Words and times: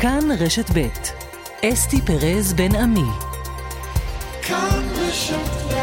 כאן 0.00 0.28
רשת 0.38 0.70
ב' 0.74 0.86
אסתי 1.64 2.00
פרז 2.02 2.52
בן 2.52 2.76
עמי. 2.76 3.00
כאן 4.42 4.82
רשת 4.96 5.34
ב' 5.34 5.78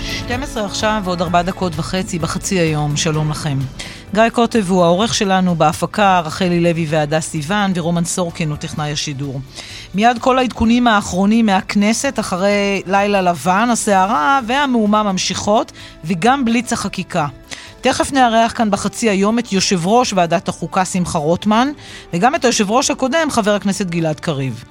12 0.00 0.64
עכשיו 0.64 1.02
ועוד 1.04 1.22
4 1.22 1.42
דקות 1.42 1.72
וחצי 1.76 2.18
בחצי 2.18 2.58
היום, 2.58 2.96
שלום 2.96 3.30
לכם. 3.30 3.58
גיא 4.14 4.28
קוטב 4.32 4.70
הוא 4.70 4.84
העורך 4.84 5.14
שלנו 5.14 5.54
בהפקה, 5.54 6.20
רחלי 6.24 6.60
לוי 6.60 6.86
והדס 6.88 7.28
סיוון, 7.28 7.72
ורומן 7.74 8.04
סורקין 8.04 8.50
הוא 8.50 8.56
טכנאי 8.56 8.92
השידור. 8.92 9.40
מיד 9.94 10.18
כל 10.18 10.38
העדכונים 10.38 10.86
האחרונים 10.86 11.46
מהכנסת, 11.46 12.18
אחרי 12.18 12.82
לילה 12.86 13.22
לבן, 13.22 13.68
הסערה 13.72 14.40
והמהומה 14.46 15.02
ממשיכות, 15.02 15.72
וגם 16.04 16.44
בליץ 16.44 16.72
החקיקה. 16.72 17.26
תכף 17.80 18.12
נארח 18.12 18.52
כאן 18.52 18.70
בחצי 18.70 19.10
היום 19.10 19.38
את 19.38 19.52
יושב 19.52 19.86
ראש 19.86 20.12
ועדת 20.12 20.48
החוקה 20.48 20.84
שמחה 20.84 21.18
רוטמן, 21.18 21.68
וגם 22.12 22.34
את 22.34 22.44
היושב 22.44 22.70
ראש 22.70 22.90
הקודם, 22.90 23.28
חבר 23.30 23.54
הכנסת 23.54 23.86
גלעד 23.86 24.20
קריב. 24.20 24.64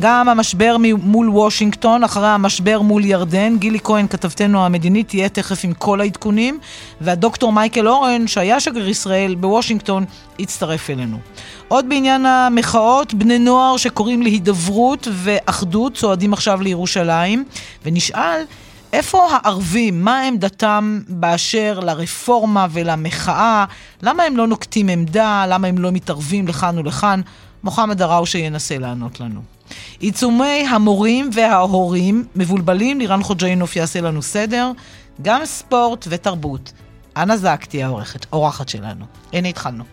גם 0.00 0.28
המשבר 0.28 0.76
מול 1.02 1.28
וושינגטון, 1.28 2.04
אחרי 2.04 2.28
המשבר 2.28 2.80
מול 2.80 3.04
ירדן. 3.04 3.56
גילי 3.58 3.78
כהן, 3.84 4.06
כתבתנו 4.06 4.64
המדינית, 4.64 5.08
תהיה 5.08 5.28
תכף 5.28 5.64
עם 5.64 5.72
כל 5.72 6.00
העדכונים, 6.00 6.58
והדוקטור 7.00 7.52
מייקל 7.52 7.88
אורן, 7.88 8.26
שהיה 8.26 8.60
שגריר 8.60 8.88
ישראל 8.88 9.34
בוושינגטון, 9.34 10.04
יצטרף 10.38 10.90
אלינו. 10.90 11.18
עוד 11.68 11.88
בעניין 11.88 12.26
המחאות, 12.26 13.14
בני 13.14 13.38
נוער 13.38 13.76
שקוראים 13.76 14.22
להידברות 14.22 15.08
ואחדות 15.12 15.94
צועדים 15.94 16.32
עכשיו 16.32 16.62
לירושלים, 16.62 17.44
ונשאל 17.84 18.42
איפה 18.92 19.26
הערבים? 19.30 20.04
מה 20.04 20.20
עמדתם 20.20 21.00
באשר 21.08 21.80
לרפורמה 21.80 22.66
ולמחאה? 22.70 23.64
למה 24.02 24.22
הם 24.22 24.36
לא 24.36 24.46
נוקטים 24.46 24.88
עמדה? 24.88 25.44
למה 25.48 25.68
הם 25.68 25.78
לא 25.78 25.92
מתערבים 25.92 26.48
לכאן 26.48 26.78
ולכאן? 26.78 27.20
מוחמד 27.64 27.98
דראושה 27.98 28.38
ינסה 28.38 28.78
לענות 28.78 29.20
לנו. 29.20 29.53
עיצומי 30.00 30.66
המורים 30.70 31.30
וההורים 31.32 32.24
מבולבלים, 32.36 32.98
לירן 32.98 33.22
חוג'יינוף 33.22 33.76
יעשה 33.76 34.00
לנו 34.00 34.22
סדר, 34.22 34.70
גם 35.22 35.40
ספורט 35.44 36.06
ותרבות. 36.10 36.72
אנה 37.16 37.36
זק 37.36 37.64
תהיה 37.64 37.86
האורחת, 37.86 38.26
אורחת 38.32 38.68
שלנו. 38.68 39.04
הנה 39.32 39.48
התחלנו. 39.48 39.84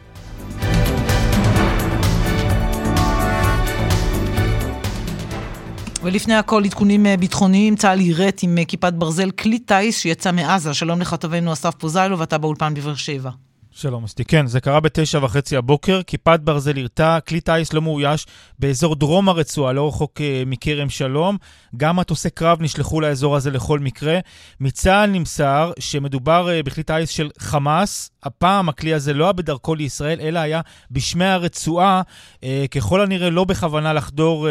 ולפני 6.03 6.35
הכל 6.35 6.65
עדכונים 6.65 7.05
אה, 7.05 7.17
ביטחוניים, 7.17 7.75
צה"ל 7.75 8.01
יירט 8.01 8.39
עם 8.43 8.57
אה, 8.57 8.65
כיפת 8.65 8.93
ברזל 8.93 9.31
כלי 9.31 9.59
טיס 9.59 9.99
שיצא 9.99 10.31
מעזה. 10.31 10.73
שלום 10.73 11.01
לכתבנו 11.01 11.53
אסף 11.53 11.75
פוזיילו 11.75 12.19
ואתה 12.19 12.37
באולפן 12.37 12.73
בבאר 12.73 12.95
שבע. 12.95 13.29
שלום 13.73 14.03
אסתי. 14.03 14.25
כן, 14.25 14.47
זה 14.47 14.59
קרה 14.59 14.79
בתשע 14.79 15.19
וחצי 15.23 15.57
הבוקר, 15.57 16.01
כיפת 16.07 16.39
ברזל 16.39 16.77
הרתה, 16.77 17.17
כלי 17.27 17.41
טיס 17.41 17.73
לא 17.73 17.81
מאויש 17.81 18.27
באזור 18.59 18.95
דרום 18.95 19.29
הרצועה, 19.29 19.73
לא 19.73 19.87
רחוק 19.87 20.17
uh, 20.17 20.21
מכרם 20.45 20.89
שלום. 20.89 21.37
גם 21.77 21.95
מטוסי 21.95 22.29
קרב 22.29 22.61
נשלחו 22.61 23.01
לאזור 23.01 23.35
הזה 23.35 23.51
לכל 23.51 23.79
מקרה. 23.79 24.19
מצה"ל 24.59 25.09
נמסר 25.09 25.71
שמדובר 25.79 26.47
uh, 26.47 26.65
בכלי 26.65 26.83
טיס 26.83 27.09
של 27.09 27.29
חמאס. 27.39 28.11
הפעם 28.23 28.69
הכלי 28.69 28.93
הזה 28.93 29.13
לא 29.13 29.23
היה 29.23 29.33
בדרכו 29.33 29.75
לישראל, 29.75 30.19
אלא 30.21 30.39
היה 30.39 30.61
בשמי 30.91 31.25
הרצועה, 31.25 32.01
uh, 32.35 32.43
ככל 32.71 33.01
הנראה 33.01 33.29
לא 33.29 33.43
בכוונה 33.43 33.93
לחדור 33.93 34.47
uh, 34.47 34.49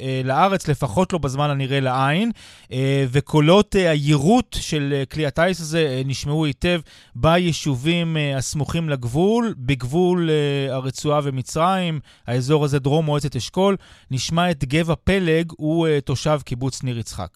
uh, 0.00 0.26
לארץ, 0.26 0.68
לפחות 0.68 1.12
לא 1.12 1.18
בזמן 1.18 1.50
הנראה 1.50 1.80
לעין. 1.80 2.30
Uh, 2.64 2.72
וקולות 3.10 3.74
uh, 3.74 3.78
היירוט 3.78 4.56
של 4.60 5.02
uh, 5.02 5.14
כלי 5.14 5.26
הטיס 5.26 5.60
הזה 5.60 6.00
uh, 6.04 6.08
נשמעו 6.08 6.44
היטב 6.44 6.80
ביישובים 7.14 8.16
uh, 8.16 8.38
הסמוכים 8.60 8.88
לגבול, 8.88 9.44
בגבול 9.66 10.18
uh, 10.28 10.72
הרצועה 10.72 11.20
ומצרים, 11.24 11.94
האזור 12.26 12.64
הזה 12.64 12.78
דרום 12.78 13.04
מועצת 13.04 13.36
אשכול. 13.36 13.74
נשמע 14.10 14.50
את 14.50 14.64
גבע 14.64 14.94
פלג, 14.94 15.46
הוא 15.58 15.86
uh, 15.86 15.90
תושב 16.04 16.38
קיבוץ 16.44 16.84
ניר 16.84 16.98
יצחק. 16.98 17.32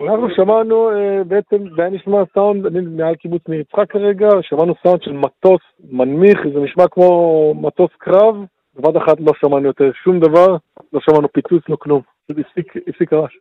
אנחנו 0.00 0.28
שמענו, 0.36 0.90
uh, 0.90 1.24
בעצם, 1.24 1.56
זה 1.76 1.82
היה 1.82 1.90
נשמע 1.90 2.18
סאונד, 2.34 2.66
אני 2.66 2.80
מעל 2.80 3.14
קיבוץ 3.14 3.42
ניר 3.48 3.60
יצחק 3.60 3.90
כרגע, 3.90 4.28
שמענו 4.42 4.74
סאונד 4.82 5.02
של 5.02 5.12
מטוס 5.12 5.62
מנמיך, 5.90 6.38
זה 6.54 6.60
נשמע 6.60 6.84
כמו 6.90 7.08
מטוס 7.54 7.90
קרב, 7.98 8.34
בבת 8.74 8.96
אחת 8.96 9.16
לא 9.20 9.32
שמענו 9.40 9.66
יותר 9.66 9.90
שום 10.04 10.20
דבר, 10.20 10.56
לא 10.92 11.00
שמענו 11.00 11.28
פיצוץ, 11.32 11.62
לא 11.68 11.76
כלום, 11.76 12.00
פשוט 12.26 12.44
הפסיק 12.88 13.12
הרעש. 13.12 13.32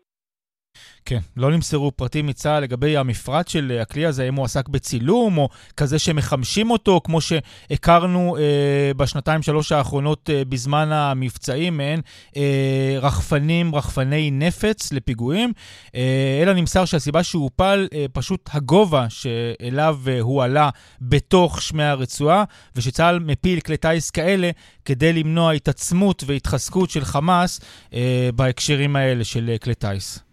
כן, 1.05 1.19
לא 1.37 1.51
נמסרו 1.51 1.91
פרטים 1.91 2.27
מצה"ל 2.27 2.63
לגבי 2.63 2.97
המפרט 2.97 3.47
של 3.47 3.79
הכלי 3.81 4.05
הזה, 4.05 4.27
אם 4.27 4.35
הוא 4.35 4.45
עסק 4.45 4.69
בצילום, 4.69 5.37
או 5.37 5.49
כזה 5.77 5.99
שמחמשים 5.99 6.71
אותו, 6.71 7.01
כמו 7.03 7.21
שהכרנו 7.21 8.37
אה, 8.37 8.91
בשנתיים-שלוש 8.97 9.71
האחרונות 9.71 10.29
אה, 10.29 10.45
בזמן 10.49 10.91
המבצעים, 10.91 11.77
מעין 11.77 12.01
אה, 12.37 12.97
רחפנים, 13.01 13.75
רחפני 13.75 14.31
נפץ 14.31 14.93
לפיגועים, 14.93 15.53
אה, 15.95 16.39
אלא 16.41 16.53
נמסר 16.53 16.85
שהסיבה 16.85 17.23
שהוא 17.23 17.43
הופל, 17.43 17.87
אה, 17.93 18.05
פשוט 18.13 18.49
הגובה 18.53 19.05
שאליו 19.09 19.99
אה, 20.07 20.19
הוא 20.19 20.43
עלה 20.43 20.69
בתוך 21.01 21.61
שמי 21.61 21.83
הרצועה, 21.83 22.43
ושצה"ל 22.75 23.19
מפיל 23.19 23.59
כלי 23.59 23.77
טיס 23.77 24.11
כאלה 24.11 24.49
כדי 24.85 25.13
למנוע 25.13 25.51
התעצמות 25.51 26.23
והתחזקות 26.27 26.89
של 26.89 27.05
חמאס 27.05 27.59
אה, 27.93 28.29
בהקשרים 28.35 28.95
האלה 28.95 29.23
של 29.23 29.49
אה, 29.49 29.57
כלי 29.57 29.75
טיס. 29.75 30.24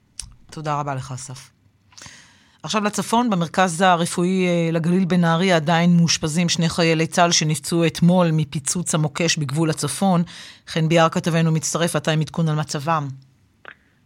תודה 0.52 0.80
רבה 0.80 0.94
לך, 0.94 1.12
אסף. 1.12 1.50
עכשיו 2.62 2.84
לצפון, 2.84 3.30
במרכז 3.30 3.82
הרפואי 3.82 4.46
אה, 4.46 4.72
לגליל 4.72 5.04
בנהריה 5.04 5.56
עדיין 5.56 5.90
מאושפזים 5.98 6.48
שני 6.48 6.68
חיילי 6.68 7.06
צה"ל 7.06 7.30
שנפצעו 7.30 7.86
אתמול 7.86 8.26
מפיצוץ 8.32 8.94
המוקש 8.94 9.38
בגבול 9.38 9.70
הצפון. 9.70 10.22
חן 10.68 10.88
ביאר 10.88 11.08
כתבנו 11.08 11.52
מצטרף, 11.52 11.96
אתה 11.96 12.10
עם 12.10 12.20
עדכון 12.20 12.48
על 12.48 12.54
מצבם. 12.54 13.02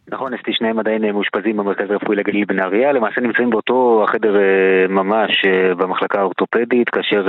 נכון, 0.09 0.35
אסתי, 0.35 0.53
שניהם 0.55 0.79
עדיין 0.79 1.05
אה, 1.05 1.13
מאושפזים 1.13 1.57
במרכז 1.57 1.91
הרפואי 1.91 2.17
לגליל 2.17 2.45
בנהריה, 2.45 2.93
למעשה 2.93 3.21
נמצאים 3.21 3.51
באותו 3.51 4.05
החדר 4.09 4.37
אה, 4.37 4.89
ממש 4.89 5.47
במחלקה 5.77 6.19
האורתופדית, 6.21 6.89
כאשר 6.89 7.27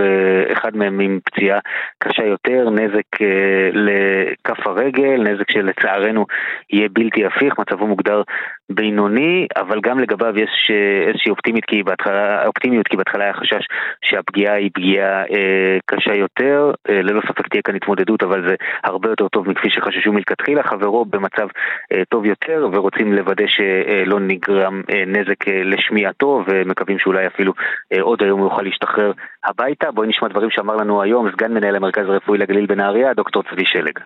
אחד 0.54 0.78
מהם 0.78 1.00
עם 1.00 1.20
פציעה 1.26 1.60
קשה 2.00 2.24
יותר, 2.24 2.70
נזק 2.70 3.26
לכף 3.74 4.68
הרגל, 4.68 5.24
נזק 5.24 5.52
שלצערנו 5.52 6.26
יהיה 6.74 6.90
בלתי 6.94 7.26
הפיך, 7.26 7.60
מצבו 7.60 7.88
מוגדר 7.88 8.22
בינוני, 8.70 9.48
אבל 9.58 9.80
גם 9.82 10.00
לגביו 10.00 10.40
יש 10.40 10.72
איזושהי 11.08 11.32
אופטימיות, 11.32 11.66
כי 11.66 11.84
בהתחלה, 11.84 12.46
אופטימיות, 12.46 12.88
כי 12.88 12.98
בהתחלה 12.98 13.24
היה 13.24 13.34
חשש 13.34 13.68
שהפגיעה 14.02 14.56
היא 14.56 14.72
פגיעה 14.74 15.22
אה, 15.22 15.78
קשה 15.86 16.14
יותר, 16.14 16.72
אה, 16.90 17.02
ללא 17.02 17.22
ספק 17.22 17.48
תהיה 17.48 17.62
כאן 17.62 17.76
התמודדות, 17.76 18.24
אבל 18.24 18.48
זה 18.50 18.56
הרבה 18.84 19.10
יותר 19.10 19.28
טוב 19.28 19.50
מכפי 19.50 19.70
שחששו 19.70 20.14
מלכתחילה, 20.14 20.64
חברו 20.64 21.06
במצב 21.06 21.48
אה, 21.94 22.02
טוב 22.10 22.26
יותר, 22.26 22.70
ורוצים 22.74 23.14
לוודא 23.14 23.48
שלא 23.48 24.20
נגרם 24.20 24.82
אה, 24.90 25.04
נזק 25.06 25.48
אה, 25.48 25.62
לשמיעתו, 25.64 26.44
ומקווים 26.48 27.00
שאולי 27.00 27.28
אפילו 27.28 27.54
אה, 27.94 28.02
עוד 28.02 28.24
היום 28.24 28.40
הוא 28.40 28.50
יוכל 28.50 28.62
להשתחרר 28.62 29.12
הביתה. 29.44 29.92
בואי 29.92 30.08
נשמע 30.08 30.28
דברים 30.28 30.50
שאמר 30.50 30.76
לנו 30.76 31.02
היום 31.02 31.32
סגן 31.32 31.54
מנהל 31.54 31.76
המרכז 31.76 32.10
הרפואי 32.10 32.38
לגליל 32.38 32.66
בנהריה, 32.66 33.14
דוקטור 33.14 33.44
צבי 33.44 33.66
שלג. 33.66 34.00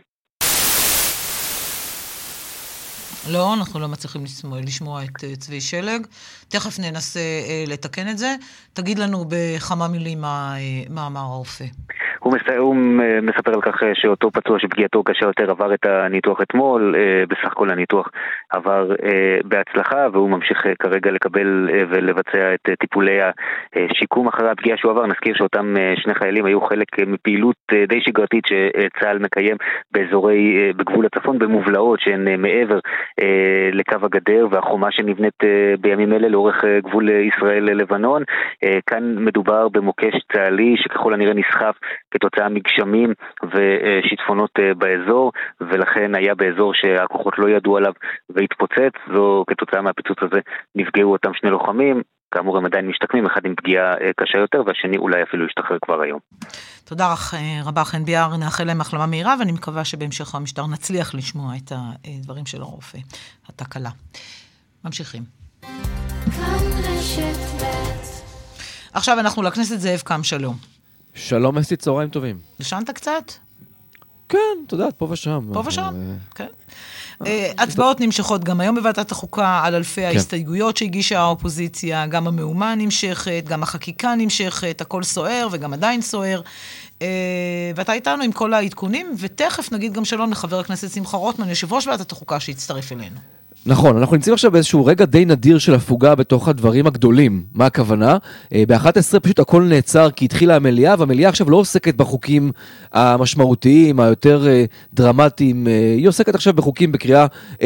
לא, 3.30 3.54
אנחנו 3.54 3.80
לא 3.80 3.88
מצליחים 3.88 4.24
לשמוע, 4.24 4.62
לשמוע 4.62 5.04
את 5.04 5.10
uh, 5.10 5.40
צבי 5.40 5.62
שלג. 5.62 6.08
תכף 6.50 6.80
ננסה 6.80 7.20
uh, 7.20 7.70
לתקן 7.70 8.10
את 8.10 8.18
זה. 8.18 8.36
תגיד 8.74 9.00
לנו 9.00 9.26
בכמה 9.28 9.88
מילים 9.88 10.22
מה, 10.22 10.56
uh, 10.56 10.92
מה 10.92 11.08
אמר 11.08 11.22
הרופא. 11.22 11.66
הוא, 12.24 12.34
מס... 12.34 12.42
הוא 12.58 12.76
מספר 13.22 13.54
על 13.54 13.62
כך 13.62 13.82
שאותו 13.94 14.32
פצוע 14.32 14.60
שפגיעתו 14.60 15.04
קשה 15.04 15.26
יותר 15.26 15.52
עבר 15.52 15.74
את 15.74 15.86
הניתוח 15.86 16.42
אתמול, 16.42 16.96
בסך 17.30 17.52
הכל 17.52 17.70
הניתוח 17.70 18.10
עבר 18.50 18.90
בהצלחה 19.46 20.08
והוא 20.12 20.30
ממשיך 20.30 20.66
כרגע 20.80 21.12
לקבל 21.12 21.70
ולבצע 21.90 22.54
את 22.54 22.70
טיפולי 22.80 23.20
השיקום 23.76 24.28
אחרי 24.28 24.50
הפגיעה 24.50 24.78
שהוא 24.78 24.92
עבר. 24.92 25.06
נזכיר 25.06 25.36
שאותם 25.38 25.76
שני 25.96 26.16
חיילים 26.16 26.46
היו 26.46 26.62
חלק 26.62 26.88
מפעילות 27.08 27.56
די 27.88 28.02
שגרתית 28.02 28.46
שצה"ל 28.46 29.20
מקיים 29.20 29.58
באזורי, 29.92 30.74
בגבול 30.74 31.06
הצפון, 31.06 31.40
במובלעות 31.40 32.00
שהן 32.00 32.42
מעבר 32.42 32.80
לקו 33.72 33.96
הגדר 34.04 34.48
והחומה 34.52 34.92
שנבנית 34.92 35.44
בימים 35.80 36.14
אלה 36.14 36.30
לאורך 36.30 36.64
גבול 36.84 37.10
ישראל-לבנון. 37.10 38.24
כאן 38.86 39.16
מדובר 39.18 39.70
במוקש 39.70 40.16
צה"לי 40.34 40.76
שככל 40.78 41.14
הנראה 41.14 41.34
נסחף 41.34 41.76
כתוצאה 42.12 42.50
מגשמים 42.50 43.14
ושיטפונות 43.44 44.52
אה, 44.60 44.74
באזור, 44.74 45.32
ולכן 45.62 46.16
היה 46.16 46.36
באזור 46.36 46.74
שהכוחות 46.74 47.34
לא 47.38 47.50
ידעו 47.50 47.78
עליו 47.78 47.94
והתפוצץ, 48.30 48.96
וכתוצאה 49.08 49.82
מהפיצוץ 49.82 50.18
הזה 50.22 50.40
נפגעו 50.76 51.12
אותם 51.12 51.34
שני 51.34 51.50
לוחמים. 51.50 52.02
כאמור 52.34 52.58
הם 52.58 52.66
עדיין 52.66 52.88
משתקמים, 52.88 53.26
אחד 53.26 53.46
עם 53.46 53.56
פגיעה 53.56 53.94
קשה 54.18 54.38
יותר 54.38 54.64
והשני 54.66 54.98
אולי 54.98 55.24
אפילו 55.24 55.46
ישתחרר 55.46 55.78
כבר 55.82 56.02
היום. 56.02 56.20
תודה 56.86 57.06
רבה 57.66 57.84
חן 57.84 58.06
ביאר, 58.06 58.38
נאחל 58.40 58.64
להם 58.64 58.82
החלמה 58.82 59.06
מהירה 59.06 59.36
ואני 59.40 59.52
מקווה 59.52 59.86
שבהמשך 59.86 60.36
המשטר 60.36 60.62
נצליח 60.74 61.16
לשמוע 61.16 61.54
את 61.56 61.72
הדברים 61.72 62.46
של 62.46 62.62
הרופא, 62.62 62.98
התקלה. 63.50 63.90
ממשיכים. 64.86 65.24
עכשיו 68.94 69.20
אנחנו 69.20 69.44
לכנסת 69.44 69.80
זאב 69.80 70.00
קם 70.00 70.24
שלום. 70.24 70.81
שלום 71.14 71.58
אסתי, 71.58 71.76
צהריים 71.76 72.10
טובים. 72.10 72.40
ישנת 72.60 72.90
קצת? 72.90 73.32
כן, 74.30 74.38
את 74.68 74.72
יודעת, 74.72 74.94
פה 74.98 75.08
ושם. 75.10 75.50
פה 75.54 75.64
ושם, 75.66 75.94
אה, 75.96 76.16
כן. 76.36 76.48
אה, 77.26 77.52
הצבעות 77.58 78.00
נמשכות 78.00 78.44
גם 78.44 78.60
היום 78.60 78.76
בוועדת 78.76 79.12
החוקה 79.12 79.62
על 79.64 79.76
אלפי 79.76 80.02
כן. 80.02 80.08
ההסתייגויות 80.08 80.78
שהגישה 80.78 81.20
האופוזיציה, 81.20 82.08
גם 82.08 82.28
המהומה 82.28 82.76
נמשכת, 82.76 83.44
גם 83.48 83.64
החקיקה 83.64 84.16
נמשכת, 84.18 84.82
הכל 84.82 85.04
סוער 85.04 85.48
וגם 85.52 85.74
עדיין 85.74 86.02
סוער. 86.02 86.42
אה, 87.02 87.08
ואתה 87.76 87.94
איתנו 87.94 88.24
עם 88.24 88.32
כל 88.32 88.54
העדכונים, 88.54 89.16
ותכף 89.20 89.72
נגיד 89.72 89.94
גם 89.94 90.06
שלום 90.06 90.32
לחבר 90.32 90.60
הכנסת 90.60 90.92
שמחה 90.92 91.18
רוטמן, 91.18 91.50
יושב 91.50 91.74
ראש 91.74 91.88
ועדת 91.88 92.12
החוקה, 92.12 92.40
שהצטרף 92.40 92.92
אלינו. 92.92 93.20
נכון, 93.66 93.98
אנחנו 93.98 94.16
נמצאים 94.16 94.34
עכשיו 94.34 94.52
באיזשהו 94.52 94.86
רגע 94.86 95.06
די 95.06 95.26
נדיר 95.26 95.58
של 95.58 95.74
הפוגה 95.74 96.16
בתוך 96.16 96.48
הדברים 96.48 96.88
הגדולים. 96.88 97.44
מה 97.54 97.66
הכוונה? 97.66 98.18
אה, 98.54 98.64
ב-11 98.68 99.20
פשוט 99.20 99.40
הכל 99.40 99.64
נעצר 99.64 100.12
כי 100.12 100.26
התחילה 100.26 100.56
המליאה, 100.56 100.96
והמליאה 101.00 101.30
עכשיו 101.30 101.50
לא 101.50 101.58
עוסקת 101.58 101.96
בחוקים 101.96 102.52
המשמעותיים, 102.94 104.00
היותר 104.00 104.48
אה, 104.48 104.66
דרמטיים, 104.94 105.68
אה, 105.68 105.94
היא 105.98 106.08
עוסקת 106.08 106.36
עכשיו 106.36 106.54
בחוקים 106.54 106.92
בקריאה 106.92 107.26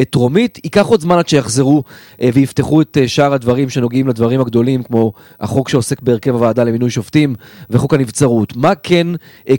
טרומית. 0.10 0.60
ייקח 0.64 0.86
עוד 0.86 1.02
זמן 1.02 1.18
עד 1.18 1.28
שיחזרו 1.28 1.84
ויפתחו 2.34 2.82
את 2.82 2.98
שאר 3.08 3.34
הדברים 3.34 3.70
שנוגעים 3.70 4.08
לדברים 4.08 4.42
הגדולים, 4.42 4.84
כמו 4.84 5.14
החוק 5.40 5.70
שעוסק 5.70 6.02
בהרכב 6.02 6.34
הוועדה 6.34 6.64
למינוי 6.64 6.90
שופטים 6.90 7.36
וחוק 7.70 7.94
הנבצרות. 7.94 8.56
מה 8.56 8.76
כן 8.76 9.08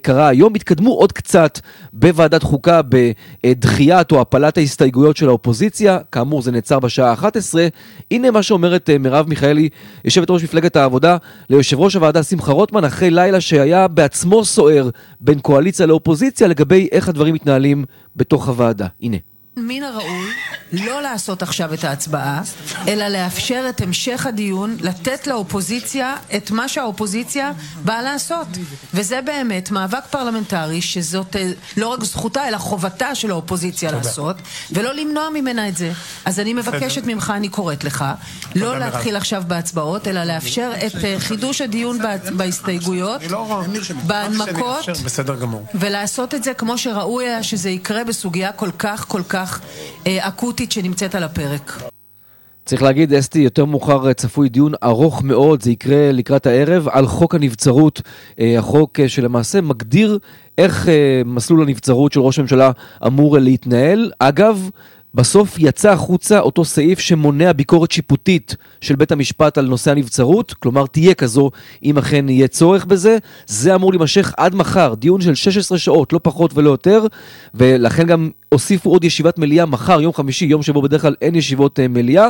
קרה 0.03 0.29
היום? 0.29 0.55
התקדמו 0.55 0.91
עוד 0.91 1.13
קצת 1.13 1.61
בוועדת 1.93 2.43
חוקה 2.43 2.81
בדחיית 3.45 4.13
או 4.13 4.21
הפלת 4.21 4.59
ההסתייגויות 4.59 5.17
של 5.17 5.29
האופוזיציה. 5.29 5.99
כאמור 6.27 6.43
זה 6.43 6.53
נעצר 6.53 6.79
בשעה 6.81 7.13
11. 7.13 7.69
הנה 8.11 8.31
מה 8.31 8.43
שאומרת 8.43 8.91
אה, 8.91 8.99
מרב 8.99 9.29
מיכאלי, 9.29 9.69
יושבת 10.05 10.31
ראש 10.31 10.45
מפלגת 10.45 10.77
העבודה, 10.77 11.17
ליושב 11.51 11.81
ראש 11.81 11.95
הוועדה 11.95 12.23
שמחה 12.23 12.53
רוטמן, 12.53 12.85
אחרי 12.85 13.11
לילה 13.11 13.41
שהיה 13.41 13.89
בעצמו 13.89 14.45
סוער 14.45 14.91
בין 15.21 15.39
קואליציה 15.41 15.87
לאופוזיציה 15.87 16.49
לגבי 16.49 16.89
איך 16.93 17.09
הדברים 17.09 17.35
מתנהלים 17.35 17.85
בתוך 18.17 18.49
הוועדה. 18.49 18.87
הנה. 19.03 19.17
מן 19.57 19.83
הראוי 19.83 20.31
לא 20.73 21.03
לעשות 21.03 21.43
עכשיו 21.43 21.75
את 21.75 21.85
ההצבעה, 21.85 22.43
אלא 22.89 23.09
לאפשר 23.09 23.67
את 23.69 23.81
המשך 23.81 24.27
הדיון, 24.27 24.77
לתת 24.81 25.27
לאופוזיציה 25.27 26.17
את 26.37 26.51
מה 26.51 26.69
שהאופוזיציה 26.69 27.53
באה 27.85 28.03
לעשות. 28.03 28.47
וזה 28.95 29.21
באמת 29.21 29.71
מאבק 29.71 30.05
פרלמנטרי 30.11 30.83
שזאת 30.83 31.37
אה, 31.37 31.51
לא 31.77 31.89
רק 31.89 32.05
זכותה, 32.05 32.49
אלא 32.49 32.59
חובתה 32.59 33.15
של 33.15 33.31
האופוזיציה 33.31 33.91
תודה. 33.91 34.03
לעשות, 34.03 34.37
ולא 34.73 34.95
למנוע 34.95 35.29
ממנה 35.35 35.69
את 35.69 35.77
זה. 35.77 35.93
אז 36.25 36.41
אני 36.41 36.55
מבקשת 36.55 37.01
תודה. 37.01 37.15
ממך, 37.15 37.33
אני 37.37 37.49
קוראת 37.49 37.85
לך, 37.85 38.05
לא 38.55 38.79
להתחיל 38.79 39.13
מרב. 39.13 39.21
עכשיו 39.21 39.43
בהצבעות, 39.47 40.09
אלא 40.09 40.25
לאפשר 40.25 40.73
את 40.87 41.05
אה, 41.05 41.17
חידוש 41.19 41.61
הדיון 41.61 41.99
בהסתייגויות, 42.37 43.21
לא 43.31 43.63
בהנמקות, 44.07 44.87
ולעשות 45.75 46.35
את 46.35 46.45
זה 46.45 46.55
כמו 46.55 46.79
שראוי 46.79 47.29
היה 47.29 47.43
שזה 47.43 47.71
יקרה 47.71 48.05
בסוגיה 48.05 48.53
כל 48.53 48.71
כך 48.79 49.05
כל 49.09 49.23
כך 49.29 49.61
אה, 50.07 50.27
אקוטית 50.57 50.73
שנמצאת 50.73 51.15
על 51.15 51.23
הפרק. 51.23 51.83
צריך 52.65 52.83
להגיד, 52.83 53.15
אסתי, 53.15 53.39
יותר 53.39 53.65
מאוחר 53.65 54.09
אה, 54.09 54.15
צפוי 54.15 54.49
דיון 54.49 54.73
ארוך 54.83 55.23
מאוד, 55.23 55.63
זה 55.63 55.71
יקרה 55.71 56.13
לקראת 56.13 56.47
הערב, 56.47 56.89
על 56.89 57.07
חוק 57.07 57.35
הנבצרות, 57.35 58.03
אה, 58.41 58.59
החוק 58.59 58.99
שלמעשה 59.07 59.61
מגדיר 59.61 60.19
איך 60.59 60.89
מסלול 61.25 61.63
הנבצרות 61.63 62.13
של 62.13 62.21
ראש 62.21 62.39
הממשלה 62.39 62.71
אמור 63.07 63.39
להתנהל. 63.39 64.11
אגב, 64.19 64.71
בסוף 65.17 65.59
יצא 65.59 65.93
החוצה 65.93 66.41
אותו 66.41 66.65
סעיף 66.65 66.99
שמונע 66.99 67.53
ביקורת 67.53 67.91
שיפוטית 67.91 68.57
של 68.81 68.97
בית 68.97 69.13
המשפט 69.13 69.59
על 69.59 69.67
נושא 69.67 69.91
הנבצרות, 69.91 70.55
כלומר 70.55 70.87
תהיה 70.87 71.15
כזו 71.15 71.51
אם 71.83 71.99
אכן 71.99 72.29
יהיה 72.29 72.49
צורך 72.49 72.85
בזה. 72.85 73.19
זה 73.47 73.75
אמור 73.75 73.93
להימשך 73.93 74.35
עד 74.37 74.55
מחר, 74.55 74.95
דיון 74.95 75.21
של 75.21 75.35
16 75.35 75.79
שעות, 75.79 76.13
לא 76.13 76.21
פחות 76.23 76.51
ולא 76.55 76.71
יותר, 76.71 77.07
ולכן 77.55 78.07
גם 78.07 78.31
הוסיפו 78.49 78.91
עוד 78.91 79.05
ישיבת 79.05 79.39
מליאה 79.39 79.67
מחר, 79.67 80.01
יום 80.01 80.13
חמישי, 80.13 80.45
יום 80.45 80.63
שבו 80.63 80.83
בדרך 80.83 81.03
כלל 81.03 81.15
אין 81.23 81.35
ישיבות 81.35 81.79
uh, 81.79 81.89
מליאה. 81.89 82.29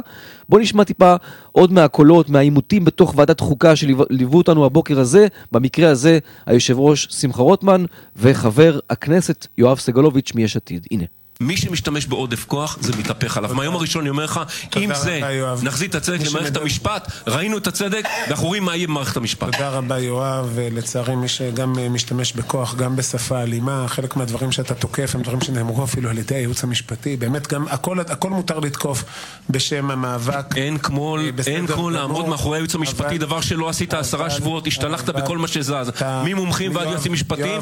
בואו 0.48 0.60
נשמע 0.60 0.84
טיפה 0.84 1.14
עוד 1.52 1.72
מהקולות, 1.72 2.30
מהעימותים 2.30 2.84
בתוך 2.84 3.14
ועדת 3.16 3.40
חוקה 3.40 3.76
שליוו 3.76 4.36
אותנו 4.36 4.64
הבוקר 4.64 5.00
הזה, 5.00 5.26
במקרה 5.52 5.90
הזה 5.90 6.18
היושב 6.46 6.78
ראש 6.78 7.08
שמחה 7.10 7.42
רוטמן 7.42 7.84
וחבר 8.16 8.78
הכנסת 8.90 9.46
יואב 9.58 9.78
סגלוביץ' 9.78 10.32
מיש 10.34 10.56
עתיד. 10.56 10.86
הנה. 10.90 11.04
מי 11.40 11.56
שמשתמש 11.56 12.06
בעודף 12.06 12.44
כוח, 12.44 12.78
זה 12.80 12.92
מתהפך 12.98 13.36
עליו. 13.36 13.54
מהיום 13.54 13.74
הראשון 13.74 14.02
אני 14.02 14.10
אומר 14.10 14.24
לך, 14.24 14.40
אם 14.76 14.90
זה, 14.94 15.20
נחזיר 15.62 15.88
את 15.88 15.94
הצדק 15.94 16.20
למערכת 16.26 16.56
המשפט, 16.56 17.10
ראינו 17.26 17.58
את 17.58 17.66
הצדק, 17.66 18.04
ואנחנו 18.26 18.46
רואים 18.46 18.64
מה 18.64 18.76
יהיה 18.76 18.86
במערכת 18.86 19.16
המשפט. 19.16 19.52
תודה 19.52 19.68
רבה, 19.68 19.98
יואב. 19.98 20.58
לצערי, 20.72 21.16
מי 21.16 21.28
שגם 21.28 21.78
אה, 21.78 21.88
משתמש 21.88 22.32
בכוח, 22.32 22.74
גם 22.74 22.96
בשפה 22.96 23.42
אלימה, 23.42 23.84
חלק 23.88 24.16
מהדברים 24.16 24.52
שאתה 24.52 24.74
תוקף 24.74 25.14
הם 25.14 25.22
דברים 25.22 25.40
שנאמרו 25.40 25.84
אפילו 25.84 26.10
על 26.10 26.18
ידי 26.18 26.34
הייעוץ 26.34 26.64
המשפטי. 26.64 27.16
באמת, 27.16 27.52
גם 27.52 27.68
הכל 27.68 28.30
מותר 28.30 28.58
לתקוף 28.58 29.04
בשם 29.50 29.90
המאבק. 29.90 30.56
אין 30.56 30.78
כמו 30.78 31.18
אה, 31.18 31.90
לעמוד 31.90 32.28
מאחורי 32.28 32.58
הייעוץ 32.58 32.74
המשפטי, 32.74 33.18
דבר 33.18 33.40
שלא 33.40 33.68
עשית 33.68 33.94
עשרה 33.94 34.30
שבועות, 34.30 34.66
השתלחת 34.66 35.08
בכל 35.08 35.38
מה 35.38 35.48
שזז. 35.48 35.90
ממומחים 36.24 36.76
ועד 36.76 36.88
יועצים 36.88 37.12
משפטיים. 37.12 37.60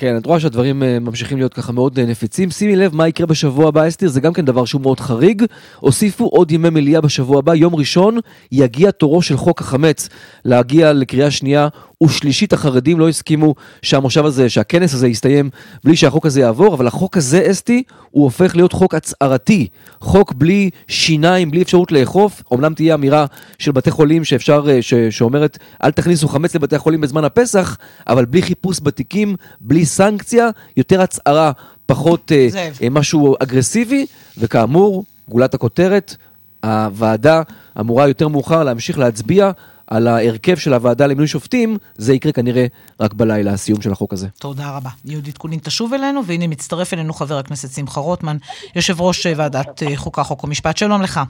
כן, 0.00 0.16
את 0.16 0.26
רואה 0.26 0.40
שהדברים 0.40 0.82
uh, 0.82 0.86
ממשיכים 1.00 1.38
להיות 1.38 1.54
ככה 1.54 1.72
מאוד 1.72 1.98
uh, 1.98 2.02
נפיצים. 2.02 2.50
שימי 2.50 2.76
לב 2.76 2.94
מה 2.94 3.08
יקרה 3.08 3.26
בשבוע 3.26 3.68
הבא, 3.68 3.88
אסתיר, 3.88 4.08
זה 4.08 4.20
גם 4.20 4.32
כן 4.32 4.44
דבר 4.44 4.64
שהוא 4.64 4.80
מאוד 4.80 5.00
חריג. 5.00 5.42
הוסיפו 5.80 6.26
עוד 6.26 6.50
ימי 6.50 6.70
מליאה 6.70 7.00
בשבוע 7.00 7.38
הבא, 7.38 7.54
יום 7.54 7.74
ראשון 7.74 8.18
יגיע 8.52 8.90
תורו 8.90 9.22
של 9.22 9.36
חוק 9.36 9.60
החמץ 9.60 10.08
להגיע 10.44 10.92
לקריאה 10.92 11.30
שנייה 11.30 11.68
ושלישית. 12.04 12.52
החרדים 12.52 12.98
לא 12.98 13.08
הסכימו 13.08 13.54
שהמושב 13.82 14.24
הזה, 14.24 14.48
שהכנס 14.48 14.94
הזה 14.94 15.08
יסתיים 15.08 15.50
בלי 15.84 15.96
שהחוק 15.96 16.26
הזה 16.26 16.40
יעבור, 16.40 16.74
אבל 16.74 16.86
החוק 16.86 17.16
הזה, 17.16 17.50
אסתי, 17.50 17.82
הוא 18.10 18.24
הופך 18.24 18.56
להיות 18.56 18.72
חוק 18.72 18.94
הצהרתי. 18.94 19.66
חוק 20.00 20.32
בלי 20.32 20.70
שיניים, 20.88 21.50
בלי 21.50 21.62
אפשרות 21.62 21.92
לאכוף. 21.92 22.42
אומנם 22.50 22.74
תהיה 22.74 22.94
אמירה 22.94 23.26
של 23.58 23.72
בתי 23.72 23.90
חולים 23.90 24.24
שאפשר, 24.24 24.64
uh, 24.64 24.82
ש, 24.82 24.94
שאומרת, 24.94 25.58
אל 25.84 25.90
תכניסו 25.90 26.28
חמץ 26.28 26.54
לבתי 26.54 26.76
החולים 26.76 27.00
בזמן 27.00 27.24
הפסח, 27.24 27.76
אבל 28.08 28.24
בלי 28.24 28.42
חיפוש 28.42 28.80
בתיקים, 28.82 29.36
בלי 29.60 29.86
סנקציה, 29.86 30.50
יותר 30.76 31.00
הצהרה, 31.00 31.52
פחות 31.86 32.32
uh, 32.32 32.88
משהו 32.90 33.34
אגרסיבי, 33.42 34.06
וכאמור, 34.38 35.04
גולת 35.28 35.54
הכותרת, 35.54 36.16
הוועדה 36.64 37.42
אמורה 37.80 38.08
יותר 38.08 38.28
מאוחר 38.28 38.64
להמשיך 38.64 38.98
להצביע 38.98 39.50
על 39.90 40.08
ההרכב 40.08 40.56
של 40.56 40.72
הוועדה 40.74 41.06
למינוי 41.06 41.26
שופטים, 41.26 41.76
זה 41.94 42.14
יקרה 42.14 42.32
כנראה 42.32 42.66
רק 43.00 43.14
בלילה, 43.14 43.52
הסיום 43.52 43.82
של 43.82 43.92
החוק 43.92 44.12
הזה. 44.12 44.28
תודה 44.40 44.76
רבה. 44.76 44.90
יהודית 45.04 45.38
קונין 45.38 45.58
תשוב 45.58 45.94
אלינו, 45.94 46.24
והנה 46.26 46.46
מצטרף 46.46 46.94
אלינו 46.94 47.12
חבר 47.12 47.38
הכנסת 47.38 47.76
שמחה 47.76 48.00
רוטמן, 48.00 48.36
יושב 48.76 49.00
ראש 49.00 49.26
ועדת 49.36 49.82
חוקה, 49.96 50.22
חוק 50.22 50.44
ומשפט. 50.44 50.76
שלום 50.76 51.02
לך. 51.02 51.20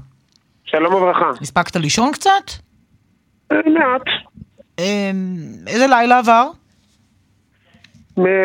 שלום 0.64 0.94
וברכה. 0.94 1.30
הספקת 1.40 1.76
לישון 1.76 2.12
קצת? 2.12 2.50
מעט. 3.52 4.02
איזה 5.66 5.86
לילה 5.86 6.18
עבר? 6.18 6.50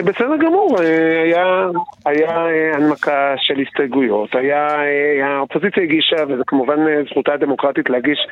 בסדר 0.06 0.38
גמור, 0.38 0.76
אה, 0.80 1.22
היה, 1.24 1.68
היה 2.06 2.46
אה, 2.46 2.76
הנמקה 2.76 3.34
של 3.38 3.60
הסתייגויות, 3.60 4.36
היה, 4.36 4.68
אה, 4.68 5.28
האופוזיציה 5.28 5.84
הגישה, 5.84 6.16
וזה 6.28 6.44
כמובן 6.48 6.76
זכותה 7.10 7.34
הדמוקרטית 7.34 7.90
להגיש 7.90 8.28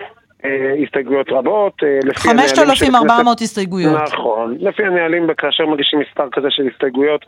הסתייגויות 0.84 1.30
רבות. 1.30 1.74
5,400 2.14 3.42
הסתייגויות. 3.42 4.02
נכון, 4.02 4.58
לפי 4.60 4.84
הנהלים, 4.84 5.28
כאשר 5.38 5.66
מגישים 5.66 6.00
מספר 6.00 6.28
כזה 6.32 6.48
של 6.50 6.68
הסתייגויות, 6.74 7.26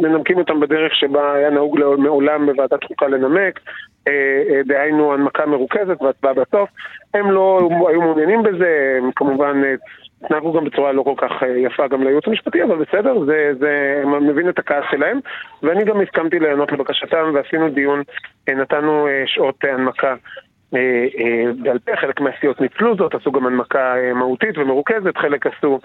מנמקים 0.00 0.38
אותם 0.38 0.60
בדרך 0.60 0.94
שבה 0.94 1.34
היה 1.34 1.50
נהוג 1.50 1.78
מעולם 1.98 2.46
בוועדת 2.46 2.84
חוקה 2.84 3.08
לנמק, 3.08 3.60
דהיינו 4.66 5.14
הנמקה 5.14 5.46
מרוכזת 5.46 6.02
והצבעה 6.02 6.32
בסוף. 6.34 6.68
הם 7.14 7.30
לא 7.30 7.68
היו 7.88 8.00
מעוניינים 8.00 8.42
בזה, 8.42 8.98
הם 8.98 9.10
כמובן... 9.16 9.62
התנהגו 10.24 10.52
גם 10.52 10.64
בצורה 10.64 10.92
לא 10.92 11.02
כל 11.02 11.14
כך 11.16 11.42
אה, 11.42 11.48
יפה 11.48 11.88
גם 11.88 12.02
לייעוץ 12.02 12.24
המשפטי, 12.26 12.62
אבל 12.62 12.84
בסדר, 12.84 13.24
זה, 13.26 13.52
זה, 13.58 14.02
מבין 14.20 14.48
את 14.48 14.58
הכעס 14.58 14.84
שלהם, 14.90 15.20
ואני 15.62 15.84
גם 15.84 16.00
הסכמתי 16.00 16.38
לענות 16.38 16.72
לבקשתם, 16.72 17.30
ועשינו 17.34 17.68
דיון, 17.68 18.02
אה, 18.48 18.54
נתנו 18.54 19.06
אה, 19.06 19.22
שעות 19.26 19.64
הנמקה 19.64 20.14
בעל 21.62 21.78
פה, 21.78 21.92
חלק 22.00 22.20
מהסיעות 22.20 22.60
ניצלו 22.60 22.96
זאת, 22.96 23.14
עשו 23.14 23.32
גם 23.32 23.46
הנמקה 23.46 23.94
מהותית 24.14 24.58
ומרוכזת, 24.58 25.16
חלק 25.16 25.46
עשו 25.46 25.80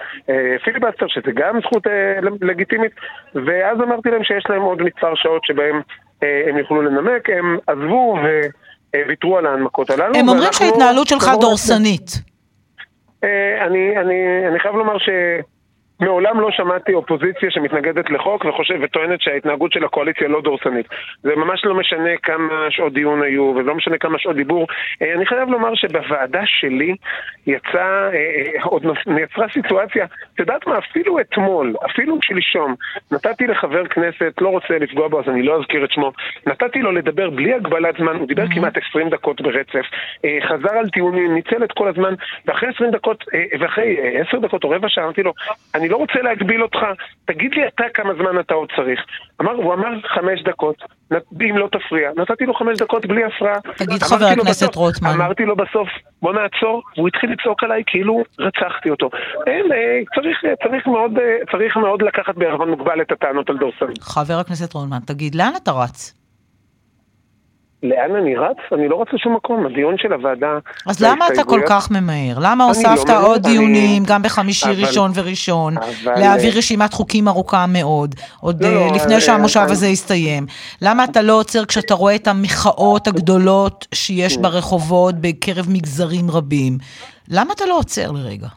פיליבסטר, 0.64 1.08
שזה 1.08 1.32
גם 1.36 1.60
זכות 1.62 1.88
לגיטימית, 2.42 2.92
ואז 3.36 3.78
אמרתי 3.78 4.12
להם 4.12 4.24
שיש 4.24 4.44
להם 4.50 4.62
עוד 4.62 4.82
מספר 4.82 5.16
שעות 5.16 5.44
שבהם 5.46 5.82
הם 6.22 6.58
יוכלו 6.58 6.82
לנמק, 6.82 7.30
הם 7.30 7.58
עזבו 7.68 8.18
ו... 8.24 8.42
ויתרו 9.08 9.38
על 9.38 9.46
ההנמקות 9.46 9.90
הללו. 9.90 10.16
הם 10.16 10.30
אומרים 10.30 10.50
שההתנהלות 10.52 11.08
שלך 11.08 11.32
דורסנית. 11.42 12.12
אני, 13.62 13.98
אני, 13.98 14.48
אני 14.48 14.60
חייב 14.60 14.76
לומר 14.76 14.98
ש... 14.98 15.10
מעולם 16.02 16.40
לא 16.40 16.52
שמעתי 16.52 16.94
אופוזיציה 16.94 17.52
שמתנגדת 17.52 18.10
לחוק 18.10 18.46
וחושב 18.46 18.76
וטוענת 18.82 19.22
שההתנהגות 19.22 19.72
של 19.72 19.84
הקואליציה 19.84 20.28
לא 20.28 20.42
דורסנית. 20.42 20.86
זה 21.24 21.36
ממש 21.36 21.66
לא 21.66 21.76
משנה 21.76 22.10
כמה 22.24 22.68
שעות 22.70 22.94
דיון 22.94 23.24
היו 23.24 23.54
ולא 23.56 23.76
משנה 23.76 23.98
כמה 23.98 24.20
שעות 24.20 24.36
דיבור. 24.36 24.68
אה, 25.02 25.14
אני 25.14 25.26
חייב 25.26 25.50
לומר 25.50 25.76
שבוועדה 25.76 26.42
שלי 26.46 26.96
יצא, 27.48 27.60
אה, 27.74 28.12
אה, 28.14 28.64
עוד 28.64 28.86
נעצרה 29.08 29.48
סיטואציה, 29.54 30.06
את 30.06 30.40
יודעת 30.40 30.68
מה, 30.68 30.78
אפילו 30.78 31.20
אתמול, 31.20 31.76
אפילו 31.86 32.18
שלשום, 32.22 32.76
נתתי 33.12 33.48
לחבר 33.48 33.88
כנסת, 33.88 34.34
לא 34.42 34.50
רוצה 34.50 34.78
לפגוע 34.80 35.08
בו 35.08 35.20
אז 35.20 35.30
אני 35.30 35.44
לא 35.44 35.60
אזכיר 35.60 35.86
את 35.86 35.92
שמו, 35.92 36.12
נתתי 36.48 36.82
לו 36.82 36.92
לדבר 36.92 37.30
בלי 37.30 37.54
הגבלת 37.54 37.98
זמן, 37.98 38.16
הוא 38.16 38.28
דיבר 38.28 38.48
כמעט 38.54 38.78
20 38.90 39.10
דקות 39.10 39.42
ברצף, 39.42 39.86
חזר 40.42 40.78
על 40.78 40.90
טיעונים, 40.90 41.34
ניצל 41.34 41.64
את 41.64 41.72
כל 41.72 41.88
הזמן, 41.88 42.14
ואחרי 42.46 42.70
20 42.76 42.92
דקות, 42.92 43.26
ואחרי 43.60 43.98
10 44.28 44.40
דקות 44.40 44.64
או 44.64 44.70
רבע 44.70 44.90
שעה 44.90 45.04
אמרתי 45.04 45.24
לו, 45.24 45.34
אני 45.76 45.90
לא 45.92 45.98
רוצה 45.98 46.20
להגביל 46.22 46.64
אותך, 46.64 46.78
תגיד 47.26 47.54
לי 47.54 47.68
אתה 47.68 47.84
כמה 47.94 48.14
זמן 48.14 48.40
אתה 48.40 48.54
עוד 48.54 48.70
צריך. 48.76 49.00
אמר, 49.42 49.52
הוא 49.52 49.74
אמר 49.74 49.90
חמש 50.16 50.44
דקות, 50.44 50.76
אם 51.50 51.58
לא 51.58 51.68
תפריע. 51.72 52.10
נתתי 52.18 52.46
לו 52.46 52.54
חמש 52.54 52.78
דקות 52.78 53.06
בלי 53.06 53.24
הפרעה. 53.24 53.60
תגיד 53.78 54.04
חבר 54.04 54.26
הכנסת 54.26 54.76
רוטמן. 54.76 55.10
אמרתי 55.10 55.46
לו 55.46 55.56
בסוף, 55.56 55.90
בוא 56.22 56.34
נעצור, 56.34 56.82
והוא 56.98 57.08
התחיל 57.08 57.32
לצעוק 57.32 57.64
עליי 57.64 57.84
כאילו 57.88 58.24
רצחתי 58.40 58.90
אותו. 58.90 59.10
אין, 59.48 59.72
אה, 59.72 60.00
צריך, 60.16 60.38
צריך, 60.64 60.88
מאוד, 60.88 61.18
אה, 61.18 61.38
צריך 61.52 61.78
מאוד 61.78 62.02
לקחת 62.02 62.36
בערבון 62.36 62.70
מוגבל 62.70 63.02
את 63.02 63.12
הטענות 63.12 63.50
על 63.50 63.58
דורסנות. 63.58 64.00
חבר 64.02 64.40
הכנסת 64.40 64.74
רוטמן, 64.74 65.00
תגיד, 65.06 65.36
לאן 65.36 65.54
אתה 65.64 65.72
רץ? 65.72 66.21
לאן 67.84 68.16
אני 68.16 68.36
רץ? 68.36 68.58
אני 68.72 68.88
לא 68.88 69.02
רץ 69.02 69.08
לשום 69.14 69.36
מקום, 69.36 69.66
הדיון 69.66 69.96
של 69.98 70.14
הוועדה... 70.14 70.58
אז 70.88 71.04
למה 71.04 71.28
אתה 71.28 71.44
כל 71.44 71.62
כך 71.68 71.92
ממהר? 71.92 72.38
למה 72.42 72.64
הוספת 72.64 73.10
לא 73.10 73.28
עוד 73.28 73.46
אני... 73.46 73.54
דיונים, 73.54 74.04
גם 74.08 74.22
בחמישי 74.22 74.66
אבל... 74.66 74.86
ראשון 74.86 75.12
וראשון, 75.16 75.78
אבל... 75.78 76.20
להעביר 76.20 76.58
רשימת 76.58 76.94
חוקים 76.94 77.28
ארוכה 77.28 77.66
מאוד, 77.68 78.16
עוד 78.42 78.64
לא, 78.64 78.74
לא, 78.74 78.88
לפני 78.96 79.22
שהמושב 79.22 79.60
אבל... 79.60 79.72
הזה 79.72 79.88
יסתיים? 79.88 80.46
למה 80.82 81.04
אתה 81.04 81.22
לא 81.22 81.40
עוצר 81.40 81.66
כשאתה 81.66 81.94
רואה 81.94 82.16
את 82.16 82.28
המחאות 82.28 83.08
הגדולות 83.08 83.88
שיש. 83.94 84.38
ברחובות 84.38 85.16
בקרב 85.22 85.66
מגזרים 85.70 86.32
רבים? 86.32 86.78
למה 87.30 87.54
אתה 87.54 87.66
לא 87.66 87.78
עוצר 87.78 88.12
לרגע? 88.12 88.48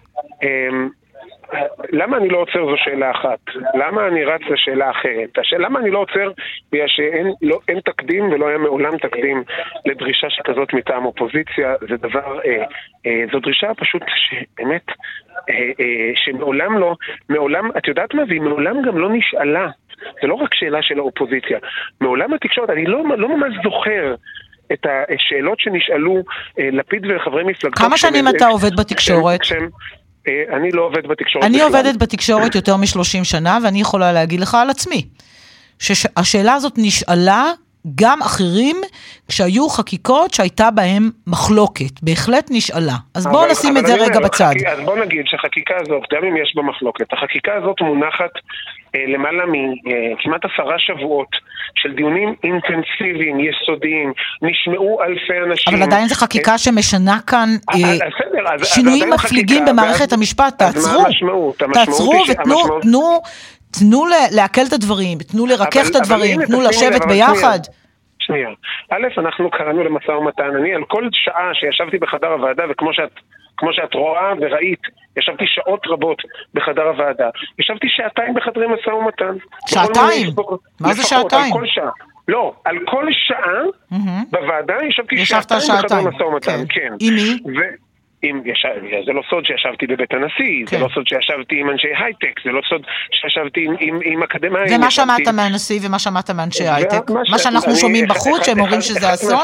למה 1.92 2.16
אני 2.16 2.28
לא 2.28 2.38
עוצר 2.38 2.66
זו 2.66 2.76
שאלה 2.76 3.10
אחת. 3.10 3.38
למה 3.74 4.06
אני 4.06 4.24
רץ 4.24 4.40
לשאלה 4.50 4.90
אחרת? 4.90 5.38
השאלה 5.38 5.68
למה 5.68 5.78
אני 5.80 5.90
לא 5.90 5.98
עוצר? 5.98 6.30
בגלל 6.72 6.88
שאין 6.88 7.32
לא, 7.42 7.58
תקדים 7.84 8.24
ולא 8.24 8.48
היה 8.48 8.58
מעולם 8.58 8.98
תקדים 8.98 9.42
לדרישה 9.86 10.30
שכזאת 10.30 10.74
מטעם 10.74 11.04
אופוזיציה. 11.04 11.74
זה 11.88 11.96
דבר, 11.96 12.40
אה, 12.44 12.64
אה, 13.06 13.24
זו 13.32 13.40
דרישה 13.40 13.74
פשוט 13.74 14.02
שבאמת, 14.16 14.86
אה, 15.50 15.54
אה, 15.80 16.10
שמעולם 16.14 16.78
לא, 16.78 16.94
מעולם, 17.28 17.70
את 17.78 17.88
יודעת 17.88 18.14
מה? 18.14 18.22
והיא 18.28 18.40
מעולם 18.40 18.82
גם 18.82 18.98
לא 18.98 19.08
נשאלה. 19.12 19.68
זה 20.22 20.26
לא 20.28 20.34
רק 20.34 20.54
שאלה 20.54 20.82
של 20.82 20.98
האופוזיציה. 20.98 21.58
מעולם 22.00 22.34
התקשורת, 22.34 22.70
אני 22.70 22.84
לא, 22.84 23.02
לא 23.18 23.36
ממש 23.36 23.54
זוכר 23.64 24.14
את 24.72 24.86
השאלות 24.86 25.60
שנשאלו 25.60 26.22
אה, 26.58 26.68
לפיד 26.72 27.06
וחברי 27.06 27.44
מפלגתו. 27.44 27.82
כמה 27.82 27.96
שנים 27.96 28.28
אתה 28.28 28.46
עובד 28.46 28.76
בתקשורת? 28.80 29.40
אה, 29.52 29.58
אני 30.28 30.70
לא 30.72 30.82
עובד 30.82 31.06
בתקשורת 31.06 31.44
אני 31.44 31.56
בכלל. 31.56 31.66
עובדת 31.66 31.96
בתקשורת 31.96 32.54
יותר 32.54 32.76
מ-30 32.76 33.24
שנה, 33.24 33.58
ואני 33.64 33.80
יכולה 33.80 34.12
להגיד 34.12 34.40
לך 34.40 34.54
על 34.54 34.70
עצמי, 34.70 35.02
שהשאלה 35.78 36.54
הזאת 36.54 36.72
נשאלה 36.76 37.52
גם 37.94 38.22
אחרים 38.22 38.76
כשהיו 39.28 39.68
חקיקות 39.68 40.34
שהייתה 40.34 40.70
בהן 40.70 41.10
מחלוקת, 41.26 42.02
בהחלט 42.02 42.46
נשאלה. 42.50 42.96
אז 43.14 43.26
בואו 43.26 43.50
נשים 43.50 43.76
את 43.76 43.86
זה 43.86 43.94
רגע 43.94 44.20
בצד. 44.20 44.52
אז 44.66 44.80
בואו 44.80 45.04
נגיד 45.04 45.26
שהחקיקה 45.26 45.74
הזאת, 45.80 46.02
גם 46.12 46.24
אם 46.24 46.36
יש 46.36 46.52
בה 46.56 46.62
מחלוקת, 46.62 47.12
החקיקה 47.12 47.54
הזאת 47.54 47.80
מונחת 47.80 48.20
אה, 48.20 48.40
למעלה 49.08 49.44
מכמעט 49.46 50.44
אה, 50.44 50.50
עשרה 50.54 50.78
שבועות 50.78 51.28
של 51.74 51.92
דיונים 51.94 52.34
אינטנסיביים, 52.44 53.40
יסודיים, 53.40 54.12
נשמעו 54.42 55.02
אלפי 55.02 55.38
אנשים. 55.46 55.74
אבל 55.74 55.82
עדיין 55.82 56.08
זו 56.08 56.14
חקיקה 56.14 56.52
אה, 56.52 56.58
שמשנה 56.58 57.16
כאן 57.26 57.48
אה, 57.70 57.76
אה, 58.50 58.64
שינויים 58.64 59.10
מפליגים 59.10 59.64
במערכת 59.64 60.12
המשפט, 60.12 60.58
תעצרו. 60.58 61.04
תעצרו 61.72 62.22
ותנו, 62.30 62.80
תנו... 62.80 63.20
תנו 63.80 64.04
לעכל 64.36 64.60
את 64.68 64.72
הדברים, 64.72 65.18
תנו 65.18 65.46
לרכך 65.46 65.90
את 65.90 65.96
הדברים, 65.96 66.44
תנו 66.46 66.62
לשבת 66.62 67.04
ביחד. 67.08 67.58
שנייה. 68.18 68.48
א', 68.90 69.06
אנחנו 69.18 69.50
קראנו 69.50 69.84
למשא 69.84 70.10
ומתן. 70.10 70.56
אני 70.56 70.74
על 70.74 70.84
כל 70.84 71.08
שעה 71.12 71.50
שישבתי 71.54 71.98
בחדר 71.98 72.26
הוועדה, 72.26 72.64
וכמו 72.70 72.92
שאת, 72.92 73.10
שאת 73.72 73.94
רואה 73.94 74.32
וראית, 74.40 74.80
ישבתי 75.16 75.44
שעות 75.46 75.86
רבות 75.86 76.22
בחדר 76.54 76.82
הוועדה. 76.82 77.28
ישבתי 77.58 77.86
שעתיים 77.88 78.34
בחדרי 78.34 78.66
משא 78.66 78.90
ומתן. 78.90 79.36
שעתיים? 79.68 80.28
מה 80.80 80.94
זה 80.94 81.02
שעתיים? 81.02 81.54
על 81.54 81.60
כל 81.60 81.66
שעה. 81.66 81.90
לא, 82.28 82.54
על 82.64 82.76
כל 82.86 83.06
שעה 83.10 83.62
mm-hmm. 83.92 84.30
בוועדה 84.30 84.74
ישבתי 84.88 85.26
שעתיים 85.26 85.60
בחדר 85.60 86.00
משא 86.00 86.22
ומתן, 86.22 86.64
כן. 86.68 86.90
כן. 86.90 86.94
עם 87.00 87.14
מי? 87.14 87.38
עם, 88.28 88.42
יש, 88.44 88.66
זה 89.06 89.12
לא 89.12 89.22
סוד 89.30 89.44
שישבתי 89.46 89.86
בבית 89.86 90.12
הנשיא, 90.14 90.66
כן. 90.66 90.76
זה 90.76 90.78
לא 90.84 90.88
סוד 90.94 91.06
שישבתי 91.06 91.60
עם 91.60 91.70
אנשי 91.70 91.88
הייטק, 91.98 92.40
זה 92.44 92.50
לא 92.50 92.60
סוד 92.68 92.82
שישבתי 93.12 93.64
עם, 93.64 93.74
עם, 93.80 93.98
עם 94.04 94.22
אקדמאים. 94.22 94.66
ומה 94.76 94.86
ישבתי... 94.86 94.90
שמעת 94.90 95.34
מהנשיא 95.34 95.80
ומה 95.82 95.98
שמעת 95.98 96.30
מאנשי 96.30 96.64
הייטק? 96.68 97.10
מה, 97.10 97.20
מה 97.30 97.38
שאנחנו 97.38 97.70
אני, 97.70 97.80
שומעים 97.80 98.04
בחוץ, 98.08 98.46
שהם 98.46 98.60
אומרים 98.60 98.80
שזה 98.80 99.14
אסון? 99.14 99.38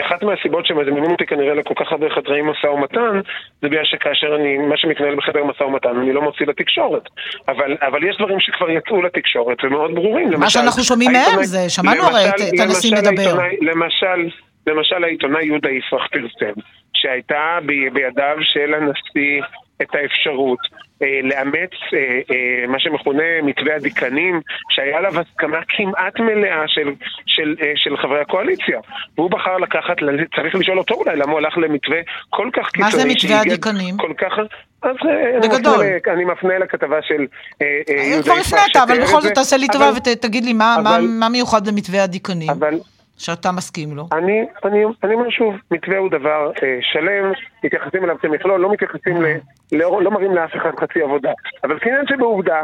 אחת 0.00 0.22
מהסיבות 0.22 0.66
שמזמינים 0.66 1.10
אותי 1.10 1.26
כנראה 1.26 1.54
לכל 1.54 1.74
כך 1.76 1.92
הרבה 1.92 2.06
חדרי 2.14 2.42
משא 2.42 2.66
ומתן, 2.66 3.20
זה 3.62 3.68
בגלל 3.68 3.84
שכאשר 3.84 4.36
אני, 4.36 4.58
מה 4.58 4.76
שמתנהל 4.76 5.14
בחדר 5.16 5.44
משא 5.44 5.62
ומתן, 5.62 5.96
אני 6.02 6.12
לא 6.12 6.22
מוציא 6.22 6.46
לתקשורת. 6.46 7.02
אבל, 7.48 7.76
אבל 7.88 8.08
יש 8.08 8.16
דברים 8.16 8.40
שכבר 8.40 8.70
יצאו 8.70 9.02
לתקשורת 9.02 9.64
ומאוד 9.64 9.94
ברורים. 9.94 10.28
מה 10.28 10.34
למשל, 10.34 10.48
שאנחנו 10.48 10.82
שומעים 10.82 11.12
מהם 11.12 11.42
זה, 11.42 11.70
שמענו 11.70 12.02
הרי 12.02 12.28
את 12.28 12.60
הנשיא 12.60 12.92
מדבר. 12.96 13.36
למשל, 13.60 14.28
למשל 14.66 15.04
העיתונאי 15.04 15.46
יהודה 15.46 15.70
יפרח 15.70 16.06
פרסם 16.06 16.60
שהייתה 17.02 17.58
בידיו 17.66 18.36
של 18.40 18.74
הנשיא 18.74 19.42
את 19.82 19.94
האפשרות 19.94 20.58
אה, 21.02 21.20
לאמץ 21.22 21.70
אה, 21.94 21.98
אה, 22.30 22.66
מה 22.68 22.80
שמכונה 22.80 23.42
מתווה 23.42 23.74
הדיקנים, 23.76 24.40
שהיה 24.70 24.98
עליו 24.98 25.20
הסכמה 25.20 25.58
כמעט 25.68 26.20
מלאה 26.20 26.62
של, 26.66 26.88
של, 27.26 27.54
אה, 27.62 27.72
של 27.76 27.96
חברי 27.96 28.20
הקואליציה. 28.20 28.80
והוא 29.18 29.30
בחר 29.30 29.56
לקחת, 29.58 29.96
צריך 30.36 30.54
לשאול 30.54 30.78
אותו 30.78 30.94
אולי 30.94 31.16
למה 31.16 31.32
הוא 31.32 31.38
הלך 31.38 31.58
למתווה 31.58 31.98
כל 32.30 32.50
כך 32.52 32.70
קיצוני. 32.70 32.92
מה 32.92 32.98
זה 32.98 33.08
מתווה 33.08 33.40
הדיקנים? 33.40 33.96
כל 33.96 34.12
כך... 34.18 34.38
אז 34.82 34.96
אה, 35.08 35.40
בגדול. 35.40 35.84
אני 35.84 35.96
מפנה, 35.96 36.12
אני 36.12 36.24
מפנה 36.24 36.58
לכתבה 36.58 36.96
של 37.02 37.26
אה, 37.62 37.66
אה, 37.88 38.02
יהודה 38.02 38.24
כבר 38.24 38.34
הפנית, 38.40 38.76
אבל 38.76 39.02
בכל 39.02 39.20
זאת 39.20 39.32
תעשה 39.34 39.56
לי 39.56 39.68
טובה 39.68 39.90
ותגיד 39.96 40.44
לי 40.44 40.52
מה, 40.52 40.74
אבל, 40.74 41.00
מה, 41.00 41.18
מה 41.18 41.28
מיוחד 41.28 41.68
במתווה 41.68 42.04
הדיקנים. 42.04 42.50
אבל 42.50 42.74
שאתה 43.22 43.52
מסכים 43.52 43.96
לו? 43.96 44.08
אני, 44.12 44.46
אני, 44.64 44.84
אני 45.04 45.14
אומר 45.14 45.30
שוב, 45.30 45.54
מתווה 45.70 45.98
הוא 45.98 46.10
דבר 46.10 46.50
אה, 46.62 46.78
שלם, 46.92 47.32
מתייחסים 47.64 48.04
אליו 48.04 48.16
כמכלול, 48.20 48.60
לא 48.60 48.72
מתייחסים 48.72 49.22
ל... 49.22 49.26
לא, 49.72 50.02
לא 50.02 50.10
מראים 50.10 50.34
לאף 50.34 50.50
אחד 50.56 50.70
חצי 50.80 51.02
עבודה. 51.02 51.30
אבל 51.64 51.78
כעניין 51.80 52.04
שבעובדה, 52.08 52.62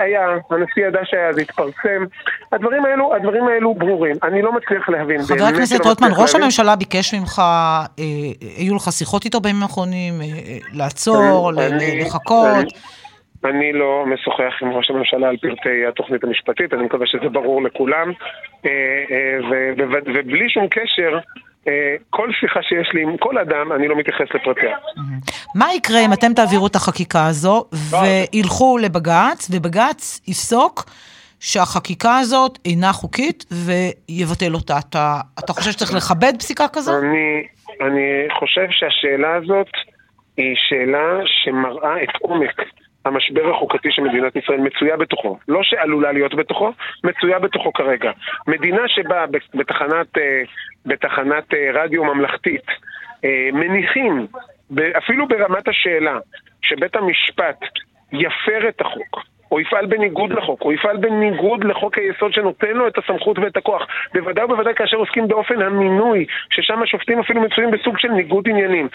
היה, 0.00 0.26
הנשיא 0.50 0.86
ידע 0.86 1.00
שהיה, 1.04 1.32
זה 1.32 1.40
התפרסם. 1.40 2.04
הדברים 2.52 2.84
האלו, 2.84 3.14
הדברים 3.14 3.48
האלו 3.48 3.74
ברורים. 3.74 4.16
אני 4.22 4.42
לא 4.42 4.52
מצליח 4.52 4.88
להבין. 4.88 5.22
חבר 5.22 5.44
הכנסת 5.44 5.84
לא 5.84 5.88
רוטמן, 5.88 6.10
ראש 6.16 6.34
הממשלה 6.34 6.76
ביקש 6.76 7.14
ממך, 7.14 7.38
אה, 7.38 8.04
היו 8.56 8.76
לך 8.76 8.92
שיחות 8.92 9.24
איתו 9.24 9.40
בימים 9.40 9.62
האחרונים, 9.62 10.20
אה, 10.20 10.26
אה 10.26 10.58
לעצור, 10.72 11.50
אני, 11.50 12.00
לחכות. 12.00 12.46
אני, 12.54 12.70
אני 13.44 13.72
לא 13.72 14.04
משוחח 14.06 14.62
עם 14.62 14.68
ראש 14.72 14.90
הממשלה 14.90 15.28
על 15.28 15.36
פרטי 15.36 15.86
התוכנית 15.88 16.24
המשפטית, 16.24 16.74
אני 16.74 16.82
מקווה 16.82 17.06
שזה 17.06 17.28
ברור 17.28 17.62
לכולם. 17.62 18.12
אה, 18.66 18.70
אה, 19.10 19.72
ובלי 20.06 20.50
שום 20.50 20.66
קשר, 20.68 21.18
אה, 21.68 21.96
כל 22.10 22.32
שיחה 22.40 22.62
שיש 22.62 22.90
לי 22.94 23.02
עם 23.02 23.16
כל 23.16 23.38
אדם, 23.38 23.72
אני 23.72 23.88
לא 23.88 23.96
מתייחס 23.96 24.26
לפרטיה. 24.34 24.76
מה 25.54 25.66
יקרה 25.74 26.04
אם 26.04 26.12
אתם 26.12 26.34
תעבירו 26.34 26.66
את 26.66 26.76
החקיקה 26.76 27.26
הזו 27.26 27.64
וילכו 27.72 28.78
לבג"ץ, 28.78 29.50
ובג"ץ 29.50 30.20
יפסוק 30.28 30.84
שהחקיקה 31.40 32.18
הזאת 32.18 32.58
אינה 32.64 32.92
חוקית 32.92 33.44
ויבטל 33.52 34.54
אותה? 34.54 34.78
אתה, 34.78 35.20
אתה 35.38 35.52
חושב 35.52 35.70
שצריך 35.70 35.94
לכבד 35.94 36.32
פסיקה 36.38 36.64
כזו? 36.72 36.92
אני, 36.98 37.46
אני 37.80 38.28
חושב 38.38 38.66
שהשאלה 38.70 39.34
הזאת 39.34 39.70
היא 40.36 40.54
שאלה 40.56 41.20
שמראה 41.24 42.02
את 42.02 42.08
עומק 42.20 42.62
המשבר 43.04 43.50
החוקתי 43.50 43.88
שמדינת 43.90 44.36
ישראל 44.36 44.60
מצויה 44.60 44.96
בתוכו. 44.96 45.38
לא 45.48 45.62
שעלולה 45.62 46.12
להיות 46.12 46.34
בתוכו, 46.34 46.72
מצויה 47.04 47.38
בתוכו 47.38 47.72
כרגע. 47.72 48.10
מדינה 48.46 48.82
שבה 48.88 49.24
בתחנת, 49.54 50.18
אה, 50.18 50.42
בתחנת 50.86 51.54
אה, 51.54 51.70
רדיו 51.74 52.04
ממלכתית 52.04 52.66
אה, 53.24 53.48
מניחים, 53.52 54.26
אפילו 54.98 55.28
ברמת 55.28 55.68
השאלה, 55.68 56.18
שבית 56.62 56.96
המשפט 56.96 57.60
יפר 58.12 58.68
את 58.68 58.80
החוק, 58.80 59.22
או 59.52 59.60
יפעל 59.60 59.86
בניגוד 59.86 60.32
לחוק, 60.32 60.62
או 60.62 60.72
יפעל 60.72 60.96
בניגוד 60.96 61.64
לחוק 61.64 61.98
היסוד 61.98 62.32
שנותן 62.32 62.72
לו 62.72 62.88
את 62.88 62.98
הסמכות 62.98 63.38
ואת 63.38 63.56
הכוח. 63.56 63.86
בוודאי 64.14 64.44
ובוודאי 64.44 64.74
כאשר 64.74 64.96
עוסקים 64.96 65.28
באופן 65.28 65.62
המינוי, 65.62 66.26
ששם 66.50 66.82
השופטים 66.82 67.18
אפילו 67.20 67.40
מצויים 67.40 67.70
בסוג 67.70 67.98
של 67.98 68.08
ניגוד 68.08 68.48
עניינים. 68.48 68.88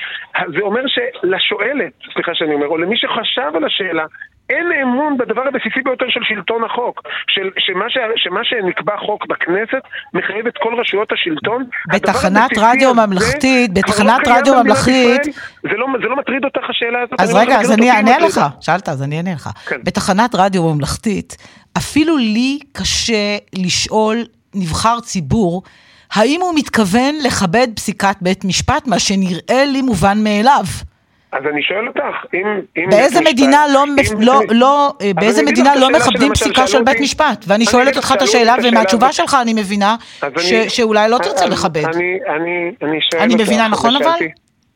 זה 0.48 0.62
אומר 0.62 0.82
שלשואלת, 0.88 1.94
סליחה 2.14 2.36
שאני 2.36 2.54
אומר, 2.54 2.68
או 2.68 2.78
למי 2.78 2.98
שחשב 2.98 3.52
על 3.56 3.64
השאלה, 3.64 4.06
אין 4.50 4.68
אמון 4.84 5.18
בדבר 5.18 5.42
הבסיסי 5.48 5.82
ביותר 5.86 6.06
של 6.10 6.20
שלטון 6.24 6.64
החוק, 6.64 7.02
של, 7.28 7.50
שמה, 7.58 7.86
ש, 7.90 7.98
שמה 8.16 8.40
שנקבע 8.44 8.98
חוק 9.06 9.26
בכנסת 9.28 9.84
מחייב 10.14 10.48
את 10.48 10.54
כל 10.58 10.76
רשויות 10.80 11.12
השלטון. 11.12 11.66
בתחנת 11.94 12.52
רדיו 12.58 12.94
ממלכתית, 12.94 13.70
לא 13.70 13.82
בתחנת 13.82 14.28
רדיו 14.28 14.64
ממלכתית... 14.64 15.22
זה 15.64 15.78
לא, 15.78 15.88
זה 16.02 16.08
לא 16.08 16.16
מטריד 16.16 16.46
אותך 16.46 16.70
השאלה 16.70 17.02
הזאת? 17.02 17.22
אז 17.22 17.36
רגע, 17.36 17.60
אז 17.60 17.72
אני 17.72 17.92
אענה 17.92 18.20
לך. 18.20 18.42
שאלת, 18.62 18.90
אז 18.90 19.04
אני 19.04 19.18
אענה 19.18 19.34
לך. 19.34 19.50
כן. 19.66 19.80
בתחנת 19.84 20.36
רדיו 20.36 20.74
ממלכתית, 20.74 21.38
אפילו 21.78 22.18
לי 22.18 22.60
קשה 22.72 23.38
לשאול 23.56 24.18
נבחר 24.56 25.00
ציבור, 25.00 25.64
האם 26.14 26.42
הוא 26.42 26.54
מתכוון 26.56 27.16
לכבד 27.26 27.68
פסיקת 27.76 28.16
בית 28.22 28.46
משפט, 28.46 28.88
מה 28.88 29.00
שנראה 29.00 29.66
לי 29.66 29.82
מובן 29.82 30.24
מאליו. 30.24 30.66
אז 31.34 31.44
אני 31.54 31.64
שואל 31.64 31.88
אותך, 31.88 32.34
אם... 32.34 32.46
אם 32.78 32.90
באיזה 32.90 33.22
מדינה 33.22 33.66
לא, 33.74 33.84
אם, 33.84 34.22
לא, 34.22 34.42
לא, 34.50 34.94
אה, 35.02 35.12
באיזה 35.14 35.44
מדינה 35.44 35.76
לא 35.76 35.90
מכבדים 35.90 36.34
פסיקה 36.34 36.68
של 36.68 36.84
בית 36.84 37.00
משפט? 37.00 37.46
ואני 37.48 37.66
שואלת 37.66 37.96
אותך 37.98 38.14
את 38.18 38.22
השאלה, 38.22 38.56
ומהתשובה 38.64 39.12
שלך 39.12 39.38
אני 39.42 39.54
מבינה 39.54 39.96
ש, 40.20 40.24
אני, 40.24 40.70
שאולי 40.70 41.10
לא 41.10 41.18
תרצה 41.18 41.46
לכבד. 41.46 41.86
אני, 41.86 42.18
אני, 42.36 42.72
אני 42.82 43.00
שואל 43.12 43.22
אני 43.22 43.36
מבינה 43.36 43.68
נכון 43.68 43.96
אבל? 43.96 44.20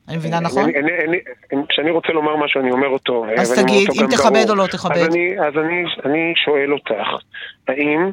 אני 0.07 0.17
מבינה 0.17 0.39
נכון? 0.39 0.63
אני, 0.63 0.79
אני, 0.79 0.91
אני, 1.07 1.17
אני, 1.53 1.61
כשאני 1.69 1.91
רוצה 1.91 2.13
לומר 2.13 2.35
משהו, 2.35 2.61
אני 2.61 2.71
אומר 2.71 2.87
אותו. 2.87 3.25
אז 3.37 3.63
תגיד, 3.63 3.89
אם 4.01 4.07
תכבד 4.07 4.49
או 4.49 4.55
לא 4.55 4.67
תכבד. 4.67 5.07
אז 5.47 5.53
אני 6.05 6.33
שואל 6.45 6.73
אותך, 6.73 7.25
האם 7.67 8.11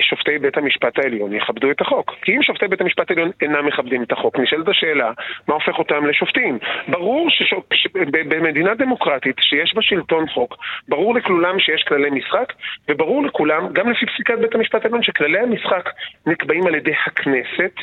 שופטי 0.00 0.38
בית 0.38 0.56
המשפט 0.56 0.98
העליון 0.98 1.34
יכבדו 1.34 1.70
את 1.70 1.80
החוק. 1.80 2.14
כי 2.22 2.36
אם 2.36 2.42
שופטי 2.42 2.68
בית 2.68 2.80
המשפט 2.80 3.10
העליון 3.10 3.30
אינם 3.42 3.66
מכבדים 3.66 4.02
את 4.02 4.12
החוק, 4.12 4.38
נשאלת 4.38 4.68
השאלה, 4.68 5.12
מה 5.48 5.54
הופך 5.54 5.78
אותם 5.78 6.06
לשופטים? 6.06 6.58
ברור 6.88 7.28
שבמדינה 7.30 8.74
דמוקרטית 8.74 9.36
שיש 9.40 9.74
בה 9.74 9.82
שלטון 9.82 10.28
חוק, 10.28 10.56
ברור 10.88 11.14
לכולם 11.14 11.58
שיש 11.58 11.82
כללי 11.82 12.10
משחק, 12.10 12.52
וברור 12.88 13.22
לכולם, 13.22 13.72
גם 13.72 13.90
לפי 13.90 14.06
פסיקת 14.06 14.38
בית 14.38 14.54
המשפט 14.54 14.84
העליון, 14.84 15.02
שכללי 15.02 15.38
המשחק 15.38 15.90
נקבעים 16.26 16.66
על 16.66 16.74
ידי 16.74 16.94
הכנסת. 17.06 17.74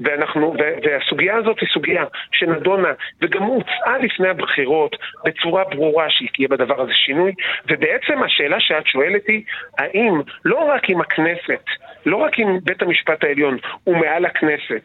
ואנחנו, 0.00 0.54
והסוגיה 0.82 1.36
הזאת 1.36 1.60
היא 1.60 1.68
סוגיה 1.72 2.04
שנדונה 2.32 2.92
וגם 3.22 3.42
הוצעה 3.42 3.98
לפני 3.98 4.28
הבחירות 4.28 4.96
בצורה 5.24 5.64
ברורה 5.64 6.10
שיהיה 6.10 6.48
בדבר 6.48 6.80
הזה 6.80 6.92
שינוי, 6.94 7.32
ובעצם 7.68 8.22
השאלה 8.22 8.60
שאת 8.60 8.86
שואלת 8.86 9.26
היא, 9.28 9.42
האם 9.78 10.20
לא 10.44 10.58
רק 10.58 10.90
אם 10.90 11.00
הכנסת, 11.00 11.64
לא 12.06 12.16
רק 12.16 12.38
אם 12.38 12.58
בית 12.62 12.82
המשפט 12.82 13.24
העליון 13.24 13.58
הוא 13.84 13.96
מעל 13.96 14.24
הכנסת, 14.24 14.84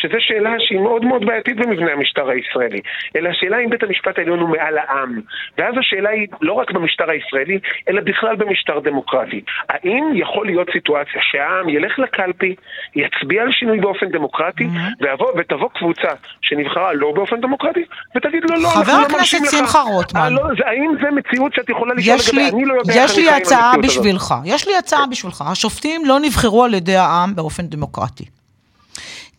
שזו 0.00 0.16
שאלה 0.18 0.54
שהיא 0.58 0.80
מאוד 0.80 1.04
מאוד 1.04 1.26
בעייתית 1.26 1.56
במבנה 1.56 1.92
המשטר 1.92 2.28
הישראלי, 2.28 2.80
אלא 3.16 3.28
השאלה 3.28 3.56
אם 3.64 3.70
בית 3.70 3.82
המשפט 3.82 4.18
העליון 4.18 4.38
הוא 4.38 4.48
מעל 4.48 4.78
העם. 4.78 5.20
ואז 5.58 5.74
השאלה 5.78 6.10
היא 6.10 6.26
לא 6.40 6.52
רק 6.52 6.70
במשטר 6.70 7.10
הישראלי, 7.10 7.58
אלא 7.88 8.00
בכלל 8.00 8.36
במשטר 8.36 8.78
דמוקרטי. 8.78 9.40
האם 9.68 10.04
יכול 10.14 10.46
להיות 10.46 10.68
סיטואציה 10.72 11.20
שהעם 11.30 11.68
ילך 11.68 11.98
לקלפי, 11.98 12.54
יצביע 12.96 13.42
על 13.42 13.52
שינוי 13.52 13.80
באופן 13.80 14.08
דמוקרטי, 14.08 14.64
mm-hmm. 14.64 15.04
ויבוא, 15.04 15.32
ותבוא 15.38 15.68
קבוצה 15.74 16.12
שנבחרה 16.42 16.92
לא 16.92 17.12
באופן 17.14 17.40
דמוקרטי, 17.40 17.84
ותגיד 18.16 18.42
לו 18.50 18.56
לא, 18.56 18.68
אנחנו 18.68 18.80
לא. 18.80 18.84
חבר 18.84 19.02
הכנסת 19.06 19.38
שמחה 19.50 19.80
רוטמן. 19.80 20.20
אה, 20.20 20.30
לא, 20.30 20.42
זה, 20.58 20.66
האם 20.66 20.90
זה 21.02 21.10
מציאות 21.10 21.54
שאת 21.54 21.70
יכולה 21.70 21.94
לשאול 21.94 22.16
לגבי, 22.16 22.56
אני 22.56 22.64
לא 22.64 22.74
יודע. 22.74 22.92
יש 22.96 23.18
לי 23.18 23.30
הצעה 23.30 23.72
בשבילך, 23.82 24.34
יש 24.44 24.68
לי 24.68 24.76
הצעה 24.76 25.06
בשבילך. 25.10 25.44
השופטים 25.52 26.02
לא 26.04 26.20
נבחרו 26.20 26.64
על 26.64 26.74
ידי 26.74 26.96
העם 26.96 27.34
באופן 27.34 27.62
דמוקרטי. 27.66 28.37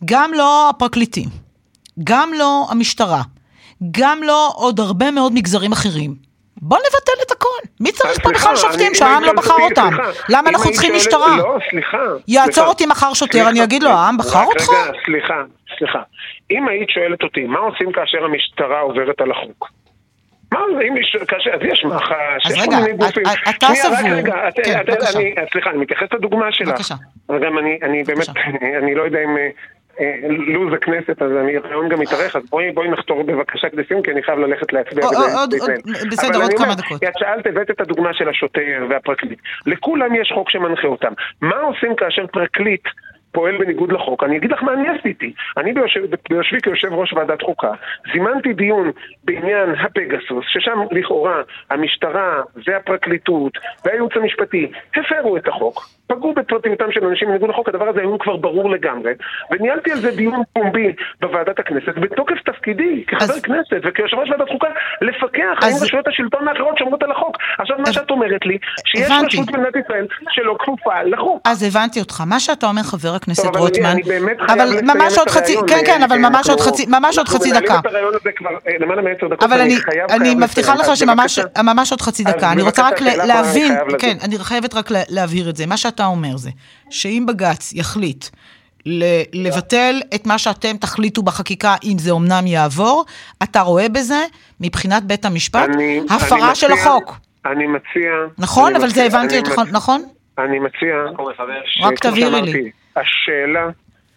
גם 0.04 0.32
לא 0.34 0.70
הפרקליטים, 0.70 1.28
גם 2.04 2.30
לא 2.38 2.66
המשטרה, 2.70 3.22
גם 3.90 4.22
לא 4.22 4.52
עוד 4.54 4.80
הרבה 4.80 5.10
מאוד 5.10 5.32
מגזרים 5.32 5.72
אחרים. 5.72 6.30
בוא 6.62 6.78
נבטל 6.78 7.22
את 7.26 7.30
הכל. 7.30 7.60
מי 7.80 7.92
צריך 7.92 8.20
פה 8.22 8.30
בכלל 8.30 8.56
שופטים 8.56 8.94
שהעם 8.94 9.22
לא 9.22 9.32
בחר 9.32 9.54
אותם? 9.70 9.90
למה 10.28 10.50
אנחנו 10.50 10.70
צריכים 10.72 10.94
משטרה? 10.96 11.36
לא, 11.38 11.58
סליחה. 11.70 11.98
יעצור 12.28 12.66
אותי 12.66 12.86
מחר 12.86 13.14
שוטר, 13.14 13.48
אני 13.48 13.64
אגיד 13.64 13.82
לו, 13.82 13.90
העם 13.90 14.16
בחר 14.18 14.44
אותך? 14.44 14.68
רגע, 14.68 14.92
סליחה, 15.04 15.42
סליחה. 15.78 16.02
אם 16.50 16.68
היית 16.68 16.90
שואלת 16.90 17.22
אותי, 17.22 17.44
מה 17.44 17.58
עושים 17.58 17.92
כאשר 17.92 18.24
המשטרה 18.24 18.80
עוברת 18.80 19.20
על 19.20 19.30
החוק? 19.30 19.68
מה 20.52 20.60
זה, 20.76 20.82
אם 20.88 20.96
יש, 20.96 21.16
כאשר, 21.28 21.50
אז 21.54 21.60
יש 21.72 21.84
מח"ש, 21.84 22.50
יש 22.50 22.64
כל 22.64 22.74
מיני 22.74 22.92
גופים. 22.92 23.22
אתה 23.50 23.66
סבור. 23.74 24.10
רגע, 24.12 24.34
כן, 24.64 24.82
סליחה, 25.52 25.70
אני 25.70 25.78
מתייחס 25.78 26.06
לדוגמה 26.12 26.46
שלך. 26.52 26.68
בבקשה. 26.68 26.94
גם 27.28 27.58
אני 27.58 28.02
באמת, 28.04 28.28
אני 28.82 28.94
לא 28.94 29.02
יודע 29.02 29.18
אם... 29.24 29.36
אה, 30.00 30.28
לו"ז 30.28 30.72
הכנסת, 30.72 31.22
אז 31.22 31.30
אני 31.32 31.52
היום 31.70 31.88
גם 31.88 32.00
מתארך, 32.00 32.36
אז 32.36 32.42
בואי, 32.50 32.72
בואי 32.72 32.88
נחתור 32.88 33.22
בבקשה 33.22 33.68
כדי 33.68 33.82
סיום, 33.88 34.02
כי 34.02 34.10
אני 34.10 34.22
חייב 34.22 34.38
ללכת 34.38 34.72
להצביע. 34.72 35.06
בסדר, 36.10 36.42
עוד 36.42 36.52
כמה 36.58 36.74
דקות. 36.74 37.04
את 37.04 37.18
שאלת, 37.18 37.46
הבאת 37.46 37.70
את 37.70 37.80
הדוגמה 37.80 38.14
של 38.14 38.28
השוטר 38.28 38.86
והפרקליט. 38.90 39.38
לכולם 39.66 40.14
יש 40.14 40.32
חוק 40.34 40.50
שמנחה 40.50 40.88
אותם. 40.88 41.12
מה 41.40 41.56
עושים 41.60 41.96
כאשר 41.96 42.26
פרקליט... 42.26 42.82
פועל 43.32 43.58
בניגוד 43.58 43.92
לחוק. 43.92 44.24
אני 44.24 44.36
אגיד 44.36 44.52
לך 44.52 44.62
מה 44.62 44.72
אני 44.72 44.88
עשיתי. 44.88 45.32
אני 45.56 45.72
ביושב, 45.72 46.00
ביושבי 46.30 46.60
כיושב 46.60 46.92
ראש 46.92 47.12
ועדת 47.12 47.42
חוקה, 47.42 47.72
זימנתי 48.12 48.52
דיון 48.52 48.90
בעניין 49.24 49.74
הפגסוס, 49.80 50.44
ששם 50.48 50.78
לכאורה 50.90 51.42
המשטרה 51.70 52.42
והפרקליטות 52.66 53.52
והייעוץ 53.84 54.12
המשפטי 54.16 54.70
הפרו 54.96 55.36
את 55.36 55.48
החוק. 55.48 55.99
פגעו 56.10 56.34
בפרטיותם 56.34 56.92
של 56.92 57.04
אנשים 57.04 57.28
בניגוד 57.28 57.50
לחוק, 57.50 57.68
הדבר 57.68 57.88
הזה 57.88 58.00
היום 58.00 58.18
כבר 58.18 58.36
ברור 58.36 58.70
לגמרי. 58.70 59.12
וניהלתי 59.50 59.92
על 59.92 60.00
זה 60.00 60.10
דיון 60.10 60.42
פומבי 60.52 60.92
בוועדת 61.20 61.58
הכנסת, 61.58 61.94
בתוקף 62.02 62.40
תפקידי 62.44 63.04
כחבר 63.06 63.34
אז... 63.34 63.42
כנסת 63.42 63.80
וכיושב 63.84 64.16
ראש 64.16 64.30
ועדת 64.30 64.48
חוקה, 64.48 64.68
לפקח 65.00 65.56
אז... 65.62 65.64
האם 65.64 65.82
רשויות 65.82 66.08
השלטון 66.08 66.48
האחרות 66.48 66.78
שומרות 66.78 67.02
על 67.02 67.10
החוק. 67.10 67.36
עכשיו, 67.58 67.76
אז... 67.76 67.82
מה 67.86 67.92
שאת 67.92 68.10
אומרת 68.10 68.46
לי, 68.46 68.58
שיש 68.84 69.10
הבנתי. 69.10 69.26
רשות 69.26 69.50
במדינת 69.50 69.76
ישראל 69.84 70.06
שלא 70.30 70.56
כפופה 70.58 71.02
לחוק. 71.02 71.40
אז 71.44 71.62
הבנתי 71.62 72.00
אותך. 72.00 72.22
מה 72.26 72.40
שאתה 72.40 72.66
אומר, 72.66 72.82
חבר 72.82 73.14
הכנסת 73.14 73.42
טוב, 73.42 73.56
רוטמן, 73.56 73.86
אני, 73.86 74.02
אני 74.18 74.54
אבל 74.54 74.68
ממש 74.82 75.18
עוד 75.18 75.30
חצי, 75.30 75.56
כן, 75.68 75.80
כן, 75.86 76.02
אבל 76.02 76.18
ממש 76.18 76.50
עוד 76.50 76.60
חצי, 76.60 76.86
ממש 76.88 77.18
עוד 77.18 77.28
חצי 77.28 77.52
דקה. 77.52 77.74
אה, 77.74 79.44
אבל 79.44 79.60
אני 80.10 80.34
מבטיחה 80.34 80.74
לך 80.74 80.96
שממש 80.96 81.90
עוד 81.90 82.00
חצי 82.00 82.24
דקה. 82.24 82.52
אני 82.52 82.62
רוצה 82.62 82.88
רק 82.88 83.00
להבין, 83.00 83.72
כן, 83.98 84.16
אני 84.24 84.38
חייבת 84.38 84.74
רק 84.74 84.88
להבהיר 85.08 85.50
את 85.50 85.56
זה. 85.56 85.66
מה 85.66 85.76
שאתה 85.76 85.99
שאתה 86.00 86.08
אומר 86.08 86.36
זה, 86.36 86.50
שאם 86.90 87.24
בג"ץ 87.28 87.72
יחליט 87.72 88.24
לבטל 89.34 89.94
את 90.14 90.26
מה 90.26 90.38
שאתם 90.38 90.76
תחליטו 90.76 91.22
בחקיקה, 91.22 91.74
אם 91.84 91.98
זה 91.98 92.10
אמנם 92.12 92.46
יעבור, 92.46 93.04
אתה 93.42 93.60
רואה 93.60 93.88
בזה, 93.88 94.24
מבחינת 94.60 95.02
בית 95.02 95.24
המשפט, 95.24 95.68
אני, 95.74 96.00
הפרה 96.10 96.46
אני 96.46 96.54
של 96.54 96.72
מציע, 96.72 96.82
החוק. 96.82 97.16
אני 97.46 97.66
מציע... 97.66 98.10
נכון, 98.38 98.66
אני 98.66 98.78
אבל 98.78 98.88
מציע, 98.88 99.08
זה 99.08 99.18
הבנתי 99.18 99.38
אותך, 99.38 99.58
מציע, 99.58 99.72
נכון? 99.72 100.02
אני 100.38 100.58
מציע... 100.58 100.96
רק 101.82 101.98
תבהירי 101.98 102.42
לי. 102.42 102.70
השאלה... 102.96 103.68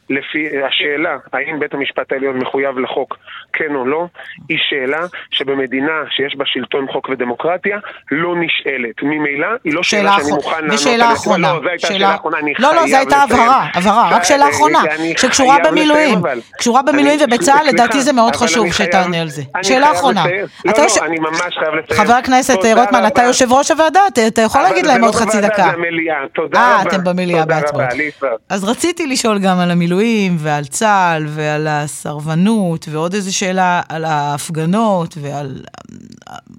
לפי 0.10 0.48
השאלה 0.68 1.18
האם 1.34 1.60
בית 1.60 1.74
המשפט 1.74 2.12
העליון 2.12 2.38
מחויב 2.38 2.80
לחוק, 2.80 3.18
כן 3.54 3.76
או 3.76 3.86
לא, 3.86 4.06
היא 4.50 4.58
שאלה 4.70 5.00
שבמדינה 5.32 5.92
שיש 6.10 6.36
בה 6.38 6.46
שלטון 6.46 6.88
חוק 6.92 7.10
ודמוקרטיה 7.10 7.78
לא 8.12 8.36
נשאלת. 8.36 9.04
ממילא 9.04 9.48
היא 9.64 9.74
לא 9.74 9.84
שאלה, 9.84 10.16
שאני 10.20 10.32
מוכן 10.32 10.66
לענות 10.66 10.66
עליה. 10.66 10.76
ושאלה 10.76 11.14
אחרונה. 11.14 11.54
לא, 11.54 11.60
זו 11.62 11.68
הייתה 11.70 11.88
שאלה 11.88 12.16
אחרונה, 12.16 12.40
אני 12.40 12.56
חייב 12.56 12.68
לא, 12.68 12.76
לא, 12.76 12.88
זו 12.88 12.98
הייתה 12.98 13.16
הבהרה, 13.16 13.68
הבהרה, 13.74 14.10
רק 14.16 14.24
שאלה 14.24 14.50
אחרונה, 14.50 14.82
שקשורה 15.18 15.58
במילואים. 15.66 16.20
קשורה 16.58 16.82
במילואים 16.82 17.20
ובצה"ל, 17.24 17.68
לדעתי 17.68 18.02
זה 18.02 18.14
מאוד 18.14 18.36
חשוב 18.36 18.74
שתענה 18.74 19.22
על 19.22 19.30
זה. 19.30 19.42
שאלה 19.62 19.92
אחרונה. 19.92 20.24
לא, 20.66 20.74
לא, 20.78 21.06
אני 21.06 21.20
ממש 21.20 21.58
חייב 21.60 21.74
לסיים. 21.76 22.02
חבר 22.06 22.14
הכנסת 22.14 22.58
רוטמן, 22.76 23.08
אתה 23.08 23.24
יושב 23.24 23.52
ראש 23.52 23.72
הוועדה, 23.72 24.02
אתה 24.28 24.42
יכול 24.42 24.62
להגיד 24.62 24.86
להם 24.86 25.04
עוד 25.04 25.16
חצי 25.16 25.42
דקה. 25.42 25.72
אה, 26.56 26.82
אתם 26.82 27.04
במליאה 27.04 27.46
בהצבעות. 27.46 27.86
אז 28.50 28.64
רציתי 28.64 29.08
לשאול 29.08 29.40
גם 29.40 29.60
על 29.60 29.72
המילואים. 29.72 29.93
המילואים 29.94 30.38
ועל 30.40 30.66
צה"ל 30.66 31.26
ועל 31.30 31.68
הסרבנות 31.68 32.88
ועוד 32.92 33.14
איזו 33.14 33.38
שאלה 33.38 33.82
על 33.90 34.06
ההפגנות 34.06 35.18
ועל 35.22 35.64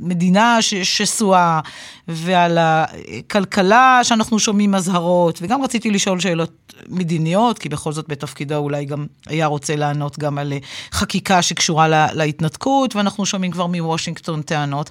המדינה 0.01 0.59
שסועה 0.63 1.61
ועל 2.09 2.59
הכלכלה 2.61 4.01
שאנחנו 4.03 4.39
שומעים 4.39 4.75
אזהרות 4.75 5.39
וגם 5.43 5.63
רציתי 5.63 5.91
לשאול 5.91 6.21
שאלות 6.21 6.75
מדיניות 6.89 7.59
כי 7.59 7.69
בכל 7.69 7.93
זאת 7.93 8.09
בתפקידו 8.09 8.57
אולי 8.57 8.85
גם 8.85 9.07
היה 9.27 9.47
רוצה 9.47 9.77
לענות 9.77 10.19
גם 10.19 10.39
על 10.39 10.53
חקיקה 10.93 11.43
שקשורה 11.43 11.89
לה, 11.89 12.07
להתנתקות 12.13 12.97
ואנחנו 12.97 13.27
שומעים 13.27 13.53
כבר 13.53 13.67
מוושינגטון 13.67 14.43
טענות. 14.43 14.91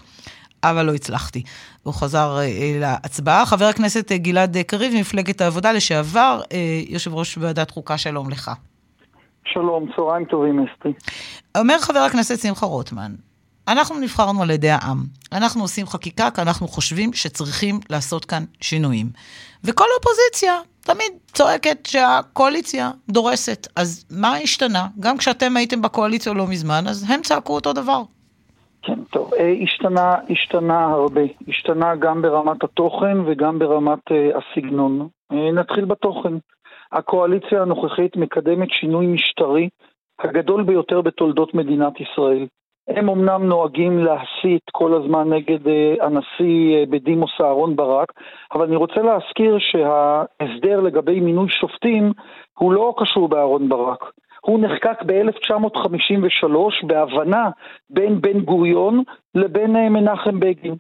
אבל 0.64 0.86
לא 0.86 0.94
הצלחתי. 0.94 1.44
הוא 1.84 1.94
חזר 1.94 2.38
אה, 2.40 2.78
להצבעה. 2.80 3.46
חבר 3.46 3.66
הכנסת 3.66 4.12
אה, 4.12 4.18
גלעד 4.18 4.58
קריב, 4.58 4.94
מפלגת 5.00 5.42
העבודה 5.42 5.72
לשעבר, 5.72 6.42
אה, 6.52 6.82
יושב 6.88 7.14
ראש 7.14 7.38
ועדת 7.38 7.72
חוקה, 7.72 7.98
שלום 7.98 8.30
לך. 8.30 8.52
שלום, 9.46 9.90
צהריים 9.96 10.26
טובים, 10.26 10.60
אסתי. 10.60 10.90
אומר 11.58 11.78
חבר 11.80 12.00
הכנסת 12.00 12.40
שמחה 12.40 12.66
רוטמן, 12.66 13.12
אנחנו 13.68 14.00
נבחרנו 14.00 14.42
על 14.42 14.50
ידי 14.50 14.70
העם. 14.70 15.04
אנחנו 15.32 15.62
עושים 15.62 15.86
חקיקה 15.86 16.32
כי 16.32 16.42
אנחנו 16.42 16.68
חושבים 16.68 17.14
שצריכים 17.14 17.80
לעשות 17.90 18.26
כאן 18.26 18.44
שינויים. 18.62 19.10
וכל 19.64 19.86
אופוזיציה 19.98 20.54
תמיד 20.82 21.12
צועקת 21.34 21.86
שהקואליציה 21.86 22.92
דורסת. 23.10 23.68
אז 23.76 24.06
מה 24.12 24.38
השתנה? 24.38 24.88
גם 25.00 25.18
כשאתם 25.18 25.58
הייתם 25.58 25.82
בקואליציה 25.82 26.34
לא 26.34 26.48
מזמן, 26.48 26.88
אז 26.88 27.06
הם 27.10 27.22
צעקו 27.22 27.56
אותו 27.56 27.74
דבר. 27.74 28.04
כן, 28.84 29.04
טוב, 29.04 29.34
אה, 29.34 29.54
השתנה, 29.64 30.16
השתנה 30.30 30.86
הרבה. 30.86 31.22
השתנה 31.48 31.96
גם 31.96 32.22
ברמת 32.22 32.64
התוכן 32.64 33.18
וגם 33.26 33.60
ברמת 33.60 34.12
uh, 34.12 34.38
הסגנון. 34.38 35.08
Uh, 35.34 35.36
נתחיל 35.36 35.86
בתוכן. 35.86 36.34
הקואליציה 36.92 37.62
הנוכחית 37.62 38.18
מקדמת 38.18 38.72
שינוי 38.72 39.08
משטרי 39.08 39.70
הגדול 40.20 40.64
ביותר 40.64 41.02
בתולדות 41.02 41.54
מדינת 41.54 41.94
ישראל. 42.02 42.48
הם 42.88 43.10
אמנם 43.10 43.44
נוהגים 43.44 44.00
להסית 44.00 44.64
כל 44.72 44.94
הזמן 44.94 45.34
נגד 45.34 45.68
uh, 45.68 46.04
הנשיא 46.04 46.84
uh, 46.84 46.90
בדימוס 46.90 47.32
אהרן 47.42 47.76
ברק, 47.76 48.12
אבל 48.54 48.66
אני 48.66 48.76
רוצה 48.76 49.02
להזכיר 49.02 49.58
שההסדר 49.60 50.80
לגבי 50.80 51.20
מינוי 51.20 51.50
שופטים 51.50 52.12
הוא 52.58 52.74
לא 52.74 52.94
קשור 52.98 53.28
באהרן 53.28 53.70
ברק. 53.70 54.12
הוא 54.46 54.60
נחקק 54.60 55.04
ב-1953 55.06 56.88
בהבנה 56.88 57.50
בין 57.90 58.22
בן 58.22 58.40
גוריון 58.40 59.04
לבין 59.36 59.76
אה, 59.76 59.90
מנחם 59.90 60.40
בגין. 60.40 60.76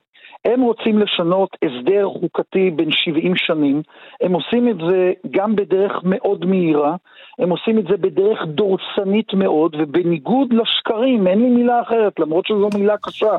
הם 0.46 0.62
רוצים 0.62 1.00
לשנות 1.00 1.58
הסדר 1.64 2.08
חוקתי 2.20 2.72
בין 2.72 2.92
70 2.92 3.36
שנים, 3.36 3.82
הם 4.22 4.34
עושים 4.34 4.70
את 4.70 4.76
זה 4.90 5.14
גם 5.32 5.56
בדרך 5.56 5.92
מאוד 6.04 6.46
מהירה, 6.46 6.96
הם 7.40 7.50
עושים 7.50 7.80
את 7.80 7.84
זה 7.84 7.98
בדרך 7.98 8.46
דורסנית 8.46 9.34
מאוד, 9.34 9.76
ובניגוד 9.80 10.54
לשקרים, 10.54 11.28
אין 11.28 11.40
לי 11.40 11.50
מילה 11.50 11.82
אחרת, 11.82 12.20
למרות 12.20 12.46
שזו 12.46 12.70
מילה 12.78 12.98
קשה, 12.98 13.38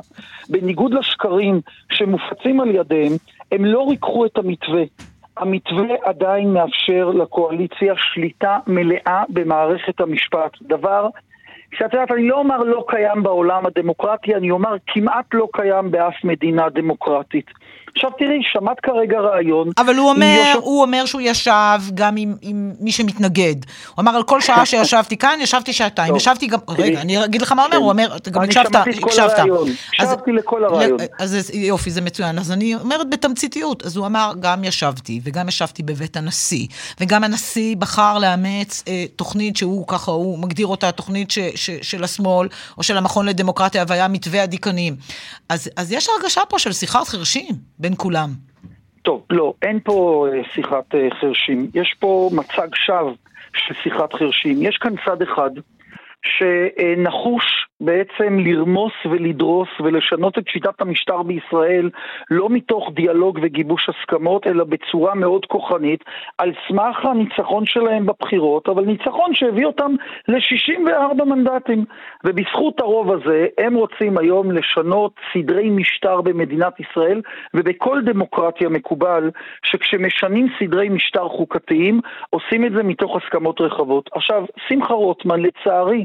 בניגוד 0.48 0.94
לשקרים 0.94 1.60
שמופצים 1.92 2.60
על 2.60 2.74
ידיהם, 2.74 3.12
הם 3.52 3.64
לא 3.64 3.86
ריככו 3.88 4.26
את 4.26 4.38
המתווה. 4.38 4.82
המתווה 5.36 5.94
עדיין 6.04 6.52
מאפשר 6.52 7.10
לקואליציה 7.14 7.94
שליטה 7.96 8.58
מלאה 8.66 9.22
במערכת 9.28 10.00
המשפט, 10.00 10.62
דבר 10.62 11.08
שאת 11.78 11.94
יודעת, 11.94 12.10
אני 12.10 12.28
לא 12.28 12.38
אומר 12.38 12.58
לא 12.58 12.84
קיים 12.88 13.22
בעולם 13.22 13.66
הדמוקרטי, 13.66 14.34
אני 14.34 14.50
אומר 14.50 14.76
כמעט 14.86 15.24
לא 15.34 15.48
קיים 15.52 15.90
באף 15.90 16.24
מדינה 16.24 16.68
דמוקרטית. 16.68 17.50
עכשיו 17.96 18.10
תראי, 18.18 18.40
שמעת 18.52 18.80
כרגע 18.82 19.18
רעיון... 19.20 19.70
אבל 19.78 19.94
הוא 19.94 20.10
אומר, 20.10 20.42
יושב... 20.46 20.58
הוא 20.62 20.82
אומר 20.82 21.06
שהוא 21.06 21.20
ישב 21.20 21.78
גם 21.94 22.16
עם, 22.16 22.34
עם 22.42 22.72
מי 22.80 22.92
שמתנגד. 22.92 23.54
הוא 23.94 24.02
אמר, 24.02 24.16
על 24.16 24.22
כל 24.22 24.40
שעה 24.40 24.66
שישבתי 24.66 25.16
כאן, 25.16 25.38
ישבתי 25.40 25.72
שעתיים. 25.72 26.16
ישבתי 26.16 26.46
גם... 26.46 26.58
תראי, 26.76 26.90
רגע, 26.90 27.00
אני 27.00 27.24
אגיד 27.24 27.42
לך 27.42 27.52
מה 27.52 27.64
אומר, 27.64 27.76
כן. 27.76 27.82
הוא 27.82 27.90
אומר, 27.90 28.16
אתה 28.16 28.30
גם 28.30 28.42
הקשבת. 28.42 28.76
אני 28.76 28.92
שמעתי 28.92 28.98
את 28.98 29.04
כל 29.04 29.20
הרעיון. 29.20 29.68
הקשבתי 29.88 30.32
לכל 30.32 30.64
הרעיון. 30.64 30.98
אז, 31.18 31.36
אז 31.36 31.50
יופי, 31.54 31.90
זה 31.90 32.00
מצוין. 32.00 32.38
אז 32.38 32.52
אני 32.52 32.74
אומרת 32.74 33.10
בתמציתיות. 33.10 33.86
אז 33.86 33.96
הוא 33.96 34.06
אמר, 34.06 34.32
גם 34.40 34.64
ישבתי, 34.64 35.20
וגם 35.24 35.48
ישבתי 35.48 35.82
בבית 35.82 36.16
הנשיא, 36.16 36.66
וגם 37.00 37.24
הנשיא 37.24 37.76
בחר 37.76 38.18
לאמץ 38.18 38.84
אה, 38.88 39.04
תוכנית 39.16 39.56
שהוא 39.56 39.86
ככה, 39.86 40.10
הוא 40.10 40.38
מגדיר 40.38 40.66
אותה 40.66 40.92
תוכנית 40.92 41.30
ש, 41.30 41.38
ש, 41.54 41.70
של 41.82 42.04
השמאל, 42.04 42.48
או 42.78 42.82
של 42.82 42.96
המכון 42.96 43.26
לדמוקרטיה, 43.26 43.84
והיה 43.88 44.08
מתווה 44.08 44.42
הדיקנים. 44.42 44.96
אז, 45.48 45.70
אז 45.76 45.92
יש 45.92 46.08
הרגשה 46.08 46.40
פה 46.48 46.58
של 46.58 46.72
שיחת 46.72 47.08
חרשים. 47.08 47.74
בין 47.84 47.94
כולם? 47.96 48.28
טוב, 49.02 49.22
לא, 49.30 49.54
אין 49.62 49.80
פה 49.84 50.26
אה, 50.32 50.40
שיחת 50.54 50.94
אה, 50.94 51.08
חרשים. 51.20 51.70
יש 51.74 51.94
פה 51.98 52.30
מצג 52.32 52.74
שווא 52.74 53.12
של 53.54 53.74
שיחת 53.82 54.12
חרשים. 54.12 54.56
יש 54.62 54.76
כאן 54.76 54.94
צד 55.06 55.22
אחד 55.22 55.50
שנחוש 56.24 57.44
בעצם 57.80 58.38
לרמוס 58.38 58.92
ולדרוס 59.10 59.68
ולשנות 59.80 60.38
את 60.38 60.48
שיטת 60.48 60.80
המשטר 60.80 61.22
בישראל 61.22 61.90
לא 62.30 62.48
מתוך 62.50 62.90
דיאלוג 62.94 63.38
וגיבוש 63.42 63.88
הסכמות, 63.88 64.46
אלא 64.46 64.64
בצורה 64.64 65.14
מאוד 65.14 65.44
כוחנית, 65.46 66.04
על 66.38 66.52
סמך 66.68 67.04
הניצחון 67.04 67.66
שלהם 67.66 68.06
בבחירות, 68.06 68.68
אבל 68.68 68.84
ניצחון 68.84 69.34
שהביא 69.34 69.66
אותם 69.66 69.92
ל-64 70.28 71.24
מנדטים. 71.24 71.84
ובזכות 72.24 72.80
הרוב 72.80 73.12
הזה, 73.12 73.46
הם 73.58 73.74
רוצים 73.74 74.18
היום 74.18 74.50
לשנות 74.50 75.12
סדרי 75.32 75.70
משטר 75.70 76.20
במדינת 76.20 76.80
ישראל, 76.80 77.20
ובכל 77.54 78.00
דמוקרטיה 78.04 78.68
מקובל 78.68 79.30
שכשמשנים 79.62 80.46
סדרי 80.58 80.88
משטר 80.88 81.28
חוקתיים, 81.28 82.00
עושים 82.30 82.64
את 82.64 82.72
זה 82.72 82.82
מתוך 82.82 83.16
הסכמות 83.16 83.60
רחבות. 83.60 84.10
עכשיו, 84.12 84.44
שמחה 84.68 84.94
רוטמן, 84.94 85.40
לצערי, 85.40 86.04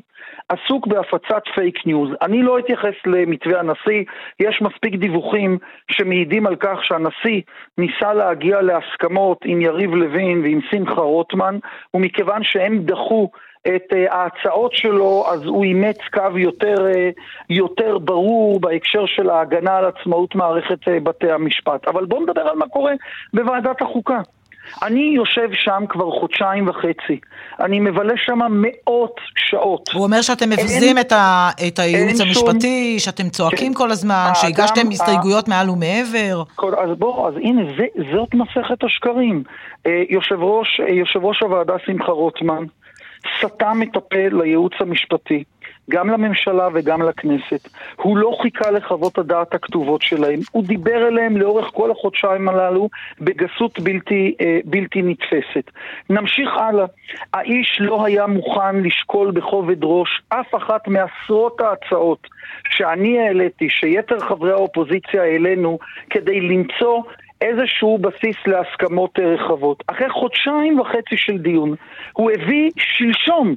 עסוק 0.49 0.87
בהפצת 0.87 1.43
פייק 1.55 1.85
ניוז. 1.85 2.09
אני 2.21 2.41
לא 2.43 2.59
אתייחס 2.59 2.95
למתווה 3.05 3.59
הנשיא, 3.59 4.03
יש 4.39 4.61
מספיק 4.61 4.95
דיווחים 4.95 5.57
שמעידים 5.91 6.47
על 6.47 6.55
כך 6.55 6.79
שהנשיא 6.83 7.41
ניסה 7.77 8.13
להגיע 8.13 8.61
להסכמות 8.61 9.37
עם 9.45 9.61
יריב 9.61 9.95
לוין 9.95 10.41
ועם 10.41 10.59
שמחה 10.71 11.01
רוטמן, 11.01 11.57
ומכיוון 11.93 12.43
שהם 12.43 12.79
דחו 12.79 13.29
את 13.67 13.93
uh, 13.93 14.13
ההצעות 14.13 14.73
שלו, 14.73 15.25
אז 15.33 15.45
הוא 15.45 15.63
אימץ 15.63 15.97
קו 16.13 16.37
יותר, 16.37 16.75
uh, 16.75 17.21
יותר 17.49 17.97
ברור 17.97 18.59
בהקשר 18.59 19.05
של 19.05 19.29
ההגנה 19.29 19.77
על 19.77 19.85
עצמאות 19.85 20.35
מערכת 20.35 20.79
uh, 20.83 20.91
בתי 21.03 21.31
המשפט. 21.31 21.87
אבל 21.87 22.05
בואו 22.05 22.21
נדבר 22.21 22.41
על 22.41 22.55
מה 22.55 22.67
קורה 22.67 22.93
בוועדת 23.33 23.81
החוקה. 23.81 24.21
אני 24.83 25.11
יושב 25.15 25.49
שם 25.53 25.83
כבר 25.89 26.11
חודשיים 26.11 26.67
וחצי. 26.67 27.19
אני 27.59 27.79
מבלה 27.79 28.13
שם 28.17 28.39
מאות 28.51 29.15
שעות. 29.35 29.89
הוא 29.93 30.03
אומר 30.03 30.21
שאתם 30.21 30.49
מבזים 30.49 30.97
את, 30.97 31.11
ה, 31.11 31.49
את 31.67 31.79
הייעוץ 31.79 32.21
המשפטי, 32.21 32.99
שום... 32.99 32.99
שאתם 32.99 33.29
צועקים 33.29 33.73
כן. 33.73 33.77
כל 33.77 33.91
הזמן, 33.91 34.31
שהגשתם 34.33 34.89
הסתייגויות 34.91 35.47
ה... 35.47 35.49
מעל 35.49 35.69
ומעבר. 35.69 36.43
אז 36.77 36.89
בואו, 36.97 37.27
אז 37.27 37.33
הנה, 37.37 37.61
זה, 37.77 37.85
זאת 38.13 38.33
מסכת 38.33 38.83
השקרים. 38.83 39.43
אה, 39.85 40.03
יושב 40.09 40.39
ראש, 40.39 40.79
אה, 40.79 40.93
יושב 40.93 41.25
ראש 41.25 41.39
הוועדה 41.41 41.73
שמחה 41.85 42.11
רוטמן 42.11 42.63
סתם 43.39 43.79
את 43.83 43.95
הפה 43.95 44.27
לייעוץ 44.31 44.73
המשפטי. 44.79 45.43
גם 45.89 46.09
לממשלה 46.09 46.67
וגם 46.73 47.01
לכנסת. 47.01 47.69
הוא 47.95 48.17
לא 48.17 48.37
חיכה 48.41 48.71
לחוות 48.71 49.17
הדעת 49.17 49.53
הכתובות 49.53 50.01
שלהם, 50.01 50.39
הוא 50.51 50.63
דיבר 50.63 51.07
אליהם 51.07 51.37
לאורך 51.37 51.65
כל 51.73 51.91
החודשיים 51.91 52.49
הללו 52.49 52.89
בגסות 53.21 53.79
בלתי, 53.79 54.35
אה, 54.41 54.59
בלתי 54.65 55.01
נתפסת. 55.01 55.71
נמשיך 56.09 56.49
הלאה. 56.57 56.85
האיש 57.33 57.77
לא 57.79 58.05
היה 58.05 58.27
מוכן 58.27 58.75
לשקול 58.83 59.31
בכובד 59.31 59.83
ראש 59.83 60.21
אף 60.29 60.55
אחת 60.55 60.87
מעשרות 60.87 61.61
ההצעות 61.61 62.27
שאני 62.69 63.19
העליתי, 63.19 63.69
שיתר 63.69 64.19
חברי 64.19 64.51
האופוזיציה 64.51 65.23
העלינו, 65.23 65.79
כדי 66.09 66.41
למצוא 66.41 67.01
איזשהו 67.41 67.97
בסיס 67.97 68.35
להסכמות 68.47 69.19
רחבות. 69.19 69.83
אחרי 69.87 70.09
חודשיים 70.09 70.79
וחצי 70.79 71.17
של 71.17 71.37
דיון, 71.37 71.75
הוא 72.13 72.31
הביא 72.31 72.71
שלשום 72.77 73.55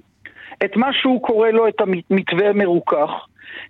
את 0.64 0.76
מה 0.76 0.92
שהוא 0.92 1.22
קורא 1.22 1.48
לו 1.48 1.68
את 1.68 1.80
המתווה 1.80 2.48
המרוכך, 2.48 3.10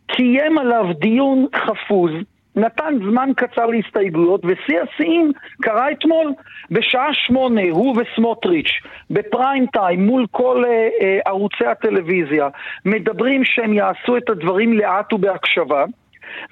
קיים 0.07 0.59
עליו 0.59 0.85
דיון 1.01 1.47
חפוז, 1.57 2.11
נתן 2.57 2.95
זמן 3.11 3.31
קצר 3.37 3.67
להסתייגויות, 3.67 4.41
ושיא 4.45 4.81
השיאים 4.81 5.33
קרה 5.63 5.91
אתמול 5.91 6.33
בשעה 6.71 7.09
שמונה, 7.13 7.63
הוא 7.71 7.97
וסמוטריץ', 7.97 8.73
בפריים 9.11 9.67
טיים, 9.67 10.07
מול 10.07 10.27
כל 10.31 10.65
אה, 10.65 10.89
אה, 11.01 11.19
ערוצי 11.27 11.67
הטלוויזיה, 11.67 12.49
מדברים 12.85 13.45
שהם 13.45 13.73
יעשו 13.73 14.17
את 14.17 14.31
הדברים 14.31 14.73
לאט 14.73 15.13
ובהקשבה, 15.13 15.85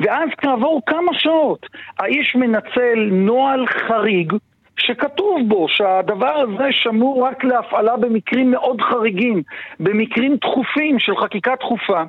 ואז 0.00 0.28
כעבור 0.38 0.82
כמה 0.86 1.12
שעות 1.14 1.66
האיש 1.98 2.36
מנצל 2.36 3.08
נוהל 3.10 3.66
חריג 3.66 4.32
שכתוב 4.76 5.40
בו 5.48 5.66
שהדבר 5.68 6.34
הזה 6.38 6.68
שמור 6.70 7.26
רק 7.26 7.44
להפעלה 7.44 7.96
במקרים 7.96 8.50
מאוד 8.50 8.80
חריגים, 8.80 9.42
במקרים 9.80 10.36
דחופים 10.36 10.98
של 10.98 11.16
חקיקה 11.16 11.54
דחופה, 11.60 12.02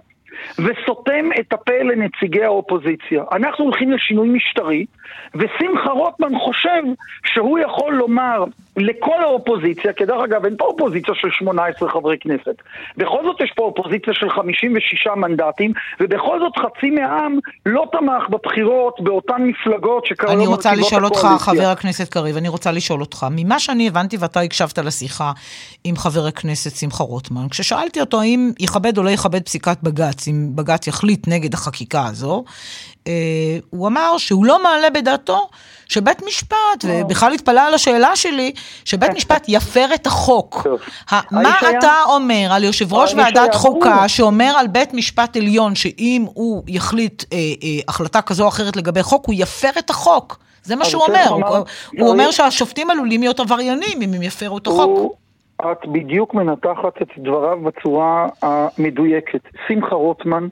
וסותם 0.60 1.30
את 1.40 1.54
הפה 1.54 1.84
לנציגי 1.84 2.44
האופוזיציה. 2.44 3.24
אנחנו 3.32 3.66
הולכים 3.66 3.92
לשינוי 3.92 4.30
משטרי, 4.30 4.86
ושמחה 5.36 5.92
רוטמן 5.92 6.40
חושב 6.40 6.84
שהוא 7.26 7.60
יכול 7.60 7.94
לומר 7.96 8.44
לכל 8.78 9.24
האופוזיציה, 9.24 9.94
כי 9.94 10.06
דרך 10.06 10.24
אגב 10.24 10.46
אין 10.46 10.56
פה 10.58 10.66
אופוזיציה 10.66 11.14
של 11.16 11.28
18 11.32 11.90
חברי 11.90 12.18
כנסת, 12.20 12.56
בכל 12.98 13.24
זאת 13.24 13.42
יש 13.42 13.52
פה 13.56 13.64
אופוזיציה 13.64 14.14
של 14.14 14.30
56 14.30 15.08
מנדטים, 15.16 15.74
ובכל 16.00 16.40
זאת 16.40 16.54
חצי 16.58 16.90
מהעם 16.90 17.40
לא 17.66 17.86
תמך 17.92 18.30
בבחירות 18.30 19.02
באותן 19.02 19.42
מפלגות 19.42 20.06
שכרגע 20.06 20.34
אני 20.34 20.48
רוצה 20.48 20.76
לשאול 20.76 21.06
אותך, 21.06 21.28
חבר 21.40 21.68
הכנסת 21.68 22.10
קריב, 22.10 22.38
אני 22.38 22.48
רוצה 22.48 22.72
לשאול 22.72 23.02
אותך, 23.02 23.26
ממה 23.32 23.60
שאני 23.60 23.88
הבנתי 23.88 24.18
ואתה 24.18 24.40
הקשבת 24.40 24.80
לשיחה 24.80 25.32
עם 25.84 25.96
חבר 25.96 26.26
הכנסת 26.28 26.76
שמחה 26.76 27.04
רוטמן, 27.04 27.50
כששאלתי 27.50 28.02
אותו 28.02 28.22
האם 28.22 28.52
יכבד 28.60 28.98
או 28.98 29.04
לא 29.04 29.10
יכבד 29.10 29.44
פסיקת 29.46 29.78
בג"ץ, 29.84 30.28
אם 30.28 30.48
בג"ץ 30.56 30.88
יחליט 30.88 31.28
נגד 31.28 31.54
החקיקה 31.54 32.06
הזו, 32.06 32.44
אה, 33.08 33.14
הוא 33.70 33.88
אמר 33.88 34.18
שהוא 34.18 34.46
לא 34.46 34.64
מעלה 34.64 34.90
בדעתו 34.90 35.50
שבית 35.92 36.26
משפט, 36.26 36.86
ובכלל 36.88 37.34
התפלא 37.34 37.62
על 37.62 37.74
השאלה 37.74 38.16
שלי, 38.16 38.52
שבית 38.86 39.12
משפט 39.16 39.46
יפר 39.48 39.86
את 39.94 40.08
החוק. 40.08 40.68
מה 41.32 41.60
אתה 41.70 41.94
אומר 42.06 42.48
על 42.52 42.64
יושב 42.64 42.94
ראש 42.94 43.14
ועדת 43.14 43.56
חוקה, 43.56 44.08
שאומר 44.08 44.54
על 44.58 44.68
בית 44.68 44.94
משפט 44.94 45.38
עליון, 45.38 45.76
שאם 45.76 46.26
הוא 46.34 46.64
יחליט 46.68 47.24
אה, 47.34 47.38
אה, 47.38 47.70
החלטה 47.88 48.22
כזו 48.22 48.44
או 48.44 48.48
אחרת 48.48 48.76
לגבי 48.76 49.04
חוק, 49.04 49.26
הוא 49.26 49.36
יפר 49.38 49.70
את 49.80 49.90
החוק. 49.90 50.38
זה 50.64 50.76
מה 50.76 50.86
שהוא 50.86 51.04
אומר. 51.04 51.54
הוא 52.00 52.10
אומר 52.10 52.32
שהשופטים 52.32 52.90
עלולים 52.90 53.22
להיות 53.22 53.40
עבריינים 53.40 54.02
אם 54.02 54.14
הם 54.14 54.22
יפרו 54.22 54.58
את 54.58 54.68
החוק. 54.68 55.16
את 55.62 55.88
בדיוק 55.88 56.34
מנתחת 56.34 57.02
את 57.02 57.08
דבריו 57.18 57.58
בצורה 57.64 58.28
המדויקת. 58.42 59.42
שמחה 59.68 59.96
רוטמן 59.96 60.48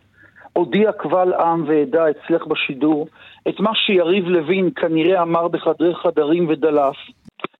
הודיע 0.53 0.91
קבל 0.91 1.33
עם 1.33 1.63
ועדה 1.67 2.03
אצלך 2.09 2.47
בשידור 2.47 3.07
את 3.47 3.59
מה 3.59 3.75
שיריב 3.75 4.27
לוין 4.27 4.69
כנראה 4.75 5.21
אמר 5.21 5.47
בחדרי 5.47 5.95
חדרים 5.95 6.49
ודלף, 6.49 6.95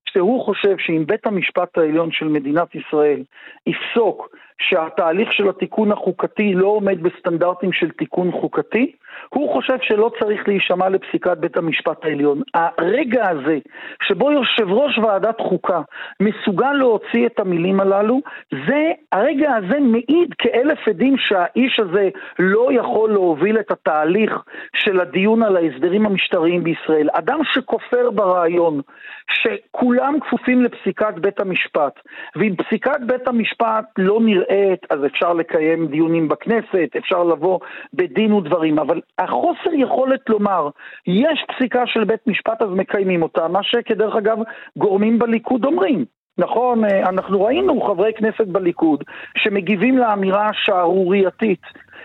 שהוא 0.09 0.45
חושב 0.45 0.75
שאם 0.79 1.03
בית 1.05 1.27
המשפט 1.27 1.77
העליון 1.77 2.11
של 2.11 2.25
מדינת 2.25 2.75
ישראל 2.75 3.23
יפסוק 3.67 4.35
שהתהליך 4.59 5.33
של 5.33 5.49
התיקון 5.49 5.91
החוקתי 5.91 6.53
לא 6.53 6.67
עומד 6.67 7.03
בסטנדרטים 7.03 7.73
של 7.73 7.89
תיקון 7.89 8.31
חוקתי, 8.31 8.91
הוא 9.29 9.53
חושב 9.53 9.77
שלא 9.81 10.11
צריך 10.19 10.47
להישמע 10.47 10.89
לפסיקת 10.89 11.37
בית 11.37 11.57
המשפט 11.57 12.05
העליון. 12.05 12.41
הרגע 12.53 13.29
הזה, 13.29 13.57
שבו 14.03 14.31
יושב 14.31 14.71
ראש 14.71 14.97
ועדת 14.97 15.41
חוקה 15.41 15.81
מסוגל 16.19 16.73
להוציא 16.73 17.25
את 17.25 17.39
המילים 17.39 17.79
הללו, 17.79 18.21
זה, 18.67 18.91
הרגע 19.11 19.55
הזה 19.55 19.79
מעיד 19.79 20.33
כאלף 20.37 20.87
עדים 20.87 21.17
שהאיש 21.17 21.79
הזה 21.79 22.09
לא 22.39 22.69
יכול 22.73 23.11
להוביל 23.11 23.59
את 23.59 23.71
התהליך 23.71 24.43
של 24.75 24.99
הדיון 24.99 25.43
על 25.43 25.57
ההסדרים 25.57 26.05
המשטריים 26.05 26.63
בישראל. 26.63 27.09
אדם 27.13 27.39
שכופר 27.53 28.11
ברעיון 28.11 28.81
שכולם 29.29 30.19
כפופים 30.19 30.63
לפסיקת 30.63 31.13
בית 31.21 31.39
המשפט, 31.39 31.99
ואם 32.35 32.55
פסיקת 32.55 32.99
בית 33.07 33.27
המשפט 33.27 33.85
לא 33.97 34.19
נראית, 34.21 34.85
אז 34.89 35.05
אפשר 35.05 35.33
לקיים 35.33 35.87
דיונים 35.87 36.27
בכנסת, 36.27 36.89
אפשר 36.97 37.23
לבוא 37.23 37.59
בדין 37.93 38.33
ודברים, 38.33 38.79
אבל 38.79 39.01
החוסר 39.19 39.73
יכולת 39.73 40.29
לומר, 40.29 40.69
יש 41.07 41.45
פסיקה 41.47 41.83
של 41.85 42.03
בית 42.03 42.27
משפט 42.27 42.61
אז 42.61 42.69
מקיימים 42.69 43.23
אותה, 43.23 43.47
מה 43.47 43.63
שכדרך 43.63 44.15
אגב 44.15 44.37
גורמים 44.77 45.19
בליכוד 45.19 45.65
אומרים. 45.65 46.05
נכון, 46.37 46.85
אה, 46.85 47.09
אנחנו 47.09 47.43
ראינו 47.43 47.81
חברי 47.81 48.13
כנסת 48.13 48.47
בליכוד 48.47 49.03
שמגיבים 49.37 49.97
לאמירה 49.97 50.49
השערורייתית 50.49 51.61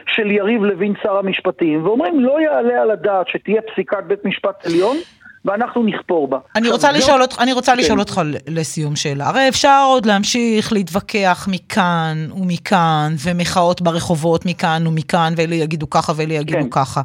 של 0.06 0.30
יריב 0.30 0.62
לוין 0.64 0.94
שר 1.02 1.16
המשפטים 1.16 1.86
ואומרים 1.86 2.20
לא 2.20 2.40
יעלה 2.40 2.82
על 2.82 2.90
הדעת 2.90 3.28
שתהיה 3.28 3.62
פסיקת 3.62 4.04
בית 4.06 4.24
משפט 4.24 4.66
עליון 4.66 4.96
ואנחנו 5.44 5.82
נכפור 5.82 6.28
בה. 6.28 6.38
אני 6.56 6.70
רוצה, 6.70 6.92
לא... 6.92 6.98
לשאול, 6.98 7.22
אותך, 7.22 7.38
אני 7.40 7.52
רוצה 7.52 7.72
כן. 7.72 7.78
לשאול 7.78 8.00
אותך 8.00 8.20
לסיום 8.48 8.96
שאלה. 8.96 9.28
הרי 9.28 9.48
אפשר 9.48 9.84
עוד 9.88 10.06
להמשיך 10.06 10.72
להתווכח 10.72 11.48
מכאן 11.50 12.28
ומכאן, 12.36 13.14
ומחאות 13.24 13.82
ברחובות 13.82 14.46
מכאן 14.46 14.86
ומכאן, 14.86 15.34
ואלה 15.36 15.54
יגידו 15.54 15.90
ככה 15.90 16.12
ואלה 16.16 16.34
יגידו 16.34 16.62
כן. 16.62 16.70
ככה. 16.70 17.02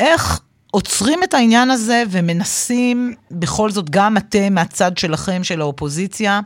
איך 0.00 0.40
עוצרים 0.70 1.22
את 1.24 1.34
העניין 1.34 1.70
הזה 1.70 2.02
ומנסים, 2.10 3.14
בכל 3.30 3.70
זאת, 3.70 3.90
גם 3.90 4.16
אתם 4.16 4.54
מהצד 4.54 4.98
שלכם, 4.98 5.44
של 5.44 5.60
האופוזיציה, 5.60 6.40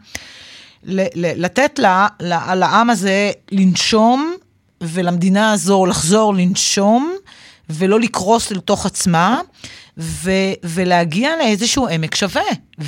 לתת 0.82 1.78
לה, 1.78 2.06
לעם 2.54 2.90
הזה 2.90 3.30
לנשום, 3.52 4.34
ולמדינה 4.80 5.52
הזו 5.52 5.86
לחזור 5.86 6.34
לנשום, 6.34 7.16
ולא 7.70 8.00
לקרוס 8.00 8.50
לתוך 8.50 8.86
עצמה. 8.86 9.40
ו- 9.98 10.54
ולהגיע 10.64 11.36
לאיזשהו 11.36 11.88
עמק 11.88 12.14
שווה, 12.14 12.42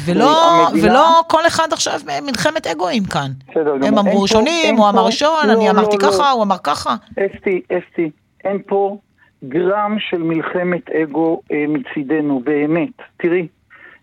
ולא, 0.04 0.66
המדינה... 0.68 0.92
ולא 0.92 1.22
כל 1.28 1.46
אחד 1.46 1.72
עכשיו 1.72 2.00
מלחמת 2.22 2.66
אגואים 2.66 3.04
כאן. 3.04 3.30
בסדר, 3.50 3.74
הם 3.82 3.98
אמרו 3.98 4.22
ראשונים, 4.22 4.76
הוא 4.76 4.88
אמר 4.88 5.06
ראשון, 5.06 5.46
לא, 5.46 5.52
אני 5.52 5.64
לא, 5.64 5.70
אמרתי 5.70 5.96
לא, 5.96 6.10
ככה, 6.10 6.22
לא. 6.22 6.30
הוא 6.30 6.42
אמר 6.42 6.56
ככה. 6.64 6.96
אסתי, 7.10 7.62
אסתי, 7.68 8.10
אין 8.44 8.58
פה 8.66 8.96
גרם 9.44 9.96
של 10.10 10.22
מלחמת 10.22 10.90
אגו 11.02 11.40
אה, 11.52 11.64
מצידנו, 11.68 12.40
באמת. 12.44 12.92
תראי, 13.16 13.46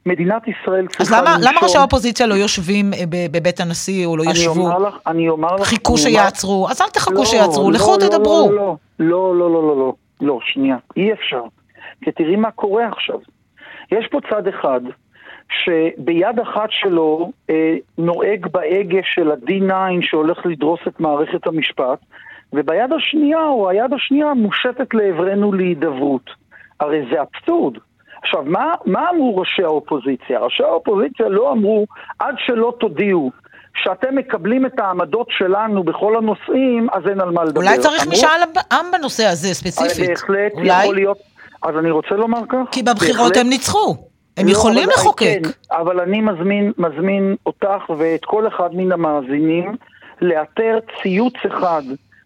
מדינת 0.05 0.41
ישראל 0.47 0.87
צריכה. 0.87 1.03
אז 1.03 1.11
למה, 1.11 1.37
למה 1.41 1.59
ראשי 1.63 1.77
האופוזיציה 1.77 2.27
לא 2.27 2.35
יושבים 2.35 2.93
אה, 2.93 3.03
בבית 3.31 3.59
הנשיא, 3.59 4.05
או 4.05 4.17
לא 4.17 4.23
ישבו? 4.31 4.53
אני 4.53 4.59
אומר 4.59 4.79
לך, 4.79 4.95
אני 5.07 5.29
אומר 5.29 5.55
לך... 5.55 5.67
חיכו 5.67 5.97
שיעצרו, 5.97 6.67
אז 6.69 6.81
אל 6.81 6.89
תחכו 6.89 7.13
לא, 7.13 7.25
שיעצרו, 7.25 7.71
לא, 7.71 7.77
לכו 7.77 7.97
לא, 8.01 8.07
תדברו. 8.07 8.51
לא, 8.51 8.75
לא, 8.99 9.35
לא, 9.35 9.51
לא, 9.51 9.63
לא, 9.67 9.77
לא, 9.77 9.93
לא, 10.21 10.39
שנייה, 10.41 10.77
אי 10.97 11.13
אפשר. 11.13 11.41
כי 12.01 12.11
תראי 12.11 12.35
מה 12.35 12.51
קורה 12.51 12.87
עכשיו. 12.87 13.19
יש 13.91 14.07
פה 14.07 14.19
צד 14.29 14.47
אחד 14.47 14.81
שביד 15.49 16.39
אחת 16.41 16.69
שלו 16.69 17.31
אה, 17.49 17.75
נוהג 17.97 18.47
בהגה 18.51 18.99
של 19.03 19.31
ה-D9 19.31 19.73
שהולך 20.01 20.45
לדרוס 20.45 20.79
את 20.87 20.99
מערכת 20.99 21.47
המשפט, 21.47 21.99
וביד 22.53 22.93
השנייה, 22.93 23.47
או 23.47 23.69
היד 23.69 23.93
השנייה, 23.93 24.33
מושטת 24.33 24.93
לעברנו 24.93 25.53
להידברות. 25.53 26.29
הרי 26.79 27.01
זה 27.11 27.17
אבסורד. 27.21 27.77
עכשיו, 28.23 28.43
מה, 28.45 28.73
מה 28.85 29.09
אמרו 29.09 29.37
ראשי 29.37 29.63
האופוזיציה? 29.63 30.39
ראשי 30.39 30.63
האופוזיציה 30.63 31.29
לא 31.29 31.51
אמרו, 31.51 31.85
עד 32.19 32.35
שלא 32.37 32.73
תודיעו 32.79 33.31
שאתם 33.83 34.15
מקבלים 34.15 34.65
את 34.65 34.79
העמדות 34.79 35.27
שלנו 35.29 35.83
בכל 35.83 36.17
הנושאים, 36.17 36.87
אז 36.93 37.07
אין 37.07 37.21
על 37.21 37.31
מה 37.31 37.43
לדבר. 37.43 37.61
אולי 37.61 37.77
צריך 37.77 38.03
אמרו... 38.03 38.11
משאל 38.11 38.41
עם 38.71 38.85
בנושא 38.91 39.23
הזה 39.25 39.53
ספציפית. 39.53 40.09
בהחלט 40.09 40.51
אולי... 40.53 40.83
יכול 40.83 40.95
להיות, 40.95 41.17
אז 41.63 41.75
אני 41.79 41.91
רוצה 41.91 42.15
לומר 42.15 42.41
כך. 42.49 42.57
כי 42.71 42.83
בבחירות 42.83 43.29
בהחלט... 43.31 43.37
הם 43.37 43.49
ניצחו. 43.49 43.95
הם 44.37 44.45
לא, 44.45 44.51
יכולים 44.51 44.89
לחוקק. 44.89 45.39
כן, 45.43 45.49
אבל 45.71 45.99
אני 45.99 46.21
מזמין, 46.21 46.71
מזמין 46.77 47.35
אותך 47.45 47.89
ואת 47.97 48.25
כל 48.25 48.47
אחד 48.47 48.69
מן 48.73 48.91
המאזינים 48.91 49.75
לאתר 50.21 50.79
ציוץ 51.01 51.33
אחד 51.47 51.81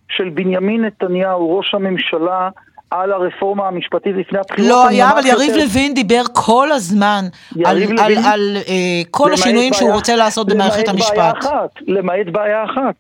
של 0.10 0.30
בנימין 0.30 0.86
נתניהו, 0.86 1.58
ראש 1.58 1.74
הממשלה, 1.74 2.50
על 2.92 3.12
הרפורמה 3.12 3.68
המשפטית 3.68 4.16
לפני 4.16 4.40
הבחירות. 4.40 4.70
לא 4.70 4.88
היה, 4.88 5.12
אבל 5.12 5.26
יריב 5.26 5.50
יותר... 5.50 5.64
לוין 5.64 5.94
דיבר 5.94 6.22
כל 6.34 6.72
הזמן 6.72 7.26
על, 7.66 7.80
לוין, 7.80 8.00
על, 8.00 8.14
על 8.26 8.58
uh, 8.66 8.70
כל 9.12 9.34
השינויים 9.34 9.72
בעיה, 9.72 9.80
שהוא 9.80 9.94
רוצה 9.94 10.16
לעשות 10.16 10.48
במערכת 10.48 10.88
המשפט. 10.88 11.18
בעיה 11.18 11.32
אחת, 11.32 11.70
למעט 11.88 12.28
בעיה 12.32 12.66
אחת 12.66 12.96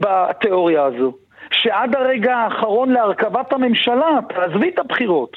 בתיאוריה 0.00 0.84
הזו. 0.84 1.12
שעד 1.64 1.96
הרגע 1.96 2.36
האחרון 2.36 2.90
להרכבת 2.90 3.52
הממשלה, 3.52 4.18
תעזבי 4.28 4.68
את 4.68 4.78
הבחירות, 4.78 5.36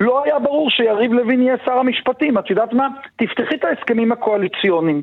לא 0.00 0.24
היה 0.24 0.38
ברור 0.38 0.70
שיריב 0.70 1.12
לוין 1.12 1.42
יהיה 1.42 1.56
שר 1.64 1.72
המשפטים. 1.72 2.38
את 2.38 2.50
יודעת 2.50 2.72
מה? 2.72 2.88
תפתחי 3.16 3.54
את 3.54 3.64
ההסכמים 3.64 4.12
הקואליציוניים. 4.12 5.02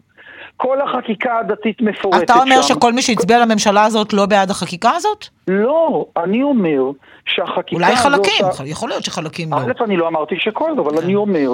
כל 0.57 0.81
החקיקה 0.81 1.39
הדתית 1.39 1.81
מפורטת 1.81 2.17
שם. 2.17 2.23
אתה 2.23 2.33
אומר 2.33 2.61
שם. 2.61 2.75
שכל 2.75 2.93
מי 2.93 3.01
שהצביע 3.01 3.39
לממשלה 3.39 3.85
הזאת 3.85 4.13
לא 4.13 4.25
בעד 4.25 4.49
החקיקה 4.49 4.91
הזאת? 4.95 5.25
לא, 5.47 6.05
אני 6.17 6.43
אומר 6.43 6.91
שהחקיקה 7.25 7.75
אולי 7.75 7.93
הזאת... 7.93 8.05
אולי 8.05 8.17
חלקים, 8.17 8.45
יכול 8.71 8.89
להיות 8.89 9.03
שחלקים 9.03 9.51
לא. 9.51 9.57
א', 9.57 9.83
אני 9.83 9.97
לא 9.97 10.07
אמרתי 10.07 10.35
שכל, 10.39 10.71
אבל 10.71 10.97
כן. 10.97 11.03
אני 11.03 11.15
אומר 11.15 11.49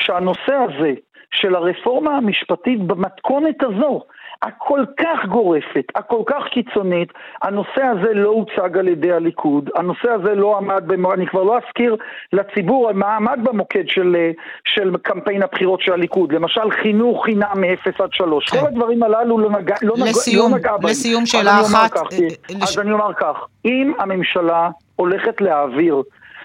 שהנושא 0.00 0.54
הזה 0.68 0.92
של 1.32 1.54
הרפורמה 1.54 2.16
המשפטית 2.16 2.80
במתכונת 2.80 3.62
הזו, 3.62 4.02
הכל 4.42 4.84
כך 4.96 5.26
גורפת, 5.28 5.84
הכל 5.94 6.22
כך 6.26 6.42
קיצונית, 6.50 7.12
הנושא 7.42 7.82
הזה 7.82 8.14
לא 8.14 8.28
הוצג 8.28 8.78
על 8.78 8.88
ידי 8.88 9.12
הליכוד, 9.12 9.70
הנושא 9.76 10.10
הזה 10.10 10.34
לא 10.34 10.56
עמד, 10.56 10.82
במ... 10.86 11.06
אני 11.06 11.26
כבר 11.26 11.42
לא 11.42 11.58
אזכיר 11.58 11.96
לציבור 12.32 12.92
מה 12.92 13.16
עמד 13.16 13.38
במוקד 13.42 13.84
של, 13.88 14.16
של 14.64 14.96
קמפיין 15.02 15.42
הבחירות 15.42 15.80
של 15.80 15.92
הליכוד, 15.92 16.32
למשל 16.32 16.70
חינוך 16.82 17.24
חינם 17.24 17.52
מ-0 17.56 18.04
עד 18.04 18.12
3, 18.12 18.48
כן. 18.48 18.60
כל 18.60 18.66
הדברים 18.66 19.02
הללו 19.02 19.38
לא 19.38 19.50
נגע, 19.50 19.74
לא 19.82 19.94
לסיום, 19.98 20.52
לא 20.52 20.58
נגע 20.58 20.76
בהם. 20.76 20.90
לסיום 20.90 21.26
שאלה 21.26 21.60
אחת. 21.60 21.90
כך, 21.92 22.02
אה, 22.12 22.56
אז 22.62 22.78
אני 22.78 22.92
אומר 22.92 23.14
כך, 23.14 23.46
אם 23.64 23.92
הממשלה 23.98 24.70
הולכת 24.96 25.40
להעביר 25.40 26.02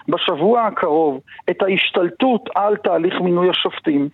בשבוע 0.07 0.61
הקרוב 0.61 1.19
את 1.49 1.61
ההשתלטות 1.61 2.49
על 2.55 2.75
תהליך 2.75 3.13
מינוי 3.21 3.49
השופטים, 3.49 4.09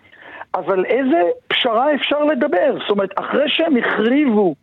אז 0.54 0.63
על 0.68 0.86
איזה 0.86 1.22
פשרה 1.48 1.96
אפשר 1.96 2.24
לדבר? 2.24 2.78
זאת 2.82 2.89
אומרת, 2.89 3.10
אחרי 3.16 3.46
שהם 3.48 3.78
החריבו 3.78 4.56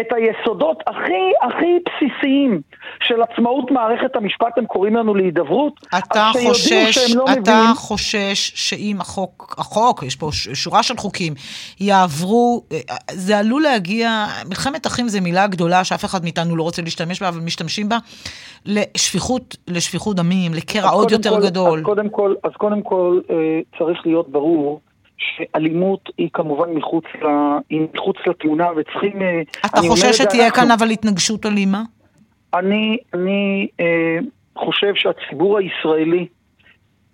את 0.00 0.06
היסודות 0.12 0.82
הכי 0.86 1.32
הכי 1.42 1.78
בסיסיים 1.86 2.60
של 3.02 3.22
עצמאות 3.22 3.70
מערכת 3.70 4.16
המשפט, 4.16 4.58
הם 4.58 4.66
קוראים 4.66 4.96
לנו 4.96 5.14
להידברות, 5.14 5.86
אתה 5.98 6.30
חושש, 6.48 7.14
לא 7.14 7.24
אתה 7.24 7.40
מבינים... 7.40 7.74
חושש 7.74 8.52
שאם 8.54 8.96
החוק, 9.00 9.54
החוק, 9.58 10.02
יש 10.02 10.16
פה 10.16 10.28
שורה 10.32 10.82
של 10.82 10.96
חוקים, 10.96 11.34
יעברו, 11.80 12.62
זה 13.10 13.38
עלול 13.38 13.62
להגיע, 13.62 14.26
מלחמת 14.48 14.86
אחים 14.86 15.08
זה 15.08 15.20
מילה 15.20 15.46
גדולה 15.46 15.84
שאף 15.84 16.04
אחד 16.04 16.22
מאיתנו 16.22 16.56
לא 16.56 16.62
רוצה 16.62 16.82
להשתמש 16.82 17.22
בה, 17.22 17.28
אבל 17.28 17.40
משתמשים 17.40 17.88
בה, 17.88 17.98
לשפיכות, 18.66 19.56
לשפיכות 19.68 20.16
דמים, 20.16 20.54
לקרע 20.54 20.90
עוד 20.90 21.10
יותר 21.10 21.30
כל, 21.30 21.42
גדול. 21.42 21.78
אז 21.78 21.84
קודם 21.84 22.08
כל, 22.08 22.34
אז 22.44 22.52
קודם 22.52 22.82
כל 22.82 23.20
אה, 23.30 23.60
צריך 23.78 24.06
להיות 24.06 24.28
ברור. 24.28 24.80
שאלימות 25.18 26.10
היא 26.18 26.28
כמובן 26.32 26.70
מחוץ, 26.70 27.04
ל... 27.22 27.26
היא 27.70 27.86
מחוץ 27.94 28.16
לתמונה 28.26 28.66
וצריכים... 28.76 29.22
אה, 29.22 29.42
אתה 29.66 29.80
חושב 29.88 30.12
שתהיה 30.12 30.50
כאן 30.50 30.70
אבל 30.70 30.90
התנגשות 30.90 31.46
אלימה? 31.46 31.82
אני, 32.54 32.98
אני 33.14 33.68
אה, 33.80 34.18
חושב 34.58 34.94
שהציבור 34.94 35.58
הישראלי 35.58 36.26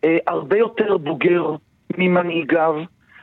אה, 0.04 0.16
הרבה 0.26 0.58
יותר 0.58 0.96
בוגר 0.96 1.54
ממנהיגיו. 1.98 2.74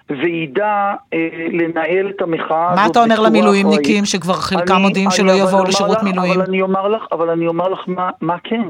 וידע 0.09 0.93
אה, 1.13 1.29
לנהל 1.51 2.09
את 2.09 2.21
המחאה 2.21 2.71
הזאת 2.71 2.79
מה 2.79 2.85
אתה 2.91 3.03
אומר 3.03 3.19
למילואימניקים 3.19 4.05
שכבר 4.05 4.33
חלקם 4.33 4.75
מודיעים 4.75 5.11
שלא 5.11 5.31
יבואו 5.31 5.63
לשירות 5.63 6.03
מילואים? 6.03 6.31
אבל 6.31 6.41
אני 6.41 6.61
אומר 6.61 6.87
לך, 6.87 7.01
אבל 7.11 7.29
אני 7.29 7.47
אומר 7.47 7.67
לך 7.67 7.79
מה, 7.87 8.09
מה 8.21 8.35
כן. 8.43 8.61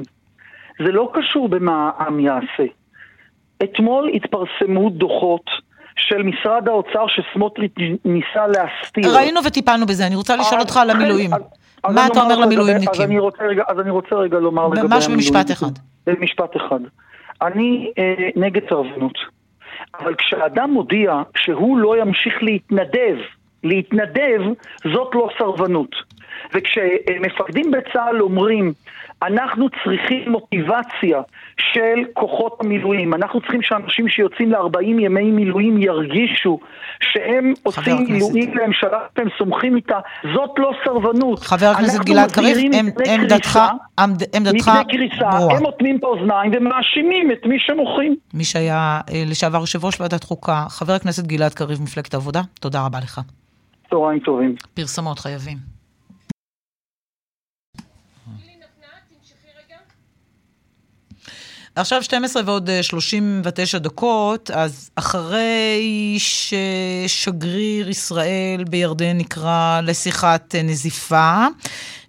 זה 0.79 0.91
לא 0.91 1.11
קשור 1.13 1.49
במה 1.49 1.91
העם 1.97 2.19
יעשה. 2.19 2.63
אתמול 3.63 4.09
התפרסמו 4.13 4.89
דוחות 4.89 5.45
של 5.97 6.23
משרד 6.23 6.67
האוצר 6.67 7.05
שסמוטריץ' 7.07 7.75
ניסה 8.05 8.47
להסתיר. 8.47 9.15
ראינו 9.15 9.39
וטיפלנו 9.45 9.85
בזה, 9.85 10.07
אני 10.07 10.15
רוצה 10.15 10.35
לשאול 10.35 10.59
אותך 10.59 10.77
על 10.77 10.89
המילואים. 10.89 11.29
מה 11.89 12.07
אתה 12.07 12.21
אומר 12.21 12.39
למילואימניקים? 12.39 13.19
אז 13.67 13.79
אני 13.79 13.89
רוצה 13.89 14.15
רגע 14.15 14.39
לומר 14.39 14.67
לגבי 14.67 14.79
המילואימניקים. 14.79 15.13
ממש 15.15 15.31
במשפט 15.33 15.51
אחד. 15.51 15.71
במשפט 16.07 16.57
אחד. 16.57 16.79
אני 17.41 17.91
אה, 17.97 18.29
נגד 18.35 18.61
סרבנות. 18.69 19.17
אבל 19.99 20.15
כשאדם 20.15 20.71
מודיע 20.71 21.21
שהוא 21.37 21.77
לא 21.77 22.01
ימשיך 22.01 22.33
להתנדב, 22.41 23.17
להתנדב 23.63 24.41
זאת 24.93 25.15
לא 25.15 25.29
סרבנות. 25.37 25.95
וכשמפקדים 26.53 27.71
בצה"ל 27.71 28.21
אומרים, 28.21 28.73
אנחנו 29.23 29.67
צריכים 29.69 30.31
מוטיבציה 30.31 31.21
של 31.57 32.03
כוחות 32.13 32.57
המילואים, 32.59 33.13
אנחנו 33.13 33.41
צריכים 33.41 33.61
שאנשים 33.61 34.07
שיוצאים 34.07 34.51
ל-40 34.51 34.81
ימי 34.81 35.31
מילואים 35.31 35.81
ירגישו 35.81 36.59
שהם 36.99 37.53
עושים 37.63 38.05
מילואים 38.09 38.57
לממשלה 38.57 38.99
שהם 39.17 39.27
סומכים 39.37 39.75
איתה, 39.75 39.99
זאת 40.35 40.49
לא 40.57 40.71
סרבנות. 40.85 41.39
חבר 41.39 41.65
הכנסת 41.65 42.05
גלעד 42.05 42.31
קריב, 42.31 42.57
עמדתך, 43.07 43.59
עמדתך 44.35 44.71
ברורה. 45.31 45.57
הם 45.57 45.65
אוטמים 45.65 45.97
את 45.97 46.03
האוזניים 46.03 46.51
ומאשימים 46.55 47.31
את 47.31 47.45
מי 47.45 47.59
שמוחים. 47.59 48.15
מי 48.33 48.43
שהיה 48.43 48.99
אה, 49.09 49.23
לשעבר 49.27 49.59
יושב 49.59 49.85
ראש 49.85 50.01
ועדת 50.01 50.23
חוקה, 50.23 50.65
חבר 50.69 50.93
הכנסת 50.93 51.27
גלעד 51.27 51.53
קריב, 51.53 51.81
מפלגת 51.81 52.13
העבודה, 52.13 52.41
תודה 52.59 52.85
רבה 52.85 52.99
לך. 52.99 53.21
צהריים 53.89 54.19
טובים. 54.19 54.55
פרסמות 54.73 55.19
חייבים. 55.19 55.76
עכשיו 61.79 62.03
12 62.03 62.41
ועוד 62.45 62.69
39 62.81 63.77
דקות, 63.77 64.51
אז 64.51 64.89
אחרי 64.95 66.17
ששגריר 66.17 67.89
ישראל 67.89 68.63
בירדן 68.69 69.17
נקרא 69.17 69.81
לשיחת 69.83 70.55
נזיפה, 70.63 71.45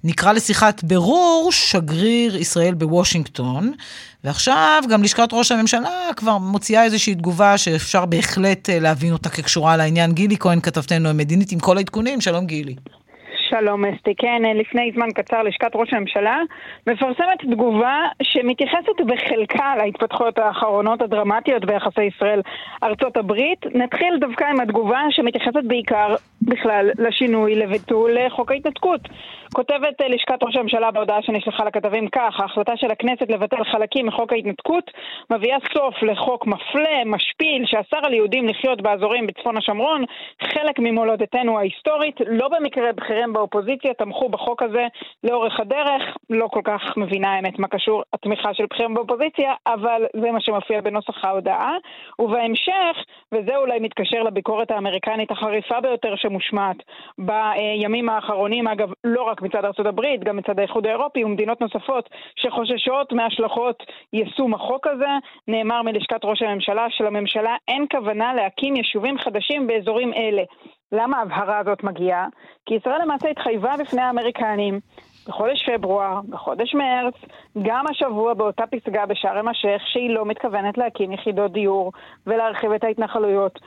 נקרא 0.05 0.33
לשיחת 0.33 0.85
ברור 0.85 1.53
שגריר 1.53 2.37
ישראל 2.37 2.75
בוושינגטון, 2.75 3.73
ועכשיו 4.25 4.83
גם 4.91 5.03
לשכת 5.03 5.29
ראש 5.33 5.53
הממשלה 5.53 6.09
כבר 6.17 6.39
מוציאה 6.39 6.85
איזושהי 6.85 7.15
תגובה 7.15 7.59
שאפשר 7.59 8.07
בהחלט 8.07 8.71
להבין 8.71 9.13
אותה 9.13 9.29
כקשורה 9.29 9.77
לעניין. 9.77 10.13
גילי 10.13 10.37
כהן, 10.39 10.61
כתבתנו 10.61 11.09
המדינית, 11.09 11.53
עם 11.53 11.59
כל 11.59 11.77
העדכונים, 11.77 12.21
שלום 12.21 12.47
גילי. 12.47 12.77
שלום 13.51 13.85
אסתי, 13.85 14.15
כן, 14.15 14.43
לפני 14.55 14.91
זמן 14.95 15.09
קצר 15.15 15.43
לשכת 15.43 15.71
ראש 15.75 15.95
הממשלה 15.95 16.39
מפרסמת 16.87 17.41
תגובה 17.51 17.99
שמתייחסת 18.23 19.01
בחלקה 19.07 19.77
להתפתחויות 19.77 20.39
האחרונות 20.39 21.03
הדרמטיות 21.03 21.65
ביחסי 21.65 22.03
ישראל-ארצות 22.03 23.17
הברית. 23.17 23.67
נתחיל 23.75 24.19
דווקא 24.21 24.45
עם 24.45 24.61
התגובה 24.61 25.01
שמתייחסת 25.11 25.65
בעיקר 25.65 26.15
בכלל 26.43 26.91
לשינוי 26.99 27.55
לביטול 27.55 28.11
חוק 28.29 28.51
ההתנתקות. 28.51 29.01
כותבת 29.55 30.01
לשכת 30.09 30.43
ראש 30.43 30.57
הממשלה 30.57 30.91
בהודעה 30.91 31.23
שנשלחה 31.23 31.65
לכתבים 31.65 32.09
כך, 32.09 32.41
ההחלטה 32.41 32.73
של 32.77 32.91
הכנסת 32.91 33.31
לבטל 33.31 33.65
חלקים 33.65 34.07
מחוק 34.07 34.33
ההתנתקות 34.33 34.91
מביאה 35.31 35.57
סוף 35.75 36.03
לחוק 36.03 36.47
מפלה, 36.47 37.05
משפיל, 37.07 37.67
שאסר 37.67 37.99
על 38.03 38.15
יהודים 38.15 38.49
לחיות 38.49 38.83
באזורים 38.83 39.27
בצפון 39.27 39.57
השומרון, 39.57 40.05
חלק 40.43 40.79
ממולדתנו 40.79 41.59
ההיסטורית. 41.59 42.21
לא 42.27 42.49
במקרה 42.49 42.93
בכירים 42.93 43.33
באופוזיציה 43.33 43.95
תמכו 43.95 44.29
בחוק 44.29 44.63
הזה 44.63 44.87
לאורך 45.25 45.61
הדרך. 45.61 46.17
לא 46.31 46.49
כל 46.49 46.61
כך 46.65 46.97
מבינה 46.97 47.35
האמת 47.35 47.59
מה 47.59 47.69
קשור 47.69 48.03
התמיכה 48.13 48.55
של 48.55 48.65
בכירים 48.71 48.95
באופוזיציה, 48.95 49.55
אבל 49.67 50.03
זה 50.21 50.31
מה 50.31 50.41
שמופיע 50.41 50.81
בנוסח 50.81 51.25
ההודעה. 51.25 51.73
ובהמשך, 52.19 52.97
וזה 53.35 53.57
אולי 53.57 53.79
מתקשר 53.81 54.23
לביקורת 54.23 54.71
האמריקנית 54.71 55.31
החריפה 55.31 55.81
ביותר 55.81 56.17
שמושמעת 56.17 56.77
בימים 57.19 58.09
האחרונים, 58.09 58.69
אגב, 58.69 58.89
לא 59.05 59.23
רק 59.23 59.38
מצד 59.43 59.65
ארצות 59.65 59.87
הברית, 59.87 60.25
גם 60.25 60.37
מצד 60.37 60.59
האיחוד 60.59 60.87
האירופי 60.87 61.25
ומדינות 61.25 61.61
נוספות 61.61 62.09
שחוששות 62.37 63.13
מהשלכות 63.13 63.83
יישום 64.13 64.55
החוק 64.55 64.87
הזה, 64.87 65.09
נאמר 65.49 65.83
מלשכת 65.83 66.25
ראש 66.25 66.43
הממשלה 66.43 66.87
שלממשלה 66.91 67.57
אין 67.69 67.87
כוונה 67.91 68.35
להקים 68.35 68.77
יישובים 68.77 69.19
חדשים 69.19 69.67
באזורים 69.67 70.13
אלה. 70.13 70.43
למה 70.93 71.19
ההבהרה 71.19 71.59
הזאת 71.59 71.85
מגיעה? 71.85 72.27
כי 72.67 72.75
ישראל 72.75 73.03
למעשה 73.03 73.29
התחייבה 73.29 73.73
בפני 73.79 74.03
האמריקנים 74.03 74.81
בחודש 75.29 75.69
פברואר, 75.69 76.21
בחודש 76.29 76.75
מרץ, 76.75 77.15
גם 77.63 77.85
השבוע 77.91 78.35
באותה 78.35 78.65
פסגה 78.67 79.07
בשארם 79.07 79.49
א-שייח 79.49 79.83
שהיא 79.87 80.11
לא 80.11 80.25
מתכוונת 80.25 80.79
להקים 80.79 81.13
יחידות 81.13 81.53
דיור 81.53 81.93
ולהרחיב 82.27 82.73
את 82.73 82.85
ההתנחלויות. 82.85 83.59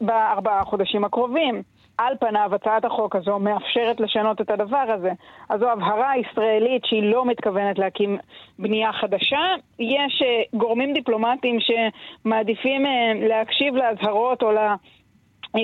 בארבעה 0.00 0.64
חודשים 0.64 1.04
הקרובים. 1.04 1.62
על 1.98 2.14
פניו 2.20 2.50
הצעת 2.54 2.84
החוק 2.84 3.16
הזו 3.16 3.38
מאפשרת 3.38 4.00
לשנות 4.00 4.40
את 4.40 4.50
הדבר 4.50 4.84
הזה. 4.94 5.10
אז 5.48 5.60
זו 5.60 5.70
הבהרה 5.70 6.12
ישראלית 6.16 6.84
שהיא 6.84 7.10
לא 7.12 7.24
מתכוונת 7.24 7.78
להקים 7.78 8.18
בנייה 8.58 8.92
חדשה. 8.92 9.54
יש 9.78 10.22
גורמים 10.54 10.92
דיפלומטיים 10.92 11.58
שמעדיפים 11.60 12.84
להקשיב 13.28 13.74
לאזהרות 13.74 14.42
או 14.42 14.52
לה... 14.52 14.74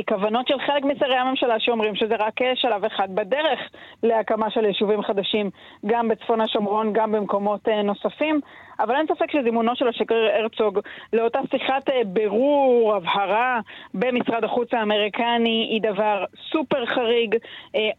כוונות 0.09 0.49
של 0.49 0.55
חלק 0.66 0.85
משרי 0.85 1.16
הממשלה 1.16 1.61
שאומרים 1.61 1.95
שזה 1.95 2.14
רק 2.18 2.35
שלב 2.55 2.85
אחד 2.85 3.14
בדרך 3.14 3.61
להקמה 4.03 4.51
של 4.51 4.64
יישובים 4.64 5.03
חדשים, 5.03 5.51
גם 5.87 6.09
בצפון 6.09 6.40
השומרון, 6.40 6.92
גם 6.92 7.12
במקומות 7.12 7.68
נוספים. 7.68 8.40
אבל 8.83 8.97
אין 8.97 9.07
ספק 9.07 9.31
שזימונו 9.31 9.77
של 9.77 9.88
השגריר 9.88 10.31
הרצוג 10.35 10.79
לאותה 11.12 11.38
שיחת 11.51 11.90
בירור, 12.07 12.95
הבהרה 12.95 13.61
במשרד 13.95 14.45
החוץ 14.45 14.75
האמריקני 14.75 15.68
היא 15.71 15.83
דבר 15.83 16.25
סופר 16.53 16.87
חריג. 16.87 17.37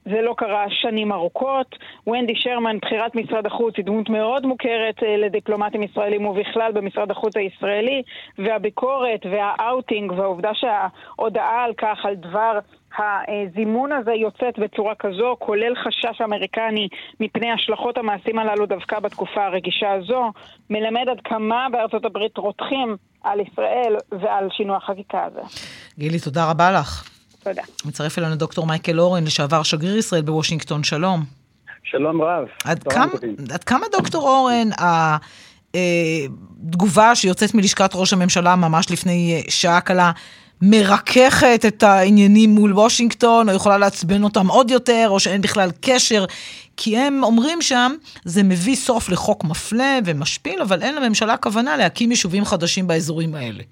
זה 0.06 0.22
לא 0.22 0.34
קרה 0.38 0.66
שנים 0.70 1.12
ארוכות. 1.12 1.76
ונדי 2.08 2.36
שרמן, 2.36 2.78
בחירת 2.78 3.16
משרד 3.16 3.46
החוץ, 3.46 3.74
היא 3.78 3.86
דמות 3.86 4.10
מאוד 4.10 4.46
מוכרת 4.46 4.96
לדיפלומטים 5.02 5.84
ישראלים 5.84 6.26
ובכלל 6.26 6.72
במשרד 6.72 7.12
החוץ 7.12 7.38
הישראלי, 7.38 8.02
והביקורת 8.38 9.26
והאאוטינג 9.32 10.12
והעובדה 10.12 10.52
שההודעה 10.54 11.64
על 11.64 11.74
כך, 11.74 12.06
על 12.06 12.16
דבר 12.16 12.60
הזימון 12.98 13.92
הזה 13.92 14.12
יוצאת 14.12 14.60
בצורה 14.60 14.94
כזו, 15.00 15.36
כולל 15.40 15.74
חשש 15.76 16.22
אמריקני 16.22 16.88
מפני 17.20 17.52
השלכות 17.52 17.98
המעשים 17.98 18.40
הללו 18.40 18.66
דווקא 18.66 19.00
בתקופה 19.00 19.46
הרגישה 19.46 19.92
הזו, 19.92 20.32
מלמד 20.70 21.10
עד 21.12 21.20
כמה 21.24 21.68
בארצות 21.72 22.06
הברית 22.06 22.38
רותחים 22.38 22.98
על 23.24 23.40
ישראל 23.40 23.96
ועל 24.12 24.48
שינוי 24.52 24.76
החקיקה 24.78 25.26
הזה. 25.26 25.42
גילי, 26.00 26.20
תודה 26.20 26.50
רבה 26.50 26.72
לך. 26.72 27.10
תודה. 27.44 27.62
מצטרף 27.86 28.20
אלינו 28.20 28.36
דוקטור 28.36 28.68
מייקל 28.68 29.00
אורן, 29.00 29.24
לשעבר 29.24 29.64
שגריר 29.64 29.98
ישראל 29.98 30.22
בוושינגטון, 30.22 30.84
שלום. 30.84 31.20
שלום 31.84 32.22
רב. 32.22 32.46
עד, 32.66 32.84
כמה, 32.84 33.06
עד 33.54 33.64
כמה 33.64 33.86
דוקטור 33.92 34.30
אורן, 34.30 34.70
התגובה 35.74 37.16
שיוצאת 37.16 37.54
מלשכת 37.56 37.92
ראש 37.94 38.14
הממשלה 38.14 38.56
ממש 38.56 38.92
לפני 38.92 39.44
שעה 39.50 39.82
קלה, 39.82 40.12
מרככת 40.62 41.60
את 41.68 41.84
העניינים 41.84 42.50
מול 42.50 42.74
וושינגטון, 42.74 43.50
או 43.50 43.56
יכולה 43.56 43.78
לעצבן 43.78 44.24
אותם 44.24 44.48
עוד 44.48 44.72
יותר, 44.72 45.06
או 45.10 45.20
שאין 45.20 45.42
בכלל 45.42 45.70
קשר, 45.82 46.26
כי 46.78 46.98
הם 46.98 47.24
אומרים 47.24 47.62
שם, 47.62 47.92
זה 48.24 48.44
מביא 48.44 48.76
סוף 48.76 49.10
לחוק 49.10 49.44
מפלה 49.44 50.00
ומשפיל, 50.06 50.62
אבל 50.62 50.82
אין 50.82 50.96
לממשלה 50.96 51.38
כוונה 51.38 51.78
להקים 51.78 52.12
יישובים 52.12 52.44
חדשים 52.44 52.88
באזורים 52.88 53.36
האלה. 53.36 53.64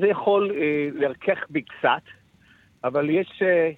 זה 0.00 0.06
יכול 0.06 0.50
אה, 0.50 0.88
לרכך 0.94 1.38
בי 1.50 1.62
קצת, 1.62 2.02
אבל 2.84 3.10
יש... 3.10 3.42
אה, 3.42 3.70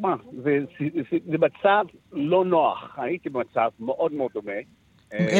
מה, 0.00 0.16
זה, 0.32 0.58
זה, 0.80 0.86
זה, 1.10 1.16
זה 1.30 1.38
מצב 1.38 1.84
לא 2.12 2.44
נוח. 2.44 2.94
הייתי 2.96 3.28
במצב 3.28 3.70
מאוד 3.80 4.12
מאוד 4.12 4.30
דומה. 4.34 4.52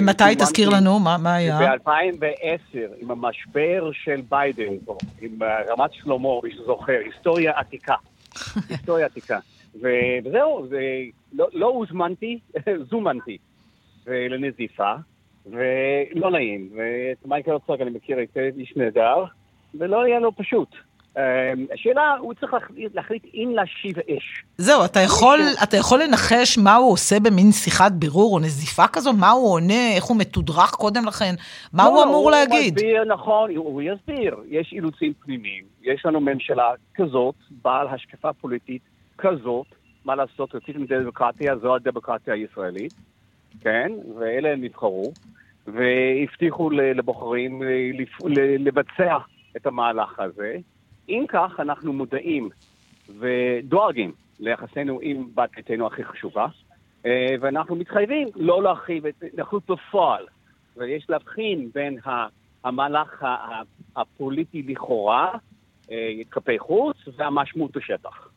מתי 0.03 0.25
תזכיר 0.39 0.69
לנו? 0.69 0.99
מה, 0.99 1.17
מה 1.19 1.35
היה? 1.35 1.59
ב-2010, 1.59 2.79
עם 2.99 3.11
המשבר 3.11 3.91
של 3.93 4.21
ביידן, 4.29 4.73
עם 5.21 5.39
רמת 5.43 5.93
שלמה, 5.93 6.29
מי 6.43 6.51
שזוכר, 6.53 6.99
היסטוריה 7.05 7.53
עתיקה. 7.57 7.95
היסטוריה 8.71 9.07
עתיקה. 9.07 9.39
וזהו, 9.75 10.67
זה, 10.69 10.81
לא, 11.33 11.47
לא 11.53 11.67
הוזמנתי, 11.67 12.39
זומנתי 12.91 13.39
לנזיפה, 14.07 14.93
ולא 15.47 16.31
נעים. 16.31 16.69
ואת 16.77 17.27
מייקל 17.27 17.53
אוצק 17.53 17.81
אני 17.81 17.91
מכיר 17.91 18.19
היטב, 18.19 18.51
איש 18.59 18.77
נהדר, 18.77 19.25
ולא 19.75 20.03
היה 20.03 20.21
לו 20.21 20.37
פשוט. 20.37 20.69
השאלה, 21.75 22.15
הוא 22.19 22.35
צריך 22.35 22.55
להחליט 22.95 23.25
אם 23.35 23.53
להשיב 23.55 23.99
אש. 23.99 24.45
זהו, 24.59 24.85
אתה 24.85 25.01
יכול, 25.01 25.41
אתה 25.63 25.77
יכול 25.77 26.03
לנחש 26.03 26.59
מה 26.59 26.75
הוא 26.75 26.93
עושה 26.93 27.21
במין 27.21 27.53
שיחת 27.53 27.93
בירור 27.93 28.35
או 28.35 28.39
נזיפה 28.39 28.87
כזו? 28.93 29.13
מה 29.13 29.31
הוא 29.31 29.53
עונה, 29.53 29.95
איך 29.97 30.05
הוא 30.05 30.17
מתודרך 30.17 30.71
קודם 30.71 31.05
לכן? 31.07 31.35
מה 31.73 31.85
לא, 31.85 31.89
הוא 31.89 32.03
אמור 32.03 32.23
הוא 32.23 32.31
להגיד? 32.31 32.75
מסביר, 32.75 33.05
נכון, 33.05 33.57
הוא 33.57 33.83
יסביר. 33.83 34.37
יש 34.49 34.73
אילוצים 34.73 35.13
פנימיים, 35.25 35.65
יש 35.83 36.07
לנו 36.07 36.21
ממשלה 36.21 36.71
כזאת, 36.95 37.35
בעל 37.63 37.89
השקפה 37.89 38.33
פוליטית 38.33 38.83
כזאת, 39.19 39.67
מה 40.05 40.15
לעשות, 40.15 40.55
רציתם 40.55 40.85
דמוקרטיה, 40.85 41.57
זו 41.57 41.75
הדמוקרטיה 41.75 42.35
הישראלית, 42.35 42.95
כן, 43.61 43.93
ואלה 44.19 44.53
הם 44.53 44.61
נבחרו, 44.61 45.13
והבטיחו 45.67 46.71
לבוחרים 46.71 47.63
לבצע 48.59 49.17
את 49.57 49.67
המהלך 49.67 50.19
הזה. 50.19 50.57
אם 51.09 51.25
כך, 51.29 51.53
אנחנו 51.59 51.93
מודעים 51.93 52.49
ודואגים 53.19 54.13
ליחסינו 54.41 54.99
עם 55.03 55.27
בת 55.35 55.51
ביתנו 55.57 55.87
הכי 55.87 56.05
חשובה, 56.05 56.47
אה, 57.07 57.35
ואנחנו 57.41 57.77
מתחייבים 57.77 58.29
לא 58.37 58.63
להרחיב 58.63 59.07
את 59.07 59.25
נכות 59.39 59.63
בפועל. 59.71 60.25
ויש 60.77 61.07
להבחין 61.09 61.71
בין 61.75 61.99
המהלך 62.65 63.25
הפוליטי 63.97 64.63
לכאורה, 64.63 65.31
אה, 65.91 65.97
כלפי 66.31 66.59
חוץ, 66.59 66.97
והמשמעות 67.17 67.77
בשטח. 67.77 68.29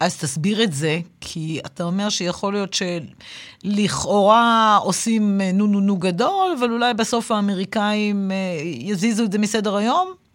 אז 0.00 0.20
תסביר 0.20 0.62
את 0.62 0.72
זה, 0.72 0.98
כי 1.20 1.60
אתה 1.66 1.84
אומר 1.84 2.08
שיכול 2.08 2.52
להיות 2.52 2.70
שלכאורה 3.64 4.76
עושים 4.76 5.40
אה, 5.40 5.52
נו 5.52 5.66
נו 5.66 5.80
נו 5.80 5.96
גדול, 5.96 6.54
אבל 6.58 6.72
אולי 6.72 6.94
בסוף 6.94 7.30
האמריקאים 7.30 8.30
יזיזו 8.62 9.24
את 9.24 9.32
זה 9.32 9.38
מסדר 9.38 9.76
היום? 9.76 10.25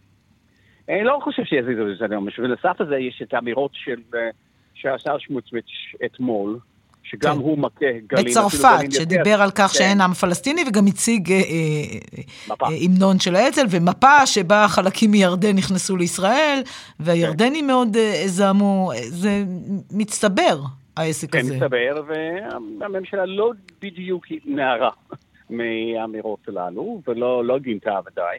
אני 0.90 1.04
לא 1.04 1.20
חושב 1.24 1.44
שיזיזו 1.44 1.92
את 1.92 1.98
זה 1.98 2.06
היום. 2.12 2.28
בנוסף 2.38 2.82
לזה 2.82 2.98
יש 2.98 3.22
את 3.22 3.34
האמירות 3.34 3.72
של 3.74 4.02
אה, 4.16 4.30
של 4.74 4.90
השר 4.90 5.18
שמוצוויץ' 5.18 5.96
אתמול, 6.06 6.60
שגם 7.04 7.36
כן. 7.36 7.42
הוא 7.42 7.58
מכה 7.58 7.86
גלים. 8.08 8.26
בצרפת, 8.26 8.64
גלים 8.64 8.92
יותר. 8.92 9.04
שדיבר 9.04 9.42
על 9.42 9.52
כך 9.52 9.72
כן. 9.72 9.78
שאין 9.78 10.02
עם 10.02 10.14
פלסטיני, 10.14 10.62
וגם 10.68 10.88
הציג 10.88 11.32
אה, 11.32 11.38
אה. 11.38 12.56
אה, 12.62 12.68
המנון 12.86 13.20
של 13.20 13.36
האצ"ל, 13.36 13.66
ומפה 13.70 14.26
שבה 14.26 14.66
חלקים 14.68 15.12
מירדן 15.12 15.56
נכנסו 15.56 15.98
לישראל, 15.98 16.62
והירדנים 17.00 17.68
מאוד 17.68 17.96
אה, 17.96 18.24
זעמו. 18.26 18.92
זה 18.96 19.44
מצטבר, 19.92 20.60
העסק 20.98 21.32
כן, 21.32 21.40
הזה. 21.40 21.54
מסתבר, 21.54 22.04
והממשלה 22.08 23.26
לא 23.26 23.52
בדיוק 23.82 24.26
התנערה 24.32 24.90
מהאמירות 25.50 26.40
הללו, 26.48 27.02
ולא 27.08 27.46
לא 27.46 27.60
גינתה 27.60 28.00
ודאי, 28.06 28.26
אה, 28.26 28.38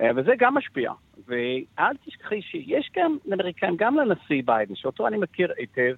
וזה 0.00 0.32
גם 0.38 0.54
משפיע. 0.54 0.92
ואל 1.26 1.96
תשכחי 2.06 2.42
שיש 2.42 2.90
גם 2.96 3.16
לאמריקאים, 3.26 3.76
גם 3.76 3.96
לנשיא 3.96 4.42
ביידן, 4.44 4.74
שאותו 4.74 5.06
אני 5.06 5.16
מכיר 5.16 5.52
היטב, 5.58 5.94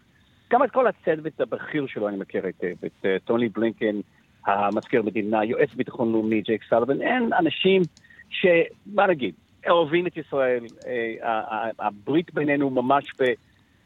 גם 0.50 0.64
את 0.64 0.70
כל 0.70 0.86
הצוות 0.86 1.40
הבכיר 1.40 1.86
שלו 1.86 2.08
אני 2.08 2.16
מכיר 2.16 2.46
היטב, 2.46 2.84
את 2.86 3.04
אה, 3.04 3.16
טוני 3.24 3.48
בלינקן, 3.48 4.00
המזכיר 4.46 5.00
המדינה, 5.00 5.44
יועץ 5.44 5.74
ביטחון 5.74 6.12
לאומי, 6.12 6.40
ג'ייק 6.40 6.62
סלוון, 6.68 7.02
אין 7.02 7.32
אנשים 7.32 7.82
ש... 8.30 8.46
מה 8.86 9.06
נגיד, 9.06 9.34
אוהבים 9.68 10.06
את 10.06 10.16
ישראל, 10.16 10.64
אה, 10.86 11.70
הברית 11.78 12.34
בינינו 12.34 12.70
ממש 12.70 13.04
ב... 13.20 13.24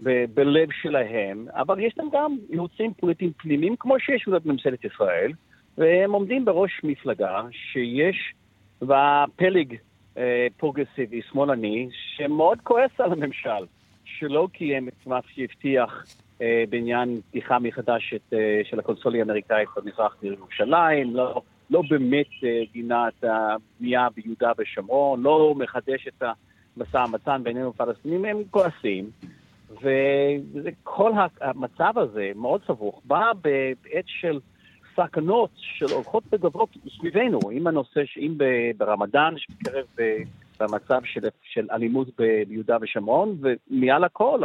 ב- 0.02 0.24
בלב 0.34 0.68
שלהם, 0.82 1.46
אבל 1.54 1.80
יש 1.80 1.98
להם 1.98 2.08
גם 2.12 2.36
ייעוצים 2.50 2.94
פוליטיים 2.94 3.32
פנימיים, 3.36 3.76
כמו 3.76 4.00
שיש 4.00 4.28
בממשלת 4.28 4.84
ישראל, 4.84 5.32
והם 5.78 6.12
עומדים 6.12 6.44
בראש 6.44 6.80
מפלגה 6.84 7.42
שיש 7.50 8.32
בה 8.82 9.24
פלג 9.36 9.72
אה, 9.72 9.78
פרוגרסיבי, 10.56 11.20
שמאלני, 11.30 11.88
שמאוד 12.16 12.58
כועס 12.62 12.90
על 12.98 13.12
הממשל, 13.12 13.64
שלא 14.04 14.48
קיים 14.52 14.88
את 14.88 15.06
מה 15.06 15.20
שהבטיח 15.34 16.04
אה, 16.42 16.64
בעניין 16.68 17.20
פתיחה 17.28 17.58
מחדש 17.58 18.14
אה, 18.32 18.60
של 18.64 18.78
הקונסוליה 18.78 19.20
האמריקאית 19.20 19.68
במזרח 19.76 20.16
ירושלים, 20.22 21.16
לא, 21.16 21.42
לא 21.70 21.82
באמת 21.90 22.26
אה, 22.44 22.62
גינה 22.72 23.08
את 23.08 23.24
הבנייה 23.24 24.08
ביהודה 24.16 24.52
ושומרון, 24.58 25.22
לא 25.22 25.54
מחדש 25.56 26.08
את 26.08 26.22
המשא 26.76 27.04
ומתן 27.08 27.40
בינינו 27.44 27.68
לפלסטינים, 27.70 28.24
הם 28.24 28.42
כועסים. 28.50 29.10
וכל 30.54 31.12
המצב 31.40 31.98
הזה 31.98 32.30
מאוד 32.36 32.60
סבוך, 32.66 33.00
בא 33.04 33.32
בעת 33.42 34.04
של 34.06 34.38
סכנות 35.06 35.50
של 35.54 35.94
הולכות 35.94 36.24
וגוברות 36.32 36.68
סביבנו, 36.98 37.38
אם 37.52 37.66
הנושא, 37.66 38.00
אם 38.16 38.38
ברמדאן 38.76 39.34
שמתקרב 39.36 39.84
ב- 39.98 40.22
במצב 40.60 41.00
של, 41.04 41.20
של 41.42 41.66
אלימות 41.72 42.08
ביהודה 42.18 42.76
ושומרון, 42.82 43.38
ומעל 43.40 44.04
הכל 44.04 44.40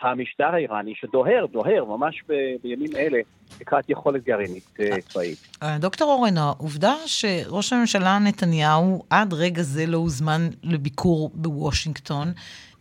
המשטר 0.00 0.54
האיראני 0.54 0.94
שדוהר, 0.94 1.46
דוהר 1.52 1.84
ממש 1.84 2.22
ב- 2.28 2.56
בימים 2.62 2.96
אלה 2.96 3.18
לקראת 3.60 3.90
יכולת 3.90 4.24
גרעינית 4.24 4.76
אה, 4.80 5.00
צבאית. 5.00 5.38
אה, 5.62 5.78
דוקטור 5.78 6.12
אורן, 6.12 6.38
העובדה 6.38 6.94
שראש 7.06 7.72
הממשלה 7.72 8.18
נתניהו 8.18 9.02
עד 9.10 9.32
רגע 9.32 9.62
זה 9.62 9.86
לא 9.86 9.96
הוזמן 9.96 10.40
לביקור 10.62 11.30
בוושינגטון, 11.34 12.28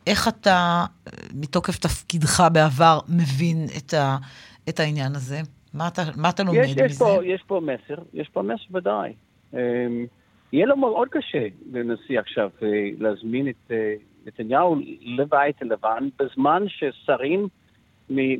איך 0.07 0.27
אתה, 0.27 0.85
אה, 1.07 1.11
מתוקף 1.35 1.77
תפקידך 1.77 2.43
בעבר, 2.53 2.99
מבין 3.09 3.65
את, 3.77 3.93
ה, 3.93 4.17
את 4.69 4.79
העניין 4.79 5.15
הזה? 5.15 5.41
מה 5.77 5.87
אתה, 5.87 6.01
מה 6.15 6.29
אתה 6.29 6.43
לומד 6.43 6.57
יש, 6.63 6.71
יש, 6.71 6.91
מזה? 6.91 7.05
פה, 7.05 7.25
יש 7.25 7.43
פה 7.47 7.61
מסר, 7.63 8.01
יש 8.13 8.29
פה 8.29 8.41
מסר 8.41 8.63
ודאי. 8.77 9.13
Um, 9.53 9.57
יהיה 10.53 10.65
לו 10.65 10.77
מאוד 10.77 11.07
קשה 11.11 11.47
לנשיא 11.71 12.19
עכשיו 12.19 12.49
uh, 12.59 12.63
להזמין 12.99 13.47
את 13.47 13.55
uh, 13.67 13.73
נתניהו 14.27 14.75
לבית 15.01 15.61
הלבן 15.61 16.07
בזמן 16.19 16.63
ששרים 16.67 17.47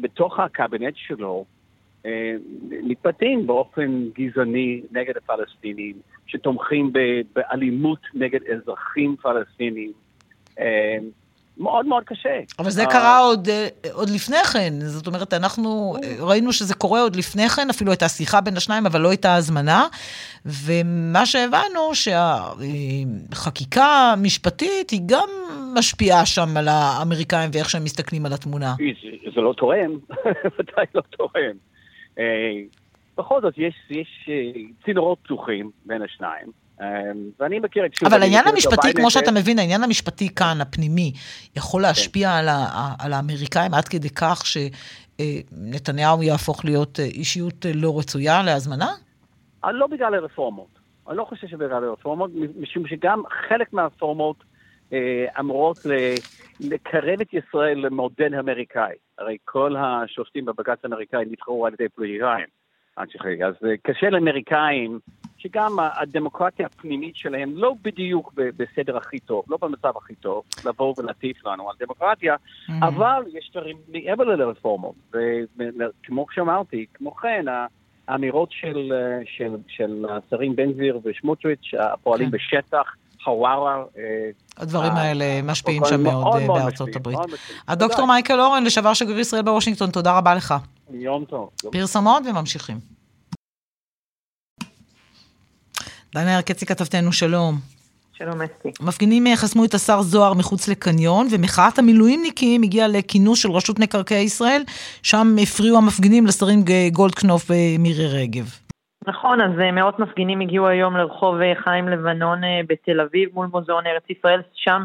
בתוך 0.01 0.39
הקבינט 0.39 0.93
שלו 0.95 1.45
uh, 2.03 2.07
מתבטאים 2.69 3.47
באופן 3.47 4.09
גזעני 4.15 4.81
נגד 4.91 5.17
הפלסטינים, 5.17 5.95
שתומכים 6.27 6.93
באלימות 7.35 7.99
נגד 8.13 8.39
אזרחים 8.43 9.15
פלסטינים. 9.21 9.91
מאוד 11.59 11.85
מאוד 11.85 12.03
קשה. 12.03 12.39
אבל 12.59 12.69
זה 12.69 12.81
אה, 12.81 12.91
קרה 12.91 13.19
עוד, 13.19 13.49
אה, 13.49 13.67
עוד 13.93 14.09
לפני 14.09 14.43
כן, 14.53 14.73
זאת 14.79 15.07
אומרת, 15.07 15.33
אנחנו 15.33 15.95
אה, 16.03 16.15
ראינו 16.19 16.53
שזה 16.53 16.75
קורה 16.75 17.01
עוד 17.01 17.15
לפני 17.15 17.49
כן, 17.49 17.69
אפילו 17.69 17.91
הייתה 17.91 18.07
שיחה 18.07 18.41
בין 18.41 18.57
השניים, 18.57 18.85
אבל 18.85 19.01
לא 19.01 19.09
הייתה 19.09 19.35
הזמנה, 19.35 19.87
ומה 20.45 21.25
שהבנו, 21.25 21.91
שהחקיקה 21.93 23.85
המשפטית 24.13 24.89
היא 24.89 25.01
גם 25.05 25.29
משפיעה 25.75 26.25
שם 26.25 26.57
על 26.57 26.67
האמריקאים 26.67 27.49
ואיך 27.53 27.69
שהם 27.69 27.83
מסתכלים 27.83 28.25
על 28.25 28.33
התמונה. 28.33 28.75
זה, 28.77 29.31
זה 29.35 29.41
לא 29.41 29.53
תואם, 29.53 29.97
ודאי 30.59 30.85
לא 30.95 31.01
תואם. 31.01 31.55
אה, 32.19 32.61
בכל 33.17 33.41
זאת, 33.41 33.53
יש, 33.57 33.75
יש 33.89 34.29
אה, 34.29 34.61
צינורות 34.85 35.17
פתוחים 35.23 35.71
בין 35.85 36.01
השניים. 36.01 36.66
אה, 36.81 36.87
ואני 37.39 37.59
מכיר 37.59 37.85
את... 37.85 37.95
שוב, 37.95 38.07
אבל 38.13 38.21
העניין 38.21 38.47
המשפטי, 38.47 38.93
כמו. 38.93 39.11
שאתה 39.11 39.31
מבין, 39.31 39.59
העניין 39.59 39.83
המשפטי 39.83 40.35
כאן, 40.35 40.61
הפנימי, 40.61 41.13
יכול 41.55 41.81
להשפיע 41.81 42.35
על, 42.35 42.47
ה- 42.49 42.95
על 42.99 43.13
האמריקאים 43.13 43.73
עד 43.73 43.87
כדי 43.87 44.09
כך 44.09 44.43
שנתניהו 44.45 46.23
יהפוך 46.23 46.65
להיות 46.65 46.99
אה, 46.99 47.05
אישיות 47.05 47.65
אה, 47.65 47.71
לא 47.75 47.99
רצויה 47.99 48.43
להזמנה? 48.43 48.89
אה, 49.65 49.71
לא 49.71 49.87
בגלל 49.87 50.15
הרפורמות. 50.15 50.79
אני 51.09 51.17
לא 51.17 51.23
חושב 51.23 51.47
שבגלל 51.47 51.83
הרפורמות, 51.83 52.31
משום 52.59 52.87
שגם 52.87 53.23
חלק 53.49 53.73
מהרפורמות 53.73 54.43
אה, 54.93 55.25
אמורות 55.39 55.77
לקרב 56.59 57.21
את 57.21 57.33
ישראל 57.33 57.77
למודל 57.77 58.35
אמריקאי. 58.39 58.95
הרי 59.17 59.37
כל 59.45 59.75
השופטים 59.77 60.45
בבג"ץ 60.45 60.77
האמריקאי 60.83 61.25
נבחרו 61.31 61.65
על 61.65 61.73
ידי 61.73 61.89
פוליטיקאים. 61.89 62.45
אז 62.97 63.07
אה, 63.65 63.77
קשה 63.83 64.09
לאמריקאים, 64.09 64.99
שגם 65.37 65.79
ה- 65.79 65.89
הדמוקרטיה 66.01 66.65
הפנימית 66.65 67.15
שלהם 67.15 67.51
לא 67.55 67.73
בדיוק 67.81 68.33
בסדר 68.35 68.97
הכי 68.97 69.19
טוב, 69.19 69.43
לא 69.47 69.57
במצב 69.61 69.97
הכי 69.97 70.15
טוב, 70.15 70.43
לבוא 70.65 70.93
ולהטיף 70.97 71.45
לנו 71.45 71.69
על 71.69 71.75
דמוקרטיה, 71.79 72.35
אבל 72.81 73.23
יש 73.33 73.51
דברים 73.53 73.77
מעבר 73.87 74.23
לרפורמות. 74.23 74.95
וכמו 75.15 76.25
שאמרתי, 76.35 76.85
כמו 76.93 77.15
כן, 77.15 77.45
האמירות 78.07 78.49
של, 78.51 78.91
של, 79.37 79.55
של 79.67 80.05
השרים 80.09 80.55
בן 80.55 80.71
גביר 80.71 80.99
ושמוטריץ', 81.03 81.71
הפועלים 81.79 82.31
כן. 82.31 82.37
בשטח, 82.37 82.95
חווארה. 83.23 83.83
אה, 83.97 84.29
הדברים 84.57 84.91
אה, 84.91 85.01
האלה 85.01 85.41
משפיעים 85.43 85.81
שם 85.85 86.03
מאוד 86.03 86.23
מאוד 86.23 86.41
אה, 86.41 86.47
מאוד 86.47 86.59
בארצות 86.59 86.95
הברית. 86.95 87.19
הדוקטור. 87.67 88.05
מייקל 88.05 88.39
אורן, 88.39 88.63
לשעבר 88.63 88.93
שגריר 88.93 89.19
ישראל 89.19 89.41
בוושינגטון, 89.41 89.91
תודה 89.91 90.17
רבה 90.17 90.35
לך. 90.35 90.53
יום 90.91 91.25
טוב. 91.25 91.49
פרסומות 91.71 92.23
וממשיכים. 92.29 92.96
דנה 96.17 96.35
ירקצי 96.35 96.65
כתבתנו, 96.65 97.11
שלום. 97.11 97.53
שלום 98.13 98.41
אסתי. 98.41 98.71
מפגינים 98.81 99.27
אה, 99.27 99.35
חסמו 99.35 99.65
את 99.65 99.73
השר 99.73 100.01
זוהר 100.01 100.33
מחוץ 100.33 100.69
לקניון, 100.69 101.27
ומחאת 101.31 101.79
המילואימניקים 101.79 102.63
הגיעה 102.63 102.87
לכינוס 102.87 103.41
של 103.41 103.51
רשות 103.51 103.79
מקרקעי 103.79 104.23
ישראל, 104.23 104.61
שם 105.03 105.27
הפריעו 105.43 105.77
המפגינים 105.77 106.25
לשרים 106.25 106.59
גולדקנופ 106.91 107.51
ומירי 107.51 108.07
רגב. 108.21 108.45
נכון, 109.07 109.41
אז 109.41 109.59
אה, 109.59 109.71
מאות 109.71 109.99
מפגינים 109.99 110.41
הגיעו 110.41 110.67
היום 110.67 110.97
לרחוב 110.97 111.35
אה, 111.41 111.53
חיים 111.63 111.87
לבנון 111.87 112.41
בתל 112.69 113.01
אביב 113.01 113.29
מול 113.33 113.47
מוזיאון 113.51 113.83
ארץ 113.87 114.03
ישראל, 114.09 114.41
שם 114.55 114.83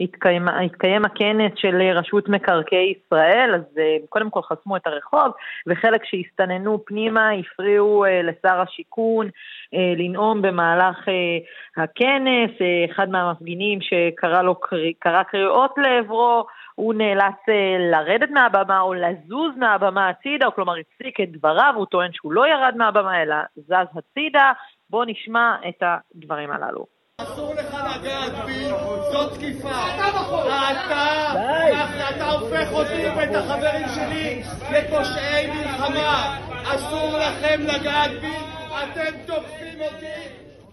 התקיים, 0.00 0.48
התקיים 0.48 1.04
הכנס 1.04 1.52
של 1.56 1.82
רשות 1.94 2.28
מקרקעי 2.28 2.94
ישראל, 2.96 3.54
אז 3.54 3.80
קודם 4.08 4.30
כל 4.30 4.42
חסמו 4.42 4.76
את 4.76 4.86
הרחוב, 4.86 5.32
וחלק 5.66 6.04
שהסתננו 6.04 6.84
פנימה 6.84 7.30
הפריעו 7.30 8.04
לשר 8.24 8.60
השיכון 8.60 9.28
לנאום 9.72 10.42
במהלך 10.42 11.08
הכנס, 11.76 12.50
אחד 12.90 13.10
מהמפגינים 13.10 13.78
שקרא 13.80 14.42
לו, 14.42 14.54
קרא 14.98 15.22
קריאות 15.22 15.74
לעברו, 15.76 16.46
הוא 16.74 16.94
נאלץ 16.94 17.40
לרדת 17.92 18.30
מהבמה 18.30 18.80
או 18.80 18.94
לזוז 18.94 19.56
מהבמה 19.56 20.08
הצידה, 20.08 20.46
או 20.46 20.54
כלומר 20.54 20.74
הפסיק 20.76 21.20
את 21.20 21.32
דבריו, 21.32 21.72
הוא 21.76 21.86
טוען 21.86 22.12
שהוא 22.12 22.32
לא 22.32 22.46
ירד 22.46 22.74
מהבמה 22.76 23.22
אלא 23.22 23.36
זז 23.56 23.98
הצידה. 23.98 24.52
בואו 24.90 25.04
נשמע 25.04 25.56
את 25.68 25.82
הדברים 25.82 26.50
הללו. 26.50 26.93
אסור 27.20 27.54
לך 27.54 27.74
לגעת 27.74 28.44
בי, 28.44 28.68
זאת 29.12 29.34
תקיפה. 29.34 29.68
אתה, 29.68 31.22
אתה 32.10 32.30
הופך 32.30 32.72
אותי 32.72 33.08
ואת 33.16 33.34
החברים 33.34 33.88
שלי 33.94 34.42
לפושעי 34.72 35.46
מלחמה. 35.46 36.38
אסור 36.74 37.18
לכם 37.18 37.60
לגעת 37.60 38.10
בי, 38.20 38.36
אתם 38.68 39.18
תוקפים 39.26 39.80
אותי. 39.80 40.28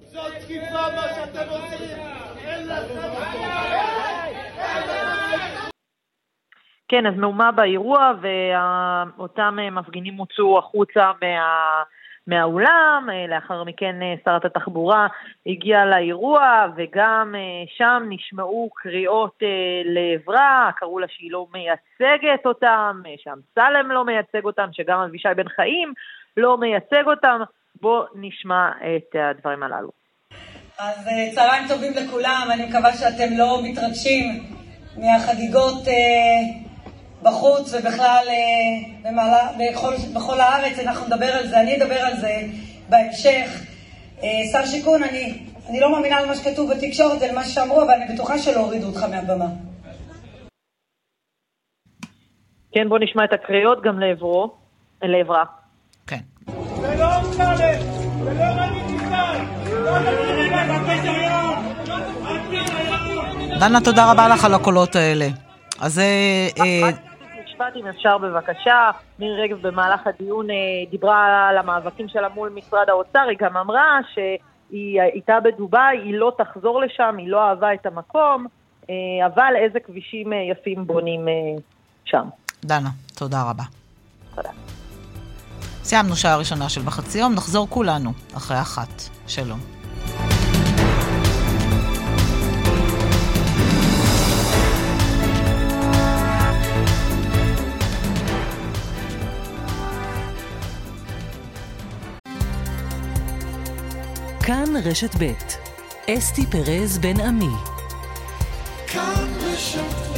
זאת 0.06 0.34
תקיפה 0.40 0.82
מה 0.96 1.04
שאתם 1.16 1.50
עושים. 1.50 1.98
אין 2.38 2.68
לכם... 2.68 3.00
כן, 6.88 7.06
אז 7.06 7.14
מהומה 7.18 7.52
באירוע, 7.52 8.12
ואותם 8.22 9.58
מפגינים 9.72 10.16
הוצאו 10.16 10.60
החוצה 10.60 11.12
מה... 11.22 11.84
מהאולם, 12.28 13.10
לאחר 13.30 13.64
מכן 13.64 13.96
שרת 14.26 14.46
התחבורה 14.46 15.08
הגיעה 15.46 15.86
לאירוע 15.86 16.66
וגם 16.76 17.36
שם 17.78 18.04
נשמעו 18.10 18.70
קריאות 18.76 19.40
לעברה, 19.86 20.70
קראו 20.76 21.00
לה 21.00 21.08
שהיא 21.10 21.32
לא 21.32 21.46
מייצגת 21.54 22.46
אותם, 22.46 23.02
שאמסלם 23.18 23.92
לא 23.92 24.06
מייצג 24.06 24.46
אותם, 24.46 24.68
שגם 24.72 25.00
אבישי 25.00 25.30
בן 25.36 25.50
חיים 25.50 25.94
לא 26.38 26.58
מייצג 26.58 27.04
אותם. 27.08 27.42
בואו 27.82 28.06
נשמע 28.16 28.72
את 28.80 29.16
הדברים 29.16 29.64
הללו. 29.64 29.92
אז 30.80 31.10
צהריים 31.36 31.68
טובים 31.68 31.92
לכולם, 31.96 32.48
אני 32.54 32.66
מקווה 32.66 32.94
שאתם 32.94 33.38
לא 33.38 33.60
מתרגשים 33.64 34.24
מהחגיגות 34.98 35.84
בחוץ 37.24 37.74
ובכלל 37.74 38.26
במעלה, 39.04 39.50
בכל, 39.60 39.94
בכל 40.14 40.40
הארץ, 40.40 40.80
אנחנו 40.80 41.08
נדבר 41.08 41.26
על 41.26 41.48
זה, 41.48 41.62
אני 41.62 41.78
אדבר 41.78 42.00
על 42.00 42.18
זה 42.18 42.42
בהמשך. 42.90 43.62
שר 44.52 44.66
שיכון, 44.66 45.04
אני, 45.04 45.34
אני 45.70 45.80
לא 45.80 45.92
מאמינה 45.92 46.22
למה 46.22 46.36
שכתוב 46.36 46.74
בתקשורת 46.74 47.22
ולמה 47.22 47.44
שאמרו, 47.46 47.82
אבל 47.82 47.94
אני 47.94 48.14
בטוחה 48.14 48.38
שלא 48.38 48.60
הורידו 48.60 48.88
אותך 48.88 49.04
מהבמה. 49.04 49.46
כן, 52.72 52.90
בוא 52.90 53.00
נשמע 53.00 53.24
את 53.24 53.34
הקריאות 53.34 53.84
גם 53.84 54.00
לעברו, 54.00 54.52
לעברה. 55.04 55.44
כן. 56.08 56.20
זה 56.82 56.96
לא 57.00 57.20
אמסלם, 57.20 57.82
זה 58.24 58.32
דנה, 63.60 63.82
תודה 63.82 64.12
רבה 64.12 64.28
לך 64.28 64.46
על 64.46 64.54
הקולות 64.54 64.96
האלה. 64.96 65.28
אז 65.80 65.94
זה... 65.94 66.04
משפט 67.62 67.76
אם 67.76 67.88
אפשר 67.88 68.18
בבקשה, 68.18 68.92
מירי 69.20 69.42
רגב 69.42 69.68
במהלך 69.68 70.08
הדיון 70.08 70.48
דיברה 70.90 71.50
על 71.50 71.58
המאבקים 71.58 72.08
שלה 72.08 72.30
מול 72.30 72.50
משרד 72.50 72.90
האוצר, 72.90 73.20
היא 73.30 73.38
גם 73.40 73.58
אמרה 73.58 74.00
שהיא 74.14 75.02
הייתה 75.02 75.40
בדובאי, 75.44 75.98
היא 75.98 76.14
לא 76.14 76.32
תחזור 76.38 76.82
לשם, 76.82 77.16
היא 77.18 77.30
לא 77.30 77.50
אהבה 77.50 77.74
את 77.74 77.86
המקום, 77.86 78.46
אבל 79.26 79.54
איזה 79.56 79.80
כבישים 79.80 80.34
יפים 80.52 80.88
בונים 80.88 81.28
שם. 82.06 82.28
דנה, 82.66 82.90
תודה 83.16 83.44
רבה. 83.50 83.64
תודה. 84.36 84.50
סיימנו 85.84 86.16
שעה 86.16 86.38
ראשונה 86.38 86.70
של 86.70 86.82
בחצי 86.82 87.20
יום, 87.20 87.34
נחזור 87.34 87.68
כולנו 87.70 88.12
אחרי 88.38 88.62
אחת. 88.62 89.02
שלום. 89.28 89.81
כאן 104.44 104.74
רשת 104.84 105.16
ב' 105.20 105.32
אסתי 106.10 106.46
פרז 106.46 106.98
בן 106.98 107.20
עמי. 107.20 107.56
כאן 108.88 109.28
רשת 109.42 110.11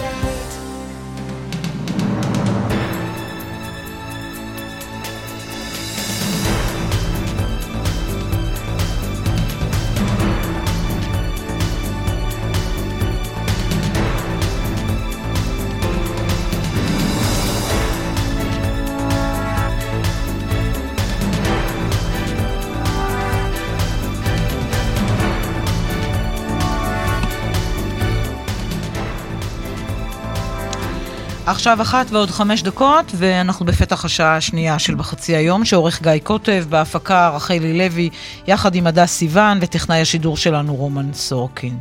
עכשיו 31.53 31.81
אחת 31.81 32.11
ועוד 32.11 32.31
חמש 32.31 32.63
דקות, 32.63 33.05
ואנחנו 33.15 33.65
בפתח 33.65 34.05
השעה 34.05 34.37
השנייה 34.37 34.79
של 34.79 34.95
בחצי 34.95 35.35
היום, 35.35 35.65
שעורך 35.65 36.01
גיא 36.01 36.11
קוטב, 36.23 36.65
בהפקה 36.69 37.29
רחלי 37.29 37.77
לוי, 37.77 38.09
יחד 38.47 38.75
עם 38.75 38.87
הדס 38.87 39.11
סיוון, 39.11 39.57
וטכנאי 39.61 40.01
השידור 40.01 40.37
שלנו 40.37 40.75
רומן 40.75 41.13
סורקין. 41.13 41.77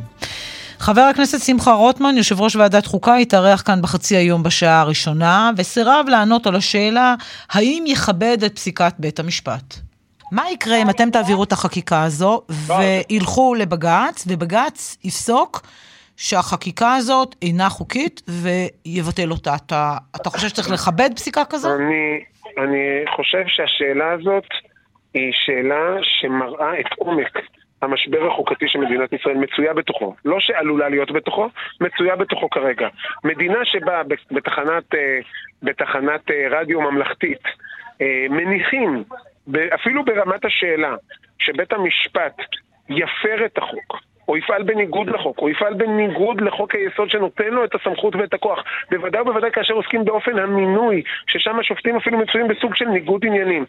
חבר 0.79 1.01
הכנסת 1.01 1.41
שמחה 1.41 1.73
רוטמן, 1.73 2.17
יושב 2.17 2.41
ראש 2.41 2.55
ועדת 2.55 2.85
חוקה, 2.85 3.15
התארח 3.15 3.61
כאן 3.65 3.81
בחצי 3.81 4.15
היום 4.15 4.43
בשעה 4.43 4.81
הראשונה, 4.81 5.51
וסירב 5.57 6.05
לענות 6.09 6.47
על 6.47 6.55
השאלה 6.55 7.15
האם 7.51 7.83
יכבד 7.87 8.37
את 8.45 8.55
פסיקת 8.55 8.93
בית 8.99 9.19
המשפט. 9.19 9.75
מה 10.31 10.43
יקרה 10.51 10.81
אם 10.81 10.89
אתם 10.89 11.09
תעבירו 11.09 11.43
את 11.43 11.51
החקיקה 11.51 12.03
הזו 12.03 12.41
וילכו 12.49 13.55
לבג"ץ, 13.55 14.23
ובג"ץ 14.27 14.97
יפסוק 15.03 15.61
שהחקיקה 16.27 16.93
הזאת 16.95 17.35
אינה 17.41 17.69
חוקית 17.69 18.21
ויבטל 18.27 19.31
אותה. 19.31 19.55
אתה, 19.55 19.97
אתה 20.15 20.29
חושב 20.29 20.47
שצריך 20.47 20.71
לכבד 20.71 21.09
פסיקה 21.15 21.45
כזאת? 21.49 21.79
אני, 21.79 22.23
אני 22.57 23.05
חושב 23.15 23.43
שהשאלה 23.47 24.11
הזאת 24.11 24.47
היא 25.13 25.31
שאלה 25.33 25.97
שמראה 26.01 26.79
את 26.79 26.85
עומק 26.97 27.39
המשבר 27.81 28.27
החוקתי 28.27 28.65
שמדינת 28.67 29.13
ישראל 29.13 29.37
מצויה 29.37 29.73
בתוכו. 29.73 30.15
לא 30.25 30.39
שעלולה 30.39 30.89
להיות 30.89 31.11
בתוכו, 31.11 31.49
מצויה 31.81 32.15
בתוכו 32.15 32.49
כרגע. 32.49 32.87
מדינה 33.23 33.59
שבה 33.63 34.01
בתחנת, 34.31 34.83
בתחנת 35.63 36.21
רדיו 36.51 36.81
ממלכתית 36.81 37.43
מניחים, 38.29 39.03
אפילו 39.75 40.05
ברמת 40.05 40.45
השאלה, 40.45 40.95
שבית 41.39 41.73
המשפט 41.73 42.37
יפר 42.89 43.45
את 43.45 43.57
החוק, 43.57 44.12
או 44.27 44.37
יפעל 44.37 44.63
בניגוד 44.63 45.09
לחוק, 45.09 45.39
או 45.39 45.49
יפעל 45.49 45.73
בניגוד 45.73 46.41
לחוק 46.41 46.75
היסוד 46.75 47.09
שנותן 47.09 47.47
לו 47.47 47.65
את 47.65 47.75
הסמכות 47.75 48.15
ואת 48.15 48.33
הכוח. 48.33 48.63
בוודאי 48.91 49.21
ובוודאי 49.21 49.51
כאשר 49.51 49.73
עוסקים 49.73 50.05
באופן 50.05 50.39
המינוי, 50.39 51.03
ששם 51.27 51.59
השופטים 51.59 51.95
אפילו 51.95 52.17
מצויים 52.17 52.47
בסוג 52.47 52.75
של 52.75 52.85
ניגוד 52.85 53.25
עניינים. 53.25 53.65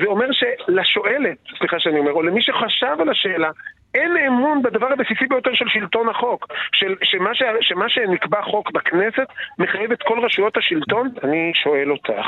זה 0.00 0.06
אומר 0.06 0.26
שלשואלת, 0.32 1.36
סליחה 1.58 1.78
שאני 1.78 1.98
אומר, 1.98 2.12
או 2.12 2.22
למי 2.22 2.42
שחשב 2.42 2.96
על 3.00 3.08
השאלה, 3.08 3.50
אין 3.96 4.16
אמון 4.26 4.62
בדבר 4.62 4.92
הבסיסי 4.92 5.26
ביותר 5.26 5.54
של 5.54 5.68
שלטון 5.68 6.08
החוק, 6.08 6.46
של, 6.72 6.94
שמה, 7.02 7.34
ש, 7.34 7.42
שמה 7.60 7.88
שנקבע 7.88 8.42
חוק 8.42 8.70
בכנסת 8.70 9.28
מחייב 9.58 9.92
את 9.92 10.02
כל 10.02 10.24
רשויות 10.24 10.56
השלטון, 10.56 11.08
אני 11.24 11.52
שואל 11.54 11.90
אותך, 11.90 12.26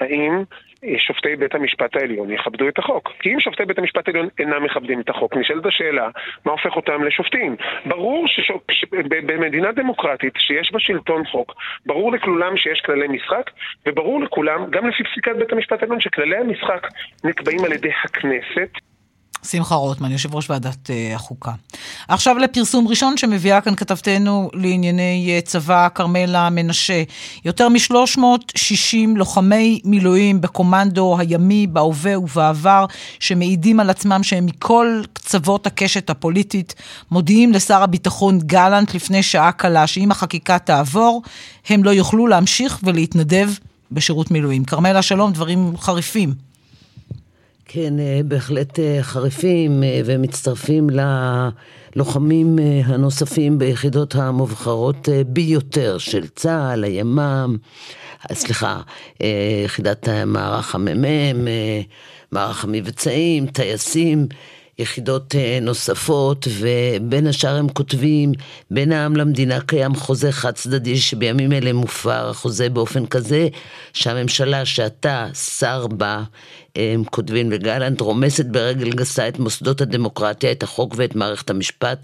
האם 0.00 0.44
שופטי 0.98 1.36
בית 1.36 1.54
המשפט 1.54 1.96
העליון 1.96 2.30
יכבדו 2.30 2.68
את 2.68 2.78
החוק? 2.78 3.12
כי 3.20 3.34
אם 3.34 3.40
שופטי 3.40 3.64
בית 3.64 3.78
המשפט 3.78 4.08
העליון 4.08 4.28
אינם 4.38 4.64
מכבדים 4.64 5.00
את 5.00 5.08
החוק, 5.08 5.36
נשאלת 5.36 5.66
השאלה, 5.66 6.08
מה 6.44 6.52
הופך 6.52 6.76
אותם 6.76 7.04
לשופטים? 7.04 7.56
ברור 7.86 8.26
שבמדינה 8.28 9.72
דמוקרטית 9.72 10.32
שיש 10.38 10.72
בה 10.72 10.78
שלטון 10.80 11.24
חוק, 11.24 11.54
ברור 11.86 12.12
לכולם 12.12 12.56
שיש 12.56 12.80
כללי 12.80 13.08
משחק, 13.08 13.50
וברור 13.86 14.20
לכולם, 14.20 14.70
גם 14.70 14.88
לפי 14.88 15.04
פסיקת 15.04 15.36
בית 15.36 15.52
המשפט 15.52 15.82
העליון, 15.82 16.00
שכללי 16.00 16.36
המשחק 16.36 16.86
נקבעים 17.24 17.64
על 17.64 17.72
ידי 17.72 17.92
הכנסת. 18.04 18.89
שמחה 19.42 19.74
רוטמן, 19.74 20.12
יושב 20.12 20.34
ראש 20.34 20.50
ועדת 20.50 20.90
uh, 20.90 21.14
החוקה. 21.14 21.52
עכשיו 22.08 22.38
לפרסום 22.38 22.88
ראשון 22.88 23.16
שמביאה 23.16 23.60
כאן 23.60 23.74
כתבתנו 23.74 24.50
לענייני 24.54 25.38
uh, 25.38 25.46
צבא 25.46 25.88
כרמלה 25.94 26.50
מנשה. 26.50 27.02
יותר 27.44 27.68
מ-360 27.68 28.96
לוחמי 29.16 29.80
מילואים 29.84 30.40
בקומנדו 30.40 31.16
הימי, 31.18 31.66
בהווה 31.66 32.18
ובעבר, 32.18 32.84
שמעידים 33.20 33.80
על 33.80 33.90
עצמם 33.90 34.22
שהם 34.22 34.46
מכל 34.46 35.02
קצוות 35.12 35.66
הקשת 35.66 36.10
הפוליטית, 36.10 36.74
מודיעים 37.10 37.52
לשר 37.52 37.82
הביטחון 37.82 38.38
גלנט 38.38 38.94
לפני 38.94 39.22
שעה 39.22 39.52
קלה 39.52 39.86
שאם 39.86 40.10
החקיקה 40.10 40.58
תעבור, 40.58 41.22
הם 41.68 41.84
לא 41.84 41.90
יוכלו 41.90 42.26
להמשיך 42.26 42.78
ולהתנדב 42.82 43.50
בשירות 43.92 44.30
מילואים. 44.30 44.64
כרמלה, 44.64 45.02
שלום, 45.02 45.32
דברים 45.32 45.76
חריפים. 45.78 46.49
כן, 47.72 48.00
אה, 48.00 48.20
בהחלט 48.24 48.78
אה, 48.78 48.98
חריפים 49.02 49.82
אה, 49.82 50.00
ומצטרפים 50.04 50.90
ללוחמים 50.90 52.58
הנוספים 52.84 53.58
ביחידות 53.58 54.14
המובחרות 54.14 55.08
ביותר 55.26 55.98
של 55.98 56.26
צה"ל, 56.26 56.84
הימ"מ, 56.84 57.56
סליחה, 58.32 58.80
יחידת 59.64 60.08
מערך 60.26 60.74
המ"מ, 60.74 61.48
מערך 62.32 62.64
המבצעים, 62.64 63.46
טייסים. 63.46 64.26
יחידות 64.78 65.34
נוספות, 65.62 66.48
ובין 66.50 67.26
השאר 67.26 67.56
הם 67.56 67.68
כותבים, 67.68 68.32
בין 68.70 68.92
העם 68.92 69.16
למדינה 69.16 69.60
קיים 69.60 69.94
חוזה 69.94 70.32
חד 70.32 70.50
צדדי 70.50 70.96
שבימים 70.96 71.52
אלה 71.52 71.72
מופר 71.72 72.30
החוזה 72.30 72.68
באופן 72.68 73.06
כזה 73.06 73.48
שהממשלה 73.92 74.64
שאתה 74.64 75.26
שר 75.34 75.86
בה 75.86 76.22
הם 76.76 77.04
כותבים 77.04 77.50
לגלנט, 77.50 78.00
רומסת 78.00 78.46
ברגל 78.46 78.90
גסה 78.90 79.28
את 79.28 79.38
מוסדות 79.38 79.80
הדמוקרטיה, 79.80 80.52
את 80.52 80.62
החוק 80.62 80.94
ואת 80.96 81.14
מערכת 81.14 81.50
המשפט, 81.50 81.98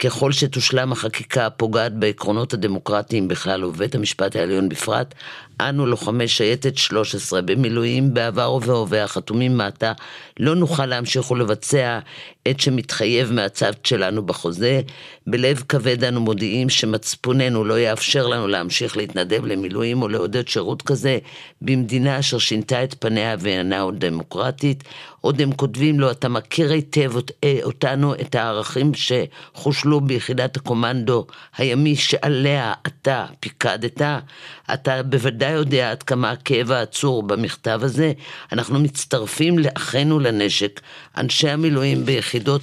ככל 0.00 0.32
שתושלם 0.32 0.92
החקיקה 0.92 1.46
הפוגעת 1.46 1.94
בעקרונות 1.94 2.54
הדמוקרטיים 2.54 3.28
בכלל 3.28 3.64
ובית 3.64 3.94
המשפט 3.94 4.36
העליון 4.36 4.68
בפרט, 4.68 5.14
אנו 5.60 5.86
לוחמי 5.86 6.28
שייטת 6.28 6.76
13 6.76 7.42
במילואים 7.42 8.14
בעבר 8.14 8.52
ובהווה 8.52 9.04
החתומים 9.04 9.56
מעתה 9.56 9.92
לא 10.40 10.54
נוכל 10.54 10.86
להמשיך 10.86 11.30
ולבצע 11.30 11.98
את 12.50 12.60
שמתחייב 12.60 13.32
מהצו 13.32 13.66
שלנו 13.84 14.26
בחוזה. 14.26 14.80
בלב 15.26 15.62
כבד 15.68 16.04
אנו 16.04 16.20
מודיעים 16.20 16.68
שמצפוננו 16.68 17.64
לא 17.64 17.80
יאפשר 17.80 18.26
לנו 18.26 18.48
להמשיך 18.48 18.96
להתנדב 18.96 19.46
למילואים 19.46 20.02
או 20.02 20.08
לעודד 20.08 20.48
שירות 20.48 20.82
כזה 20.82 21.18
במדינה 21.62 22.18
אשר 22.18 22.38
שינתה 22.38 22.84
את 22.84 22.94
פניה 22.98 23.36
ואינה 23.38 23.80
עוד 23.80 24.01
דמוקרטית. 24.04 24.84
עוד 25.20 25.40
הם 25.40 25.52
כותבים 25.52 26.00
לו, 26.00 26.10
אתה 26.10 26.28
מכיר 26.28 26.72
היטב 26.72 27.12
אה, 27.44 27.58
אותנו, 27.62 28.14
את 28.14 28.34
הערכים 28.34 28.92
שחושלו 28.94 30.00
ביחידת 30.00 30.56
הקומנדו 30.56 31.26
הימי 31.56 31.96
שעליה 31.96 32.72
אתה 32.86 33.26
פיקדת. 33.40 34.02
אתה 34.74 35.02
בוודאי 35.02 35.52
יודע 35.52 35.90
עד 35.90 36.02
כמה 36.02 36.30
הכאב 36.30 36.70
העצור 36.70 37.22
במכתב 37.22 37.80
הזה. 37.82 38.12
אנחנו 38.52 38.80
מצטרפים 38.80 39.58
לאחינו 39.58 40.18
לנשק, 40.18 40.80
אנשי 41.16 41.48
המילואים 41.48 42.04
ביחידות 42.06 42.62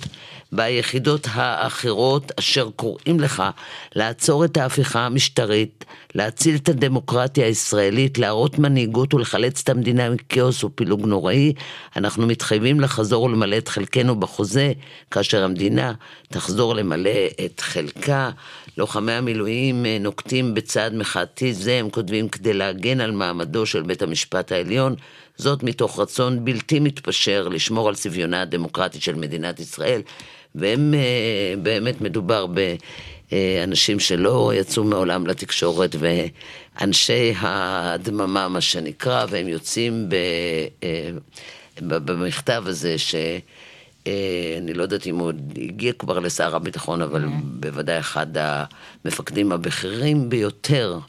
ביחידות 0.51 1.27
האחרות 1.31 2.31
אשר 2.39 2.69
קוראים 2.75 3.19
לך 3.19 3.43
לעצור 3.95 4.45
את 4.45 4.57
ההפיכה 4.57 5.05
המשטרית, 5.05 5.85
להציל 6.15 6.55
את 6.55 6.69
הדמוקרטיה 6.69 7.45
הישראלית, 7.45 8.17
להראות 8.17 8.59
מנהיגות 8.59 9.13
ולחלץ 9.13 9.61
את 9.61 9.69
המדינה 9.69 10.09
מכאוס 10.09 10.63
ופילוג 10.63 11.05
נוראי, 11.05 11.53
אנחנו 11.95 12.27
מתחייבים 12.27 12.79
לחזור 12.79 13.23
ולמלא 13.23 13.57
את 13.57 13.67
חלקנו 13.67 14.19
בחוזה, 14.19 14.71
כאשר 15.11 15.43
המדינה 15.43 15.93
תחזור 16.29 16.75
למלא 16.75 17.27
את 17.45 17.59
חלקה. 17.59 18.29
לוחמי 18.77 19.11
המילואים 19.11 19.85
אה, 19.85 19.97
נוקטים 19.99 20.53
בצעד 20.53 20.93
מחאתי 20.93 21.53
זה, 21.53 21.73
הם 21.79 21.89
כותבים, 21.89 22.29
כדי 22.29 22.53
להגן 22.53 23.01
על 23.01 23.11
מעמדו 23.11 23.65
של 23.65 23.81
בית 23.81 24.01
המשפט 24.01 24.51
העליון, 24.51 24.95
זאת 25.37 25.63
מתוך 25.63 25.99
רצון 25.99 26.45
בלתי 26.45 26.79
מתפשר 26.79 27.47
לשמור 27.47 27.89
על 27.89 27.95
צביונה 27.95 28.41
הדמוקרטי 28.41 29.01
של 29.01 29.15
מדינת 29.15 29.59
ישראל. 29.59 30.01
והם 30.55 30.93
אה, 30.93 31.53
באמת 31.61 32.01
מדובר 32.01 32.45
באנשים 33.31 33.99
שלא 33.99 34.51
יצאו 34.55 34.83
מעולם 34.83 35.27
לתקשורת 35.27 35.95
ואנשי 35.99 37.33
הדממה 37.39 38.47
מה 38.47 38.61
שנקרא, 38.61 39.25
והם 39.29 39.47
יוצאים 39.47 40.09
ב, 40.09 40.15
אה, 40.83 41.09
במכתב 41.81 42.63
הזה 42.65 42.97
ש... 42.97 43.15
אה, 44.07 44.55
אני 44.57 44.73
לא 44.73 44.83
יודעת 44.83 45.07
אם 45.07 45.19
הוא 45.19 45.31
הגיע 45.55 45.93
כבר 45.93 46.19
לשר 46.19 46.55
הביטחון, 46.55 47.01
אבל 47.01 47.25
mm-hmm. 47.25 47.43
בוודאי 47.43 47.99
אחד 47.99 48.27
המפקדים 48.37 49.51
הבכירים 49.51 50.29
ביותר 50.29 50.99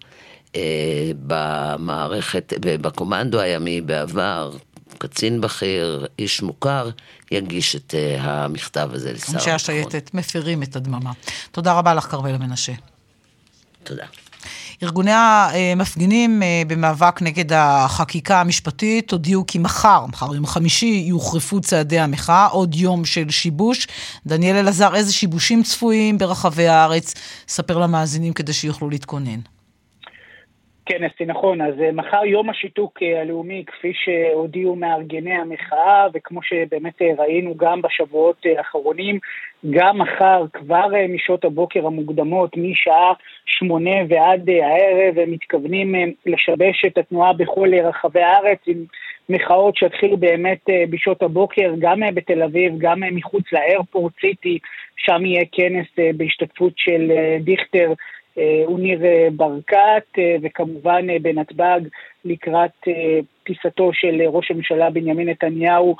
במערכת, 1.26 2.52
בקומנדו 2.60 3.40
הימי 3.40 3.80
בעבר, 3.80 4.50
קצין 5.00 5.40
בכיר, 5.40 6.06
איש 6.18 6.42
מוכר, 6.42 6.90
יגיש 7.30 7.76
את 7.76 7.94
uh, 7.94 8.20
המכתב 8.20 8.88
הזה 8.92 9.12
לשר 9.12 9.12
הביטחון. 9.12 9.34
אנשי 9.34 9.50
השייטת 9.50 10.14
מפרים 10.14 10.62
את 10.62 10.76
הדממה. 10.76 11.12
תודה 11.52 11.72
רבה 11.72 11.94
לך, 11.94 12.04
כרמלה 12.04 12.38
מנשה. 12.38 12.72
תודה. 13.84 14.04
ארגוני 14.82 15.10
המפגינים 15.12 16.42
אה, 16.42 16.62
במאבק 16.66 17.22
נגד 17.22 17.52
החקיקה 17.52 18.40
המשפטית 18.40 19.10
הודיעו 19.10 19.46
כי 19.46 19.58
מחר, 19.58 20.06
מחר 20.06 20.34
יום 20.34 20.46
חמישי, 20.46 21.04
יוחרפו 21.06 21.60
צעדי 21.60 21.98
המחאה, 21.98 22.46
עוד 22.46 22.74
יום 22.74 23.04
של 23.04 23.30
שיבוש. 23.30 23.86
דניאל 24.26 24.56
אלעזר, 24.56 24.94
איזה 24.94 25.12
שיבושים 25.12 25.62
צפויים 25.62 26.18
ברחבי 26.18 26.68
הארץ? 26.68 27.14
ספר 27.48 27.78
למאזינים 27.78 28.32
כדי 28.32 28.52
שיוכלו 28.52 28.90
להתכונן. 28.90 29.40
כן, 30.90 31.04
אסתי, 31.04 31.24
נכון. 31.24 31.60
אז 31.60 31.74
אה, 31.80 31.92
מחר 31.92 32.24
יום 32.24 32.50
השיתוק 32.50 33.02
אה, 33.02 33.20
הלאומי, 33.20 33.64
כפי 33.66 33.92
שהודיעו 33.94 34.76
מארגני 34.76 35.34
המחאה, 35.34 36.06
וכמו 36.14 36.42
שבאמת 36.42 37.02
אה, 37.02 37.10
ראינו 37.18 37.54
גם 37.56 37.82
בשבועות 37.82 38.36
האחרונים, 38.56 39.18
גם 39.70 39.98
מחר, 39.98 40.44
כבר 40.52 40.86
משעות 41.08 41.44
הבוקר 41.44 41.86
המוקדמות, 41.86 42.56
משעה 42.56 43.12
שמונה 43.46 43.90
ועד 44.08 44.50
הערב, 44.50 45.18
הם 45.18 45.30
מתכוונים 45.30 45.94
לשבש 46.26 46.84
את 46.86 46.98
התנועה 46.98 47.32
בכל 47.32 47.74
רחבי 47.74 48.22
הארץ, 48.22 48.58
עם 48.66 48.84
מחאות 49.28 49.76
שיתחילו 49.76 50.16
באמת 50.16 50.64
בשעות 50.90 51.22
הבוקר, 51.22 51.72
גם 51.78 52.00
בתל 52.14 52.42
אביב, 52.42 52.72
גם 52.78 53.00
מחוץ 53.12 53.44
לאיירפורט 53.52 54.12
סיטי, 54.20 54.58
שם 54.96 55.24
יהיה 55.24 55.44
כנס 55.52 55.86
בהשתתפות 56.16 56.72
של 56.76 57.12
דיכטר. 57.40 57.92
אה, 58.40 58.62
הוא 58.66 58.80
ניר 58.80 59.04
אה, 59.04 59.28
אה, 60.18 60.36
וכמובן 60.42 61.06
בנתב"ג 61.22 61.80
לקראת 62.24 62.88
טיסתו 63.44 63.90
של 63.92 64.22
ראש 64.26 64.50
הממשלה 64.50 64.90
בנימין 64.90 65.28
נתניהו 65.28 65.96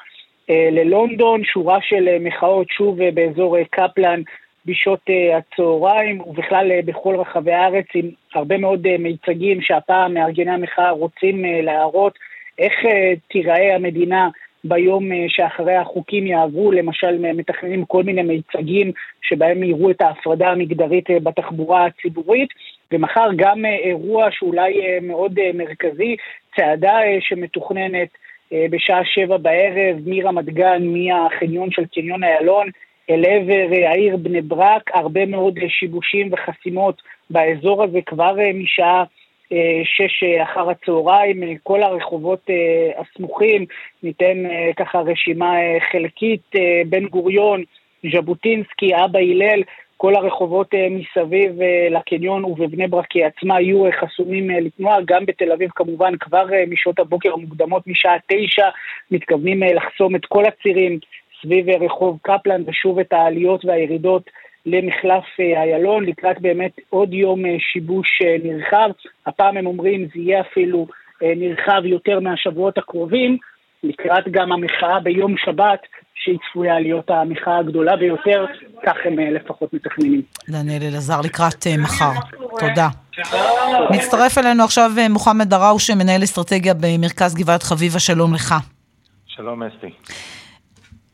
ללונדון, 0.49 1.45
שורה 1.45 1.79
של 1.83 2.17
מחאות 2.21 2.69
שוב 2.71 2.99
באזור 3.15 3.57
קפלן 3.71 4.23
בשעות 4.67 5.01
הצהריים, 5.35 6.21
ובכלל 6.21 6.81
בכל 6.85 7.17
רחבי 7.17 7.53
הארץ 7.53 7.87
עם 7.95 8.11
הרבה 8.35 8.59
מאוד 8.59 8.97
מיצגים 8.97 9.63
שהפעם 9.63 10.15
מארגני 10.15 10.51
המחאה 10.51 10.91
רוצים 10.91 11.45
להראות 11.63 12.19
איך 12.59 12.75
תיראה 13.29 13.75
המדינה 13.75 14.29
ביום 14.65 15.13
אה, 15.13 15.25
שאחרי 15.29 15.75
החוקים 15.75 16.27
יעברו, 16.27 16.73
למשל 16.73 17.33
מתכננים 17.35 17.85
כל 17.85 18.03
מיני 18.03 18.23
מיצגים 18.23 18.93
שבהם 19.23 19.63
יראו 19.63 19.91
את 19.91 20.03
ההפרדה 20.03 20.49
המגדרית 20.49 21.11
אה, 21.11 21.21
בתחבורה 21.21 21.87
הציבורית, 21.87 22.49
ומחר 22.93 23.29
גם 23.37 23.65
אה, 23.65 23.77
אירוע 23.77 24.29
שאולי 24.31 24.99
מאוד 25.03 25.39
מרכזי, 25.55 26.17
צעדה 26.57 26.99
שמתוכננת 27.21 28.09
בשעה 28.71 29.05
שבע 29.05 29.37
בערב 29.37 29.97
מרמת 30.07 30.45
גן, 30.45 30.83
מהחניון 30.83 31.71
של 31.71 31.85
קניון 31.95 32.25
איילון, 32.25 32.67
אל 33.11 33.25
עבר 33.25 33.87
העיר 33.87 34.17
בני 34.17 34.41
ברק, 34.41 34.91
הרבה 34.95 35.27
מאוד 35.27 35.59
שיבושים 35.69 36.31
וחסימות 36.33 37.03
באזור 37.31 37.85
הזה 37.85 37.99
כבר 38.07 38.37
משעה 38.55 39.05
שש 39.85 40.25
אחר 40.43 40.71
הצהריים, 40.71 41.43
כל 41.63 41.83
הרחובות 41.83 42.41
אה, 42.51 43.01
הסמוכים, 43.01 43.67
ניתן 44.03 44.47
אה, 44.47 44.71
ככה 44.77 45.01
רשימה 45.01 45.61
אה, 45.61 45.79
חלקית, 45.93 46.51
בן 46.87 47.07
גוריון, 47.07 47.63
ז'בוטינסקי, 48.13 48.91
אבא 49.05 49.19
הלל, 49.19 49.63
כל 49.97 50.15
הרחובות 50.15 50.75
מסביב 50.91 51.53
לקניון 51.91 52.45
ובבני 52.45 52.89
ברק 52.89 53.17
עצמה 53.17 53.61
יהיו 53.61 53.85
חסומים 54.01 54.51
לתנועה, 54.51 54.97
גם 55.05 55.27
בתל 55.27 55.53
אביב 55.53 55.71
כמובן 55.75 56.17
כבר 56.17 56.45
משעות 56.69 56.99
הבוקר 56.99 57.33
המוקדמות 57.33 57.87
משעה 57.87 58.17
תשע 58.27 58.69
מתכוונים 59.11 59.63
לחסום 59.63 60.17
את 60.17 60.27
כל 60.27 60.45
הצירים 60.45 60.99
סביב 61.43 61.71
רחוב 61.71 62.19
קפלן 62.23 62.63
ושוב 62.67 62.99
את 62.99 63.13
העליות 63.13 63.65
והירידות 63.65 64.31
למחלף 64.67 65.25
אה, 65.41 65.63
איילון, 65.63 66.05
לקראת 66.05 66.41
באמת 66.41 66.73
עוד 66.89 67.15
יום 67.15 67.47
אה, 67.47 67.57
שיבוש 67.73 68.09
אה, 68.23 68.37
נרחב. 68.45 68.91
הפעם 69.27 69.57
הם 69.57 69.67
אומרים 69.67 70.05
זה 70.15 70.21
יהיה 70.21 70.41
אפילו 70.41 70.87
נרחב 71.23 71.83
יותר 71.85 72.21
מהשבועות 72.21 72.79
הקרובים, 72.79 73.37
לקראת 73.83 74.25
גם 74.31 74.53
המחאה 74.53 75.01
ביום 75.01 75.35
שבת, 75.45 75.81
שהיא 76.15 76.39
צפויה 76.51 76.81
להיות 76.81 77.11
המחאה 77.11 77.59
הגדולה 77.59 77.97
ביותר, 77.97 78.47
כך 78.87 78.97
הם 79.05 79.19
לפחות 79.19 79.75
מתכננים. 79.75 80.23
דניאל 80.49 80.83
אלעזר 80.83 81.21
לקראת 81.25 81.67
מחר. 81.79 82.13
תודה. 82.59 82.89
מצטרף 83.91 84.39
אלינו 84.39 84.65
עכשיו 84.65 84.91
מוחמד 85.11 85.49
דראושה, 85.49 85.95
מנהל 85.95 86.23
אסטרטגיה 86.25 86.75
במרכז 86.75 87.35
גבעת 87.35 87.63
חביבה, 87.63 87.99
שלום 87.99 88.35
לך. 88.35 88.55
שלום 89.27 89.63
אסתי. 89.63 89.91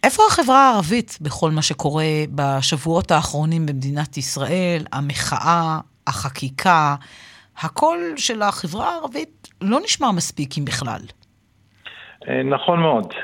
איפה 0.06 0.22
החברה 0.28 0.70
הערבית 0.70 1.18
בכל 1.20 1.50
מה 1.50 1.62
שקורה 1.62 2.04
בשבועות 2.34 3.10
האחרונים 3.10 3.66
במדינת 3.66 4.16
ישראל, 4.16 4.82
המחאה, 4.92 5.78
החקיקה, 6.06 6.94
הקול 7.62 7.98
של 8.16 8.42
החברה 8.42 8.88
הערבית 8.88 9.48
לא 9.60 9.78
נשמע 9.84 10.10
מספיק 10.16 10.58
אם 10.58 10.64
בכלל. 10.64 11.00
נכון 12.44 12.80
מאוד, 12.80 13.14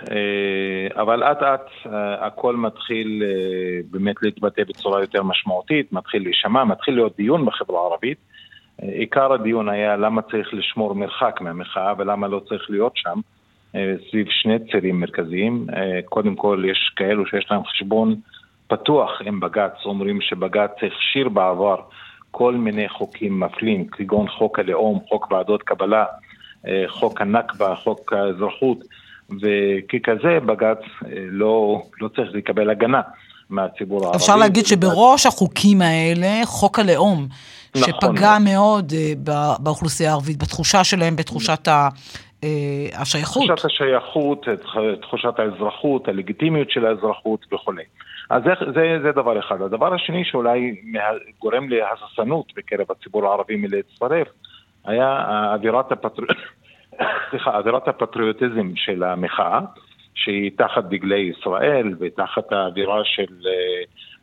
אבל 1.02 1.22
אט 1.32 1.42
אט 1.42 1.92
הכל 2.20 2.56
מתחיל 2.56 3.22
באמת 3.90 4.16
להתבטא 4.22 4.62
בצורה 4.68 5.00
יותר 5.00 5.22
משמעותית, 5.22 5.92
מתחיל 5.92 6.22
להישמע, 6.22 6.64
מתחיל 6.64 6.94
להיות 6.94 7.16
דיון 7.16 7.46
בחברה 7.46 7.80
הערבית. 7.80 8.18
עיקר 8.78 9.32
הדיון 9.32 9.68
היה 9.68 9.96
למה 9.96 10.22
צריך 10.22 10.48
לשמור 10.52 10.94
מרחק 10.94 11.40
מהמחאה 11.40 11.92
ולמה 11.98 12.28
לא 12.28 12.40
צריך 12.48 12.62
להיות 12.70 12.92
שם. 12.96 13.20
סביב 14.10 14.26
שני 14.30 14.58
צירים 14.72 15.00
מרכזיים. 15.00 15.66
קודם 16.04 16.34
כל, 16.34 16.64
יש 16.70 16.92
כאלו 16.96 17.26
שיש 17.26 17.46
להם 17.50 17.60
חשבון 17.64 18.14
פתוח 18.66 19.10
עם 19.24 19.40
בג"ץ, 19.40 19.72
אומרים 19.84 20.20
שבג"ץ 20.20 20.70
הכשיר 20.82 21.28
בעבר 21.28 21.76
כל 22.30 22.54
מיני 22.54 22.88
חוקים 22.88 23.40
מפלים, 23.40 23.86
כגון 23.86 24.28
חוק 24.28 24.58
הלאום, 24.58 24.98
חוק 25.08 25.32
ועדות 25.32 25.62
קבלה, 25.62 26.04
חוק 26.88 27.20
הנכבה, 27.20 27.74
חוק 27.74 28.12
האזרחות, 28.12 28.78
וככזה 29.30 30.38
בג"ץ 30.46 30.78
לא, 31.16 31.82
לא 32.00 32.08
צריך 32.08 32.34
לקבל 32.34 32.70
הגנה 32.70 33.00
מהציבור 33.50 34.02
הערבי. 34.02 34.16
אפשר 34.16 34.36
להגיד 34.36 34.66
שבראש 34.66 35.26
החוקים 35.26 35.82
האלה, 35.82 36.40
חוק 36.44 36.78
הלאום, 36.78 37.26
נכון. 37.76 37.92
שפגע 37.92 38.36
מאוד 38.44 38.92
באוכלוסייה 39.58 40.10
הערבית, 40.10 40.38
בתחושה 40.42 40.84
שלהם, 40.84 41.16
בתחושת. 41.16 41.68
השייכות. 42.94 43.42
תחושת 43.46 43.64
השייכות, 43.64 44.46
תחושת 45.00 45.38
האזרחות, 45.38 46.08
הלגיטימיות 46.08 46.70
של 46.70 46.86
האזרחות 46.86 47.46
וכולי. 47.52 47.84
אז 48.30 48.42
זה, 48.42 48.72
זה, 48.74 48.98
זה 49.02 49.12
דבר 49.12 49.38
אחד. 49.38 49.62
הדבר 49.62 49.94
השני 49.94 50.24
שאולי 50.24 50.74
גורם 51.40 51.68
להססנות 51.68 52.52
בקרב 52.56 52.86
הציבור 52.90 53.26
הערבי 53.26 53.56
מלהצטרף, 53.56 54.28
היה 54.84 55.24
אווירת, 55.54 55.92
הפטר... 55.92 56.22
סליחה, 57.30 57.58
אווירת 57.58 57.88
הפטריוטיזם 57.88 58.72
של 58.76 59.02
המחאה, 59.02 59.60
שהיא 60.14 60.50
תחת 60.56 60.84
דגלי 60.84 61.32
ישראל 61.38 61.94
ותחת 62.00 62.52
האווירה 62.52 63.00
של... 63.04 63.34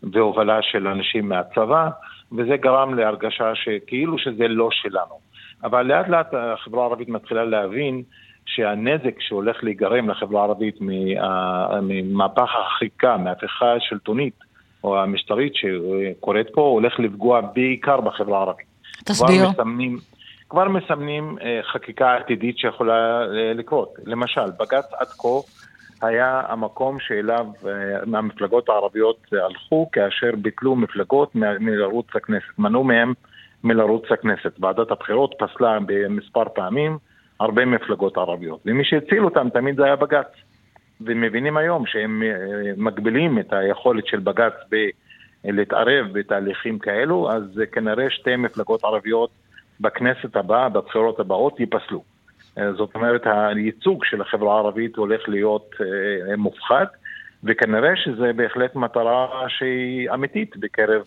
והובלה 0.03 0.61
של 0.61 0.87
אנשים 0.87 1.29
מהצבא, 1.29 1.89
וזה 2.31 2.57
גרם 2.57 2.93
להרגשה 2.93 3.55
שכאילו 3.55 4.17
שזה 4.17 4.47
לא 4.47 4.69
שלנו. 4.71 5.28
אבל 5.63 5.85
לאט 5.85 6.07
לאט 6.07 6.33
החברה 6.33 6.83
הערבית 6.83 7.09
מתחילה 7.09 7.43
להבין 7.43 8.03
שהנזק 8.45 9.19
שהולך 9.19 9.63
להיגרם 9.63 10.09
לחברה 10.09 10.41
הערבית 10.41 10.75
ממהפך 11.81 12.49
החקיקה, 12.65 13.17
מהפכה 13.17 13.73
השלטונית 13.73 14.33
או 14.83 14.99
המשטרית 15.01 15.53
שקורית 15.55 16.47
פה, 16.53 16.61
הולך 16.61 16.99
לפגוע 16.99 17.41
בעיקר 17.41 18.01
בחברה 18.01 18.37
הערבית. 18.37 18.65
תסביר. 19.05 19.45
כבר 19.45 19.49
מסמנים, 19.49 19.97
כבר 20.49 20.69
מסמנים 20.69 21.37
חקיקה 21.73 22.15
עתידית 22.15 22.57
שיכולה 22.57 23.25
לקרות. 23.55 23.93
למשל, 24.05 24.45
בג"ץ 24.59 24.85
עד 24.99 25.07
כה 25.07 25.27
היה 26.01 26.41
המקום 26.47 26.99
שאליו 26.99 27.45
המפלגות 28.13 28.69
הערביות 28.69 29.27
הלכו 29.31 29.89
כאשר 29.91 30.31
ביטלו 30.37 30.75
מפלגות 30.75 31.35
מלרוץ 31.35 32.07
הכנסת, 32.15 32.59
מנעו 32.59 32.83
מהם 32.83 33.13
מלרוץ 33.63 34.03
לכנסת. 34.11 34.53
ועדת 34.59 34.91
הבחירות 34.91 35.35
פסלה 35.39 35.77
במספר 35.85 36.49
פעמים 36.55 36.97
הרבה 37.39 37.65
מפלגות 37.65 38.17
ערביות, 38.17 38.59
ומי 38.65 38.83
שהציל 38.83 39.25
אותם 39.25 39.49
תמיד 39.49 39.75
זה 39.75 39.85
היה 39.85 39.95
בג"ץ. 39.95 40.31
ומבינים 41.01 41.57
היום 41.57 41.85
שהם 41.85 42.23
מגבילים 42.77 43.39
את 43.39 43.53
היכולת 43.53 44.07
של 44.07 44.19
בג"ץ 44.19 44.53
להתערב 45.43 46.05
בתהליכים 46.11 46.79
כאלו, 46.79 47.31
אז 47.31 47.61
כנראה 47.71 48.09
שתי 48.09 48.35
מפלגות 48.35 48.83
ערביות 48.83 49.29
בכנסת 49.79 50.35
הבאה, 50.35 50.69
בבחירות 50.69 51.19
הבאות, 51.19 51.59
ייפסלו. 51.59 52.03
זאת 52.55 52.95
אומרת, 52.95 53.21
הייצוג 53.25 54.05
של 54.05 54.21
החברה 54.21 54.55
הערבית 54.55 54.95
הולך 54.95 55.29
להיות 55.29 55.75
מופחת, 56.37 56.87
וכנראה 57.43 57.95
שזה 57.95 58.33
בהחלט 58.33 58.75
מטרה 58.75 59.45
שהיא 59.47 60.09
אמיתית 60.13 60.57
בקרב 60.57 61.03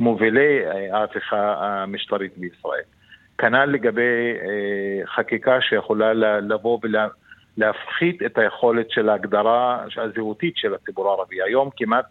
מובילי 0.00 0.58
ההפיכה 0.92 1.54
המשטרית 1.58 2.32
בישראל. 2.38 2.82
כנ"ל 3.38 3.64
לגבי 3.64 4.34
חקיקה 5.14 5.60
שיכולה 5.60 6.12
לבוא 6.40 6.78
ולהפחית 6.82 8.22
את 8.22 8.38
היכולת 8.38 8.90
של 8.90 9.08
ההגדרה 9.08 9.84
הזהותית 9.96 10.56
של 10.56 10.74
הציבור 10.74 11.08
הערבי. 11.08 11.42
היום 11.42 11.70
כמעט, 11.76 12.06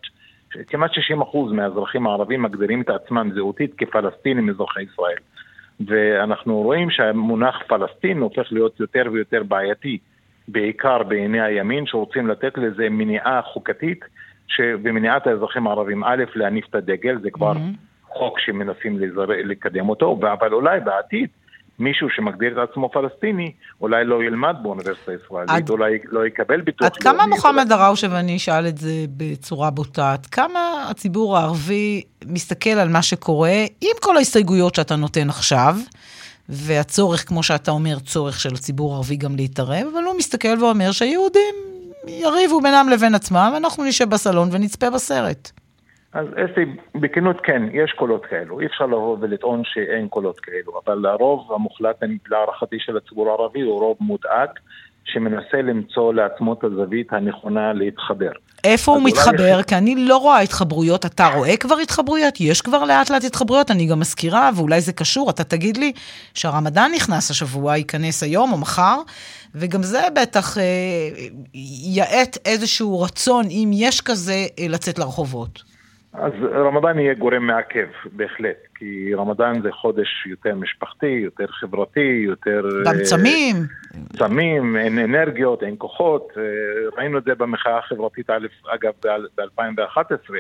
כמעט 0.68 0.92
60% 0.92 1.54
מהאזרחים 1.54 2.08
הערבים 2.08 2.42
מגדירים 2.42 2.82
את 2.82 2.90
עצמם 2.90 3.32
זהותית 3.34 3.74
כפלסטינים 3.78 4.50
אזרחי 4.50 4.82
ישראל. 4.82 5.18
ואנחנו 5.88 6.62
רואים 6.62 6.90
שהמונח 6.90 7.64
פלסטין 7.68 8.18
הופך 8.18 8.48
להיות 8.52 8.80
יותר 8.80 9.04
ויותר 9.12 9.44
בעייתי, 9.44 9.98
בעיקר 10.48 11.04
בעיני 11.04 11.42
הימין, 11.42 11.86
שרוצים 11.86 12.28
לתת 12.28 12.58
לזה 12.58 12.90
מניעה 12.90 13.42
חוקתית 13.42 14.06
שבמניעת 14.50 15.28
האזרחים 15.28 15.68
הערבים, 15.68 16.04
א', 16.04 16.24
להניף 16.36 16.66
את 16.70 16.76
הדגל, 16.76 17.20
זה 17.22 17.30
כבר 17.32 17.54
mm-hmm. 17.54 18.08
חוק 18.14 18.40
שמנסים 18.40 19.00
לזר... 19.00 19.26
לקדם 19.28 19.90
אותו, 19.90 20.20
אבל 20.40 20.54
אולי 20.54 20.80
בעתיד 20.80 21.30
מישהו 21.80 22.08
שמגדיר 22.10 22.64
את 22.64 22.70
עצמו 22.70 22.90
פלסטיני, 22.90 23.52
אולי 23.82 24.06
לא 24.06 24.24
ילמד 24.24 24.56
באוניברסיטה 24.62 25.12
הישראלית, 25.12 25.50
עד... 25.50 25.70
אולי 25.70 26.00
לא 26.04 26.28
יקבל 26.28 26.62
ביטוח. 26.62 26.88
עד 26.88 26.98
כמה 26.98 27.26
מוחמד 27.26 27.66
דראושה, 27.70 28.08
ואני 28.12 28.38
אשאל 28.38 28.68
את 28.68 28.78
זה 28.78 28.92
בצורה 29.18 29.70
בוטה, 29.70 30.14
עד 30.14 30.26
כמה 30.26 30.88
הציבור 30.90 31.38
הערבי 31.38 32.02
מסתכל 32.26 32.70
על 32.70 32.90
מה 32.90 33.02
שקורה, 33.02 33.66
עם 33.82 33.96
כל 34.02 34.18
ההסתייגויות 34.18 34.76
שאתה 34.76 34.96
נותן 34.96 35.30
עכשיו, 35.30 35.76
והצורך, 36.50 37.28
כמו 37.28 37.44
שאתה 37.44 37.72
אומר, 37.72 38.00
צורך 38.00 38.40
של 38.40 38.54
הציבור 38.54 38.94
הערבי 38.94 39.16
גם 39.16 39.36
להתערב, 39.36 39.88
אבל 39.94 40.04
הוא 40.04 40.18
מסתכל 40.18 40.64
ואומר 40.64 40.92
שהיהודים 40.92 41.69
יריבו 42.10 42.62
בינם 42.62 42.88
לבין 42.92 43.16
עצמם, 43.16 43.52
ואנחנו 43.54 43.84
נשב 43.84 44.10
בסלון 44.10 44.50
ונצפה 44.52 44.90
בסרט. 44.90 45.52
אז 46.14 46.28
אסי, 46.36 46.66
בכנות 46.96 47.42
כן, 47.44 47.64
יש 47.74 47.92
קולות 47.92 48.26
כאלו. 48.26 48.60
אי 48.60 48.66
אפשר 48.66 48.86
לבוא 48.86 49.18
ולטעון 49.20 49.62
שאין 49.66 50.08
קולות 50.08 50.40
כאלו, 50.40 50.82
אבל 50.86 51.06
הרוב 51.06 51.54
המוחלט, 51.54 52.04
להערכתי, 52.30 52.78
של 52.80 52.98
הציבור 52.98 53.30
הערבי 53.30 53.62
הוא 53.62 53.80
רוב 53.80 53.98
מודאג, 54.00 54.50
שמנסה 55.06 55.62
למצוא 55.62 56.14
לעצמו 56.14 56.54
את 56.54 56.64
הזווית 56.64 57.14
הנכונה 57.14 57.74
להתחבר. 57.74 58.32
איפה 58.64 58.92
הוא 58.92 59.04
מתחבר? 59.04 59.64
כי 59.64 59.76
אני 59.76 59.96
לא 59.96 60.18
רואה 60.18 60.40
התחברויות. 60.40 61.06
אתה 61.06 61.28
רואה 61.28 61.58
כבר 61.58 61.78
התחברויות? 61.78 62.34
יש 62.40 62.62
כבר 62.62 62.84
לאט 62.84 63.10
לאט 63.10 63.24
התחברויות, 63.24 63.72
אני 63.72 63.86
גם 63.86 64.00
מזכירה, 64.00 64.50
ואולי 64.56 64.82
זה 64.82 64.94
קשור, 64.94 65.30
אתה 65.30 65.44
תגיד 65.44 65.78
לי 65.78 65.92
שהרמדאן 66.34 66.92
נכנס 66.96 67.32
השבוע, 67.32 67.78
ייכנס 67.78 68.24
היום 68.24 68.54
או 68.54 68.58
מחר, 68.58 69.02
וגם 69.56 69.84
זה 69.84 70.02
בטח 70.16 70.58
אה, 70.58 70.64
יעט 71.84 72.38
איזשהו 72.46 73.02
רצון, 73.02 73.46
אם 73.50 73.72
יש 73.74 74.02
כזה, 74.02 74.48
אה, 74.60 74.68
לצאת 74.68 75.00
לרחובות. 75.00 75.69
אז 76.14 76.32
רמדאן 76.54 77.00
יהיה 77.00 77.14
גורם 77.14 77.48
מעכב, 77.48 77.88
בהחלט, 78.12 78.58
כי 78.76 79.14
רמדאן 79.14 79.62
זה 79.62 79.72
חודש 79.72 80.26
יותר 80.26 80.56
משפחתי, 80.56 81.20
יותר 81.24 81.48
חברתי, 81.48 82.24
יותר... 82.26 82.62
גם 82.86 82.96
צמים. 83.04 83.56
צמים, 84.18 84.78
אין 84.78 85.00
אנרגיות, 85.00 85.64
אין 85.64 85.76
כוחות. 85.78 86.34
ראינו 86.98 87.18
את 87.18 87.24
זה 87.24 87.36
במחאה 87.36 87.78
החברתית, 87.78 88.30
אגב, 88.68 88.92
ב-2011, 89.38 90.34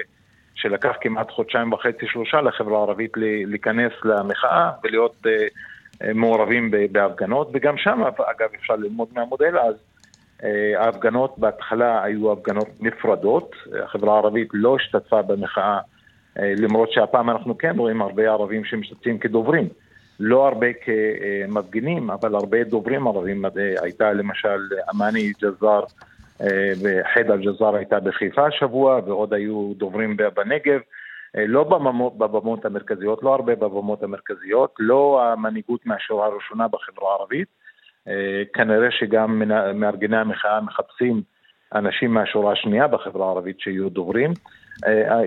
שלקח 0.56 0.96
כמעט 1.02 1.32
חודשיים 1.32 1.74
וחצי, 1.74 2.08
שלושה 2.08 2.42
לחברה 2.42 2.78
הערבית 2.78 3.12
להיכנס 3.46 3.94
למחאה 4.04 4.72
ולהיות 4.84 5.26
מעורבים 6.14 6.72
בהפגנות, 6.92 7.50
וגם 7.54 7.78
שם, 7.78 8.02
אגב, 8.04 8.50
אפשר 8.56 8.76
ללמוד 8.76 9.08
מהמודל 9.16 9.58
אז. 9.58 9.76
ההפגנות 10.78 11.40
בהתחלה 11.40 12.04
היו 12.04 12.32
הפגנות 12.32 12.68
נפרדות, 12.80 13.52
החברה 13.84 14.14
הערבית 14.14 14.48
לא 14.54 14.76
השתתפה 14.76 15.22
במחאה, 15.22 15.80
למרות 16.36 16.92
שהפעם 16.92 17.30
אנחנו 17.30 17.58
כן 17.58 17.74
רואים 17.78 18.02
הרבה 18.02 18.30
ערבים 18.30 18.66
שמשתתפים 18.66 19.18
כדוברים. 19.18 19.68
לא 20.20 20.48
הרבה 20.48 20.68
כמפגינים, 20.74 22.12
אבל 22.12 22.36
הרבה 22.36 22.64
דוברים 22.64 23.08
ערבים. 23.08 23.46
הייתה 23.82 24.14
למשל 24.14 24.60
אמני 24.96 25.32
ג'זאר 25.42 25.84
וחידה 26.82 27.38
ג'זאר 27.38 27.76
הייתה 27.76 28.00
בחיפה 28.00 28.46
השבוע, 28.46 29.00
ועוד 29.06 29.34
היו 29.34 29.72
דוברים 29.78 30.18
בנגב. 30.36 30.80
לא 31.36 31.64
בבמות 32.18 32.66
המרכזיות, 32.66 33.24
לא 33.24 33.36
הרבה 33.36 33.56
בבמות 33.56 34.04
המרכזיות, 34.04 34.76
לא 34.80 35.22
המנהיגות 35.24 35.86
מהשורה 35.86 36.26
הראשונה 36.26 36.68
בחברה 36.68 37.12
הערבית. 37.12 37.48
כנראה 38.54 38.92
שגם 38.92 39.42
מארגני 39.74 40.18
המחאה 40.18 40.62
מחפשים 40.62 41.22
אנשים 41.76 42.14
מהשורה 42.14 42.52
השנייה 42.52 42.88
בחברה 42.88 43.26
הערבית 43.26 43.60
שיהיו 43.60 43.90
דוברים. 43.90 44.34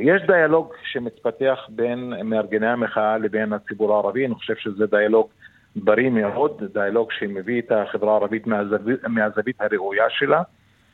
יש 0.00 0.22
דיאלוג 0.26 0.72
שמתפתח 0.84 1.58
בין 1.68 2.12
מארגני 2.24 2.66
המחאה 2.66 3.18
לבין 3.18 3.52
הציבור 3.52 3.94
הערבי, 3.94 4.26
אני 4.26 4.34
חושב 4.34 4.54
שזה 4.56 4.86
דיאלוג 4.86 5.28
בריא 5.76 6.10
מאוד, 6.10 6.62
דיאלוג 6.72 7.12
שמביא 7.12 7.62
את 7.62 7.72
החברה 7.72 8.12
הערבית 8.12 8.46
מהזווית, 8.46 9.04
מהזווית 9.08 9.60
הראויה 9.60 10.04
שלה, 10.10 10.42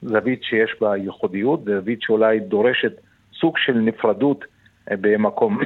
זווית 0.03 0.43
שיש 0.43 0.77
בה 0.81 0.97
ייחודיות, 0.97 1.65
זווית 1.65 2.03
שאולי 2.03 2.41
דורשת 2.41 2.93
סוג 3.41 3.59
של 3.59 3.75
נפרדות 3.75 4.45
במקום, 4.91 5.59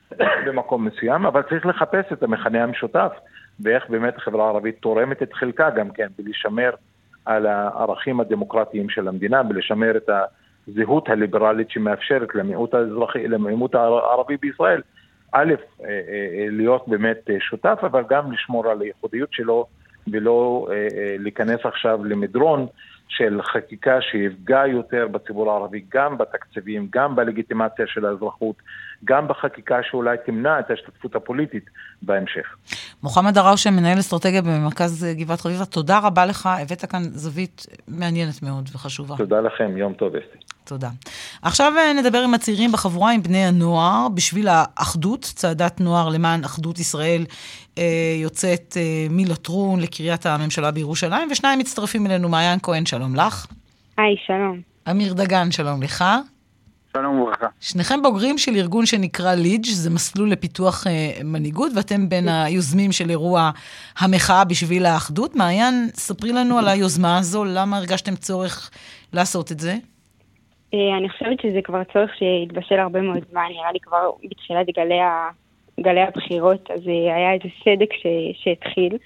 במקום 0.46 0.84
מסוים, 0.84 1.26
אבל 1.26 1.42
צריך 1.42 1.66
לחפש 1.66 2.12
את 2.12 2.22
המכנה 2.22 2.62
המשותף, 2.62 3.12
ואיך 3.60 3.90
באמת 3.90 4.16
החברה 4.16 4.44
הערבית 4.44 4.76
תורמת 4.80 5.22
את 5.22 5.32
חלקה 5.32 5.70
גם 5.70 5.90
כן, 5.90 6.06
בלשמר 6.18 6.70
על 7.24 7.46
הערכים 7.46 8.20
הדמוקרטיים 8.20 8.88
של 8.88 9.08
המדינה, 9.08 9.42
בלשמר 9.42 9.96
את 9.96 10.10
הזהות 10.68 11.08
הליברלית 11.08 11.70
שמאפשרת 11.70 12.34
למיעוט 12.34 12.74
האזרחי, 12.74 13.28
למיעוט 13.28 13.74
הערבי 13.74 14.36
בישראל, 14.36 14.82
א', 15.32 15.54
אה, 15.84 15.88
אה, 15.88 16.46
להיות 16.50 16.88
באמת 16.88 17.30
שותף, 17.40 17.78
אבל 17.82 18.02
גם 18.08 18.32
לשמור 18.32 18.70
על 18.70 18.80
הייחודיות 18.80 19.32
שלו 19.32 19.66
ולא 20.12 20.68
אה, 20.70 21.16
להיכנס 21.18 21.60
עכשיו 21.64 22.04
למדרון 22.04 22.66
של 23.08 23.40
חקיקה 23.42 24.00
שיפגע 24.00 24.66
יותר 24.66 25.08
בציבור 25.08 25.52
הערבי, 25.52 25.84
גם 25.88 26.18
בתקציבים, 26.18 26.88
גם 26.90 27.16
בלגיטימציה 27.16 27.86
של 27.86 28.06
האזרחות, 28.06 28.56
גם 29.04 29.28
בחקיקה 29.28 29.78
שאולי 29.82 30.16
תמנע 30.26 30.60
את 30.60 30.70
ההשתתפות 30.70 31.16
הפוליטית 31.16 31.64
בהמשך. 32.02 32.56
מוחמד 33.02 33.38
עראושה, 33.38 33.70
מנהל 33.70 33.98
אסטרטגיה 33.98 34.42
במרכז 34.42 35.06
גבעת 35.18 35.40
חביבה, 35.40 35.64
תודה 35.64 35.98
רבה 35.98 36.26
לך, 36.26 36.48
הבאת 36.62 36.84
כאן 36.84 37.02
זווית 37.02 37.66
מעניינת 37.88 38.42
מאוד 38.42 38.68
וחשובה. 38.74 39.16
תודה 39.16 39.40
לכם, 39.40 39.76
יום 39.76 39.92
טוב 39.92 40.16
אסתי. 40.16 40.38
תודה. 40.64 40.88
עכשיו 41.42 41.72
אה, 41.78 41.92
נדבר 41.92 42.18
עם 42.18 42.34
הצעירים 42.34 42.72
בחבורה, 42.72 43.12
עם 43.12 43.22
בני 43.22 43.44
הנוער, 43.44 44.08
בשביל 44.14 44.48
האחדות, 44.50 45.20
צעדת 45.20 45.80
נוער 45.80 46.08
למען 46.08 46.44
אחדות 46.44 46.78
ישראל 46.78 47.24
אה, 47.78 47.84
יוצאת 48.22 48.76
אה, 48.76 49.06
מלטרון 49.10 49.80
לקריית 49.80 50.26
הממשלה 50.26 50.70
בירושלים, 50.70 51.28
ושניים 51.30 51.58
מצטרפים 51.58 52.06
אלינו, 52.06 52.28
מעיין 52.28 52.58
כהן, 52.62 52.86
שלום 52.86 53.14
לך. 53.14 53.46
היי, 53.98 54.16
שלום. 54.26 54.60
אמיר 54.90 55.12
דגן, 55.12 55.50
שלום 55.50 55.82
לך. 55.82 56.04
שלום 56.96 57.20
וברכה. 57.20 57.46
שניכם 57.60 58.02
בוגרים 58.02 58.38
של 58.38 58.52
ארגון 58.56 58.86
שנקרא 58.86 59.34
לידג', 59.34 59.64
זה 59.64 59.90
מסלול 59.90 60.30
לפיתוח 60.30 60.86
אה, 60.86 60.92
מנהיגות, 61.24 61.72
ואתם 61.76 62.08
בין 62.08 62.28
היוזמים 62.28 62.92
של 62.92 63.10
אירוע 63.10 63.50
המחאה 63.98 64.44
בשביל 64.44 64.86
האחדות. 64.86 65.36
מעיין, 65.36 65.74
ספרי 65.92 66.32
לנו 66.32 66.58
על 66.58 66.68
היוזמה 66.68 67.18
הזו, 67.18 67.44
למה 67.44 67.76
הרגשתם 67.76 68.14
צורך 68.14 68.70
לעשות 69.12 69.52
את 69.52 69.60
זה? 69.60 69.74
אה, 70.74 70.96
אני 70.98 71.08
חושבת 71.08 71.40
שזה 71.42 71.60
כבר 71.64 71.82
צורך 71.92 72.10
שהתבשל 72.18 72.78
הרבה 72.78 73.00
מאוד 73.00 73.24
זמן, 73.30 73.42
נראה 73.50 73.72
לי 73.72 73.80
כבר 73.80 74.10
בתחילת 74.30 74.66
גלי, 74.76 75.00
ה... 75.00 75.28
גלי 75.80 76.02
הבחירות, 76.02 76.70
אז 76.70 76.80
אה, 76.88 77.16
היה 77.16 77.32
איזה 77.32 77.48
סדק 77.64 77.92
ש... 77.92 78.06
שהתחיל. 78.42 78.96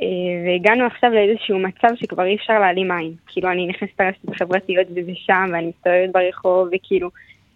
אה, 0.00 0.06
והגענו 0.46 0.86
עכשיו 0.86 1.10
לאיזשהו 1.10 1.58
מצב 1.58 1.88
שכבר 1.96 2.24
אי 2.24 2.36
אפשר 2.36 2.58
להעלים 2.58 2.90
עין. 2.90 3.12
כאילו, 3.26 3.50
אני 3.50 3.66
נכנסת 3.66 4.00
לרשתות 4.00 4.36
חברתיות 4.36 4.86
וזה 4.90 5.12
שם, 5.14 5.46
ואני 5.52 5.66
מסתובבת 5.66 6.10
ברחוב, 6.12 6.68
וכאילו, 6.72 7.10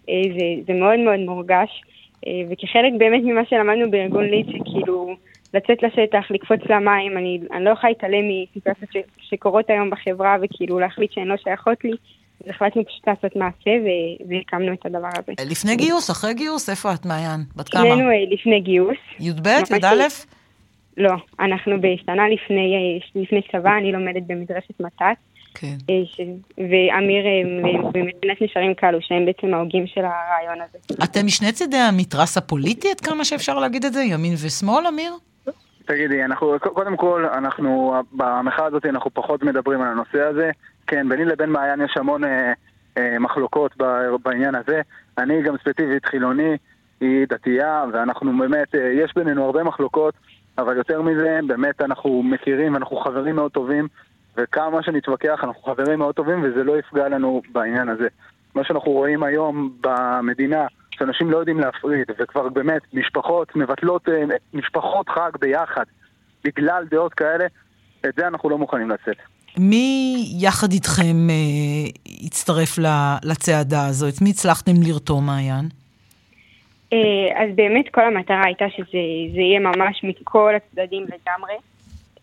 זה, 0.06 0.46
זה 0.66 0.72
מאוד 0.72 0.98
מאוד 0.98 1.20
מורגש. 1.20 1.82
וכחלק 2.50 2.92
באמת 2.98 3.22
ממה 3.24 3.40
שלמדנו 3.48 3.90
בארגון 3.90 4.24
ליד, 4.24 4.46
שכאילו, 4.46 5.16
לצאת 5.54 5.82
לשטח, 5.82 6.30
לקפוץ 6.30 6.60
למים, 6.70 7.18
אני, 7.18 7.40
אני 7.52 7.64
לא 7.64 7.70
יכולה 7.70 7.90
להתעלם 7.92 8.24
מסיטואציות 8.28 9.06
שקורות 9.20 9.70
היום 9.70 9.90
בחברה, 9.90 10.36
וכאילו 10.42 10.78
להחליט 10.78 11.12
שהן 11.12 11.26
לא 11.26 11.36
שייכות 11.36 11.84
לי. 11.84 11.92
אז 12.44 12.50
החלטנו 12.50 12.84
פשוט 12.86 13.08
לעשות 13.08 13.36
מעשה 13.36 13.70
והקמנו 14.28 14.72
את 14.72 14.86
הדבר 14.86 15.08
הזה. 15.18 15.50
לפני 15.50 15.76
גיוס, 15.76 16.10
אחרי 16.10 16.34
גיוס? 16.34 16.70
איפה 16.70 16.94
את, 16.94 17.06
מעיין? 17.06 17.40
בת 17.56 17.68
כמה? 17.68 17.82
שנינו 17.82 18.10
אה, 18.10 18.14
לפני 18.30 18.60
גיוס. 18.60 18.96
י"ב? 19.20 19.46
י"א? 19.46 20.02
לא, 20.96 21.12
אנחנו 21.40 21.80
בשנה 21.80 22.28
לפני, 22.28 22.74
אה, 22.74 23.22
לפני 23.22 23.40
צבא, 23.52 23.76
אני 23.78 23.92
לומדת 23.92 24.22
במדרשת 24.26 24.80
מת"ת. 24.80 25.04
כן. 25.54 25.76
אה, 25.90 25.94
ש... 26.04 26.20
ואמיר 26.58 27.24
במדינת 27.92 28.42
נשארים 28.42 28.74
קלו, 28.74 28.98
שהם 29.00 29.26
בעצם 29.26 29.54
ההוגים 29.54 29.86
של 29.86 30.00
הרעיון 30.00 30.58
הזה. 30.68 31.04
אתם 31.04 31.26
משני 31.26 31.52
צידי 31.52 31.76
המתרס 31.76 32.36
הפוליטי, 32.36 32.90
עד 32.90 33.00
כמה 33.00 33.24
שאפשר 33.24 33.58
להגיד 33.58 33.84
את 33.84 33.92
זה? 33.92 34.02
ימין 34.02 34.34
ושמאל, 34.44 34.86
אמיר? 34.86 35.12
תגידי, 35.84 36.24
אנחנו, 36.24 36.56
קודם 36.60 36.96
כל, 36.96 37.26
אנחנו, 37.34 37.94
במחאה 38.12 38.66
הזאת 38.66 38.86
אנחנו 38.86 39.10
פחות 39.14 39.42
מדברים 39.42 39.82
על 39.82 39.88
הנושא 39.88 40.20
הזה. 40.20 40.50
כן, 40.86 41.08
ביני 41.08 41.24
לבין 41.24 41.50
מעיין 41.50 41.80
יש 41.80 41.96
המון 41.96 42.24
אה, 42.24 42.52
אה, 42.98 43.18
מחלוקות 43.18 43.76
בעניין 44.22 44.54
הזה. 44.54 44.80
אני 45.18 45.42
גם 45.42 45.54
ספציפית 45.56 46.04
חילוני, 46.04 46.56
היא 47.00 47.26
דתייה, 47.28 47.84
ואנחנו 47.92 48.38
באמת, 48.38 48.74
אה, 48.74 48.80
יש 48.80 49.12
בינינו 49.16 49.44
הרבה 49.44 49.62
מחלוקות, 49.62 50.14
אבל 50.58 50.76
יותר 50.76 51.02
מזה, 51.02 51.38
באמת 51.46 51.80
אנחנו 51.80 52.22
מכירים 52.22 52.74
ואנחנו 52.74 52.96
חברים 52.96 53.36
מאוד 53.36 53.50
טובים, 53.50 53.88
וכמה 54.36 54.82
שנתווכח 54.82 55.40
אנחנו 55.42 55.62
חברים 55.62 55.98
מאוד 55.98 56.14
טובים, 56.14 56.42
וזה 56.44 56.64
לא 56.64 56.78
יפגע 56.78 57.08
לנו 57.08 57.42
בעניין 57.52 57.88
הזה. 57.88 58.08
מה 58.54 58.64
שאנחנו 58.64 58.90
רואים 58.90 59.22
היום 59.22 59.72
במדינה, 59.80 60.66
שאנשים 60.90 61.30
לא 61.30 61.38
יודעים 61.38 61.60
להפריד, 61.60 62.06
וכבר 62.18 62.48
באמת 62.48 62.82
משפחות 62.92 63.56
מבטלות 63.56 64.08
אה, 64.08 64.24
משפחות 64.54 65.08
חג 65.08 65.30
ביחד 65.40 65.84
בגלל 66.44 66.84
דעות 66.90 67.14
כאלה, 67.14 67.46
את 68.08 68.14
זה 68.16 68.26
אנחנו 68.26 68.50
לא 68.50 68.58
מוכנים 68.58 68.90
לצאת. 68.90 69.16
מי 69.58 70.16
יחד 70.40 70.72
איתכם 70.72 71.30
אה, 71.30 72.14
הצטרף 72.26 72.78
לצעדה 73.24 73.86
הזו? 73.86 74.08
את 74.08 74.22
מי 74.22 74.30
הצלחתם 74.30 74.72
לרתום, 74.82 75.26
מעיין? 75.26 75.68
אה, 76.92 77.42
אז 77.42 77.50
באמת 77.54 77.88
כל 77.88 78.04
המטרה 78.04 78.42
הייתה 78.44 78.64
שזה 78.76 78.98
יהיה 79.40 79.60
ממש 79.60 80.04
מכל 80.04 80.54
הצדדים 80.54 81.02
לגמרי. 81.02 81.54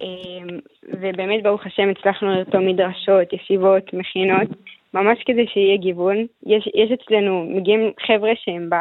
אה, 0.01 0.57
ובאמת, 0.83 1.43
ברוך 1.43 1.65
השם, 1.65 1.89
הצלחנו 1.89 2.29
לרתום 2.29 2.67
מדרשות, 2.67 3.33
ישיבות, 3.33 3.93
מכינות, 3.93 4.47
ממש 4.93 5.19
כדי 5.25 5.47
שיהיה 5.47 5.77
גיוון. 5.77 6.17
יש, 6.45 6.69
יש 6.75 6.91
אצלנו, 6.91 7.45
מגיעים 7.55 7.91
חבר'ה 8.07 8.31
שהם 8.35 8.69
ב, 8.69 8.75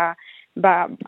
ב, 0.61 0.67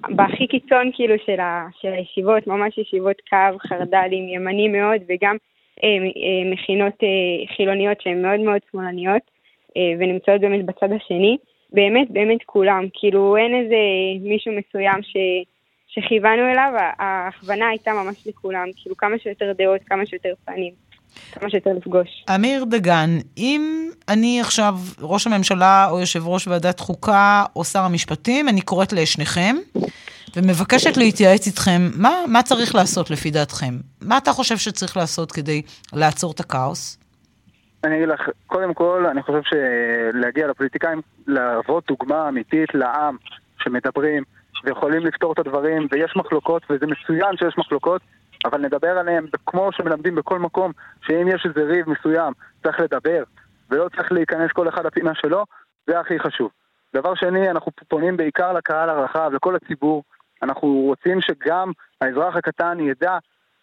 בהכי 0.08 0.46
קיצון 0.46 0.90
כאילו 0.94 1.14
של, 1.26 1.40
ה, 1.40 1.66
של 1.80 1.92
הישיבות, 1.92 2.46
ממש 2.46 2.78
ישיבות 2.78 3.16
קו, 3.30 3.58
חרד"לים, 3.68 4.28
ימנים 4.28 4.72
מאוד, 4.72 5.00
וגם 5.08 5.36
אה, 5.84 5.88
אה, 5.88 6.52
מכינות 6.52 6.94
אה, 7.02 7.56
חילוניות 7.56 8.00
שהן 8.00 8.22
מאוד 8.22 8.40
מאוד 8.40 8.60
שמאלניות, 8.72 9.22
ונמצאות 9.98 10.40
באמת 10.40 10.64
בצד 10.64 10.88
השני. 10.92 11.36
באמת, 11.72 12.10
באמת 12.10 12.40
כולם. 12.46 12.84
כאילו, 12.92 13.36
אין 13.36 13.54
איזה 13.54 13.76
מישהו 14.28 14.52
מסוים 14.52 15.02
ש... 15.02 15.16
שכיוונו 15.88 16.42
אליו, 16.52 16.72
ההכוונה 16.98 17.68
הייתה 17.68 17.92
ממש 17.92 18.26
לכולם. 18.26 18.66
כאילו, 18.76 18.96
כמה 18.96 19.18
שיותר 19.22 19.52
דעות, 19.58 19.80
כמה 19.86 20.06
שיותר 20.06 20.32
פנים. 20.44 20.72
כמה 21.32 21.50
שיותר 21.50 21.70
לפגוש. 21.76 22.24
אמיר 22.34 22.64
דגן, 22.64 23.10
אם 23.38 23.90
אני 24.08 24.40
עכשיו 24.40 24.74
ראש 25.00 25.26
הממשלה 25.26 25.88
או 25.90 26.00
יושב 26.00 26.28
ראש 26.28 26.48
ועדת 26.48 26.80
חוקה 26.80 27.44
או 27.56 27.64
שר 27.64 27.82
המשפטים, 27.82 28.48
אני 28.48 28.60
קוראת 28.60 28.92
לשניכם 28.92 29.56
ומבקשת 30.36 30.96
להתייעץ 30.96 31.46
איתכם, 31.46 31.90
מה, 31.94 32.10
מה 32.28 32.42
צריך 32.42 32.74
לעשות 32.74 33.10
לפי 33.10 33.30
דעתכם? 33.30 33.78
מה 34.00 34.18
אתה 34.18 34.32
חושב 34.32 34.56
שצריך 34.58 34.96
לעשות 34.96 35.32
כדי 35.32 35.62
לעצור 35.92 36.32
את 36.32 36.40
הכאוס? 36.40 36.98
אני 37.84 37.96
אגיד 37.96 38.08
לך, 38.08 38.28
קודם 38.46 38.74
כל, 38.74 39.06
אני 39.06 39.22
חושב 39.22 39.40
שלהגיע 39.42 40.46
לפוליטיקאים, 40.46 41.00
להוות 41.26 41.86
דוגמה 41.86 42.28
אמיתית 42.28 42.74
לעם 42.74 43.16
שמדברים 43.62 44.22
ויכולים 44.64 45.06
לפתור 45.06 45.32
את 45.32 45.38
הדברים, 45.38 45.86
ויש 45.92 46.16
מחלוקות, 46.16 46.62
וזה 46.70 46.86
מצוין 46.86 47.36
שיש 47.36 47.58
מחלוקות, 47.58 48.02
אבל 48.44 48.60
נדבר 48.60 48.98
עליהם 48.98 49.26
כמו 49.46 49.72
שמלמדים 49.72 50.14
בכל 50.14 50.38
מקום, 50.38 50.72
שאם 51.02 51.28
יש 51.28 51.46
איזה 51.46 51.62
ריב 51.62 51.90
מסוים, 51.90 52.32
צריך 52.62 52.80
לדבר, 52.80 53.22
ולא 53.70 53.88
צריך 53.96 54.12
להיכנס 54.12 54.52
כל 54.52 54.68
אחד 54.68 54.86
לפינה 54.86 55.14
שלו, 55.14 55.44
זה 55.86 56.00
הכי 56.00 56.18
חשוב. 56.18 56.50
דבר 56.94 57.14
שני, 57.14 57.50
אנחנו 57.50 57.72
פונים 57.88 58.16
בעיקר 58.16 58.52
לקהל 58.52 58.90
הרחב, 58.90 59.30
לכל 59.34 59.56
הציבור, 59.56 60.02
אנחנו 60.42 60.68
רוצים 60.68 61.20
שגם 61.20 61.72
האזרח 62.00 62.36
הקטן 62.36 62.80
ידע 62.80 63.18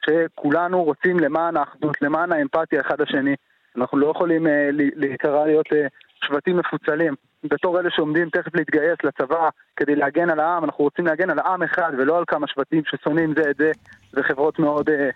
שכולנו 0.05 0.83
רוצים 0.83 1.19
למען 1.19 1.57
האחדות, 1.57 2.01
למען 2.01 2.31
האמפתיה 2.31 2.81
אחד 2.81 3.01
לשני. 3.01 3.35
אנחנו 3.77 3.97
לא 3.97 4.07
יכולים 4.07 4.47
אה, 4.47 4.69
להיקרא 4.71 5.45
להיות 5.45 5.65
אה, 5.73 5.87
שבטים 6.25 6.57
מפוצלים. 6.57 7.13
בתור 7.43 7.79
אלה 7.79 7.89
שעומדים 7.91 8.29
תכף 8.29 8.55
להתגייס 8.55 8.97
לצבא 9.03 9.49
כדי 9.75 9.95
להגן 9.95 10.29
על 10.29 10.39
העם, 10.39 10.63
אנחנו 10.63 10.83
רוצים 10.83 11.05
להגן 11.05 11.29
על 11.29 11.39
עם 11.39 11.63
אחד 11.63 11.91
ולא 11.97 12.17
על 12.17 12.23
כמה 12.27 12.47
שבטים 12.47 12.81
ששונאים 12.85 13.33
זה 13.37 13.49
את 13.49 13.55
זה 13.57 13.71
וחברות 14.13 14.59
מאוד 14.59 14.89
אה, 14.89 15.09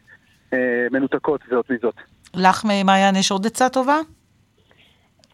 אה, 0.53 0.88
מנותקות 0.91 1.41
זאת 1.49 1.70
מזאת. 1.70 1.95
לך, 2.36 2.66
מעיין, 2.86 3.16
יש 3.16 3.32
עוד 3.32 3.45
עצה 3.45 3.70
טובה? 3.70 3.97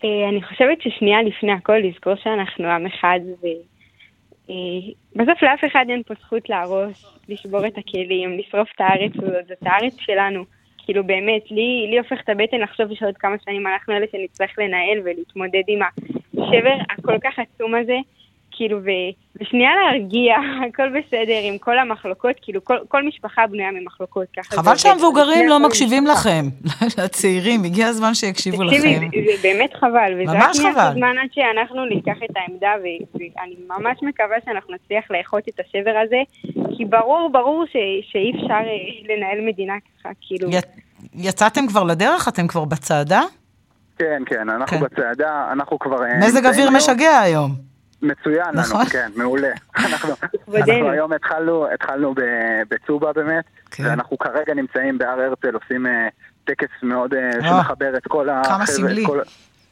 אה, 0.04 0.30
אני 0.30 0.44
חושבת 0.44 0.82
ששנייה 0.82 1.22
לפני 1.24 1.52
הכל 1.52 1.78
לזכור 1.84 2.16
שאנחנו 2.16 2.66
עם 2.66 2.86
אחד 2.86 3.20
ו... 3.42 3.48
אה, 4.50 4.94
בסוף 5.16 5.44
לאף 5.44 5.60
אחד 5.72 5.86
אין 5.90 6.04
פה 6.04 6.14
זכות 6.22 6.50
להרוס, 6.50 7.20
לשבור 7.30 7.68
את 7.68 7.78
הכלים, 7.78 8.40
לשרוף 8.40 8.70
את 8.76 8.82
הארץ 8.82 9.12
הזאת, 9.16 9.48
זאת 9.48 9.58
הארץ 9.62 9.96
שלנו. 10.00 10.46
כאילו 10.88 11.04
באמת, 11.04 11.52
לי, 11.52 11.88
לי 11.90 11.98
הופך 11.98 12.22
את 12.24 12.30
הבטן 12.30 12.60
לחשוב 12.60 12.94
שעוד 12.94 13.18
כמה 13.18 13.36
שנים 13.46 13.68
אנחנו 13.68 13.94
אלה 13.94 14.06
שנצטרך 14.12 14.60
לנהל 14.60 15.00
ולהתמודד 15.04 15.64
עם 15.68 15.80
השבר 16.34 16.76
הכל 16.90 17.20
כך 17.24 17.40
עצום 17.40 17.76
הזה. 17.76 17.98
כאילו, 18.58 18.78
ו, 18.84 18.90
ושנייה 19.42 19.70
להרגיע, 19.76 20.36
הכל 20.70 20.90
בסדר 20.90 21.40
עם 21.44 21.58
כל 21.58 21.80
המחלוקות, 21.80 22.36
כאילו, 22.42 22.64
כל, 22.64 22.78
כל 22.88 23.04
משפחה 23.04 23.48
בנויה 23.48 23.72
ממחלוקות. 23.72 24.28
חבל 24.44 24.78
שהמבוגרים 24.78 25.48
לא 25.48 25.60
מקשיבים 25.60 26.08
לכם, 26.08 26.46
הצעירים, 27.06 27.64
הגיע 27.64 27.88
הזמן 27.88 28.14
שיקשיבו 28.14 28.64
לכם. 28.64 28.78
תקשיבי, 28.78 29.26
זה 29.26 29.48
באמת 29.48 29.74
חבל, 29.74 30.14
וזה 30.22 30.32
רק 30.38 30.56
חבל. 30.56 30.94
זמן 30.94 31.16
עד 31.24 31.30
שאנחנו 31.32 31.86
ניקח 31.86 32.18
את 32.26 32.36
העמדה, 32.36 32.72
ו- 32.84 33.20
ואני 33.20 33.56
ממש 33.68 33.98
מקווה 34.02 34.38
שאנחנו 34.46 34.74
נצליח 34.74 35.04
לאחות 35.12 35.44
את 35.50 35.60
השבר 35.60 35.96
הזה, 36.06 36.22
כי 36.78 36.86
ברור, 36.86 37.30
ברור 37.34 37.66
ש- 37.66 38.12
שאי 38.12 38.32
אפשר 38.32 38.54
אה, 38.54 39.16
לנהל 39.16 39.42
מדינה 39.48 39.74
ככה, 40.00 40.10
כאילו... 40.22 40.50
יצאתם 41.16 41.68
כבר 41.68 41.84
לדרך? 41.84 42.28
אתם 42.28 42.48
כבר 42.48 42.66
בצעדה? 42.66 43.22
כן, 44.00 44.22
כן, 44.26 44.50
אנחנו 44.50 44.80
בצעדה, 44.80 45.48
אנחנו 45.52 45.80
כבר... 45.80 46.04
אה, 46.04 46.18
מזג 46.18 46.46
אוויר 46.46 46.70
משגע 46.70 47.20
היום. 47.20 47.52
מצוין 48.02 48.48
נכון. 48.54 48.80
לנו, 48.82 48.90
כן, 48.90 49.12
מעולה. 49.16 49.52
אנחנו. 49.78 50.14
אנחנו 50.48 50.90
היום 50.92 51.14
התחלנו, 51.14 51.68
התחלנו 51.74 52.14
בצובה 52.70 53.14
באמת, 53.14 53.44
כן. 53.72 53.84
ואנחנו 53.86 54.18
כרגע 54.18 54.54
נמצאים 54.54 54.98
בהר 54.98 55.22
הרצל, 55.22 55.56
עושים 55.56 55.88
אה, 55.88 56.08
טקס 56.46 56.68
מאוד 56.84 57.14
אה, 57.14 57.20
אה, 57.36 57.42
שמחבר 57.50 57.98
את 57.98 58.08
כל 58.08 58.28
כמה 58.28 58.42
החבר'ה, 58.42 58.66
סמלי. 58.66 59.02
את 59.02 59.08
כל- 59.08 59.22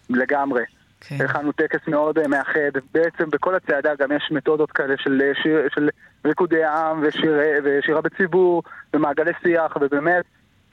לגמרי. 0.09 0.63
כן. 1.01 1.25
הכנו 1.25 1.51
טקס 1.51 1.87
מאוד 1.87 2.27
מאחד, 2.27 2.59
בעצם 2.93 3.29
בכל 3.29 3.55
הצעדה 3.55 3.95
גם 3.99 4.11
יש 4.11 4.27
מתודות 4.31 4.71
כאלה 4.71 4.93
של, 4.97 5.21
שיר, 5.43 5.59
של 5.75 5.89
ריקודי 6.25 6.63
עם 6.63 7.03
ושיר, 7.03 7.39
ושירה 7.63 8.01
בציבור 8.01 8.63
ומעגלי 8.93 9.31
שיח, 9.43 9.77
ובאמת, 9.81 10.25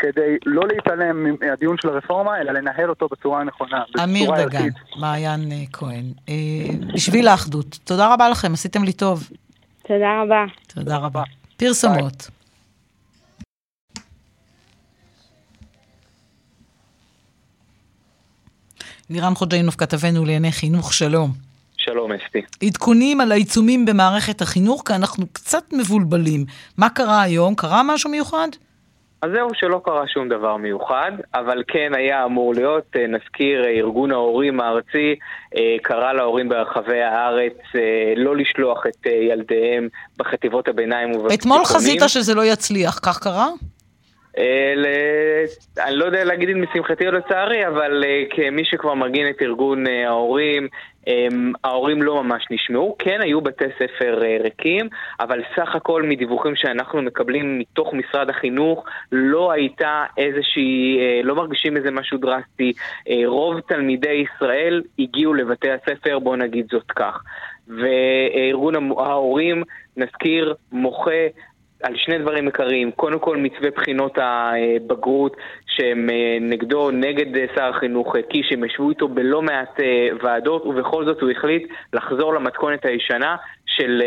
כדי 0.02 0.36
לא 0.46 0.62
להתעלם 0.68 1.26
מהדיון 1.40 1.76
של 1.82 1.88
הרפורמה, 1.88 2.40
אלא 2.40 2.52
לנהל 2.52 2.90
אותו 2.90 3.08
בצורה 3.08 3.40
הנכונה, 3.40 3.82
אמיר 4.04 4.22
בצורה 4.22 4.46
דגן, 4.46 4.58
ערכית. 4.58 4.74
מעיין 4.96 5.52
אה, 5.52 5.56
כהן. 5.72 6.04
אה, 6.28 6.34
בשביל 6.94 7.28
האחדות. 7.28 7.78
תודה 7.84 8.14
רבה 8.14 8.28
לכם, 8.28 8.52
עשיתם 8.52 8.84
לי 8.84 8.92
טוב. 8.92 9.28
תודה 9.88 10.22
רבה. 10.22 10.44
תודה 10.74 10.96
רבה. 10.96 11.22
פרסומות. 11.56 12.30
לירן 19.10 19.34
חוג'יינוף, 19.34 19.76
כתבנו 19.76 20.24
לענייני 20.24 20.52
חינוך, 20.52 20.92
שלום. 20.92 21.30
שלום 21.76 22.12
אסתי. 22.12 22.42
עדכונים 22.62 23.20
על 23.20 23.32
העיצומים 23.32 23.84
במערכת 23.84 24.42
החינוך, 24.42 24.82
כי 24.86 24.94
אנחנו 24.94 25.26
קצת 25.32 25.72
מבולבלים. 25.72 26.44
מה 26.76 26.90
קרה 26.90 27.22
היום? 27.22 27.54
קרה 27.54 27.82
משהו 27.82 28.10
מיוחד? 28.10 28.48
אז 29.22 29.30
זהו 29.34 29.48
שלא 29.54 29.80
קרה 29.84 30.08
שום 30.08 30.28
דבר 30.28 30.56
מיוחד, 30.56 31.12
אבל 31.34 31.62
כן 31.68 31.92
היה 31.94 32.24
אמור 32.24 32.54
להיות, 32.54 32.84
אה, 32.96 33.06
נזכיר, 33.06 33.64
אה, 33.64 33.70
ארגון 33.70 34.12
ההורים 34.12 34.60
הארצי 34.60 35.14
אה, 35.56 35.76
קרא 35.82 36.12
להורים 36.12 36.48
ברחבי 36.48 37.02
הארץ 37.02 37.58
לא 38.16 38.36
לשלוח 38.36 38.86
את 38.86 39.06
ילדיהם 39.06 39.88
בחטיבות 40.18 40.68
הביניים 40.68 41.08
ובתיכונים. 41.10 41.38
אתמול 41.38 41.64
חזית 41.64 42.02
שזה 42.06 42.34
לא 42.34 42.44
יצליח, 42.44 43.00
כך 43.02 43.18
קרה? 43.18 43.48
אה, 44.38 45.44
אני 45.86 45.96
לא 45.96 46.04
יודע 46.04 46.24
להגיד 46.24 46.48
אם 46.48 46.62
לשמחתי 46.62 47.06
או 47.06 47.12
לצערי, 47.12 47.66
אבל 47.66 48.04
אה, 48.04 48.22
כמי 48.30 48.64
שכבר 48.64 48.94
מרגין 48.94 49.30
את 49.30 49.42
ארגון 49.42 49.86
אה, 49.86 50.08
ההורים, 50.08 50.68
ההורים 51.64 52.02
לא 52.02 52.22
ממש 52.22 52.44
נשמעו. 52.50 52.96
כן, 52.98 53.20
היו 53.20 53.40
בתי 53.40 53.64
ספר 53.74 54.18
ריקים, 54.42 54.88
אבל 55.20 55.42
סך 55.56 55.74
הכל 55.74 56.02
מדיווחים 56.02 56.56
שאנחנו 56.56 57.02
מקבלים 57.02 57.58
מתוך 57.58 57.94
משרד 57.94 58.30
החינוך, 58.30 58.84
לא 59.12 59.52
הייתה 59.52 60.04
איזושהי, 60.18 60.98
לא 61.24 61.34
מרגישים 61.34 61.76
איזה 61.76 61.90
משהו 61.90 62.18
דרסטי. 62.18 62.72
רוב 63.26 63.60
תלמידי 63.60 64.24
ישראל 64.24 64.82
הגיעו 64.98 65.34
לבתי 65.34 65.70
הספר, 65.70 66.18
בוא 66.18 66.36
נגיד 66.36 66.66
זאת 66.70 66.90
כך. 66.96 67.22
וארגון 67.68 68.74
ההורים, 68.98 69.62
נזכיר, 69.96 70.54
מוחה 70.72 71.26
על 71.82 71.96
שני 71.96 72.18
דברים 72.18 72.46
עיקריים. 72.46 72.90
קודם 72.90 73.18
כל 73.18 73.36
מתווה 73.36 73.70
בחינות 73.70 74.18
הבגרות 74.20 75.36
שהם 75.66 76.10
אה, 76.10 76.38
נגדו, 76.40 76.90
נגד 76.90 77.36
אה, 77.36 77.44
שר 77.54 77.64
החינוך 77.64 78.16
אה, 78.16 78.22
קיש, 78.22 78.52
הם 78.52 78.64
ישבו 78.64 78.90
איתו 78.90 79.08
בלא 79.08 79.42
מעט 79.42 79.80
ועדות, 80.22 80.66
ובכל 80.66 81.04
זאת 81.04 81.20
הוא 81.20 81.30
החליט 81.30 81.68
לחזור 81.92 82.34
למתכונת 82.34 82.84
הישנה 82.84 83.36
של, 83.66 84.02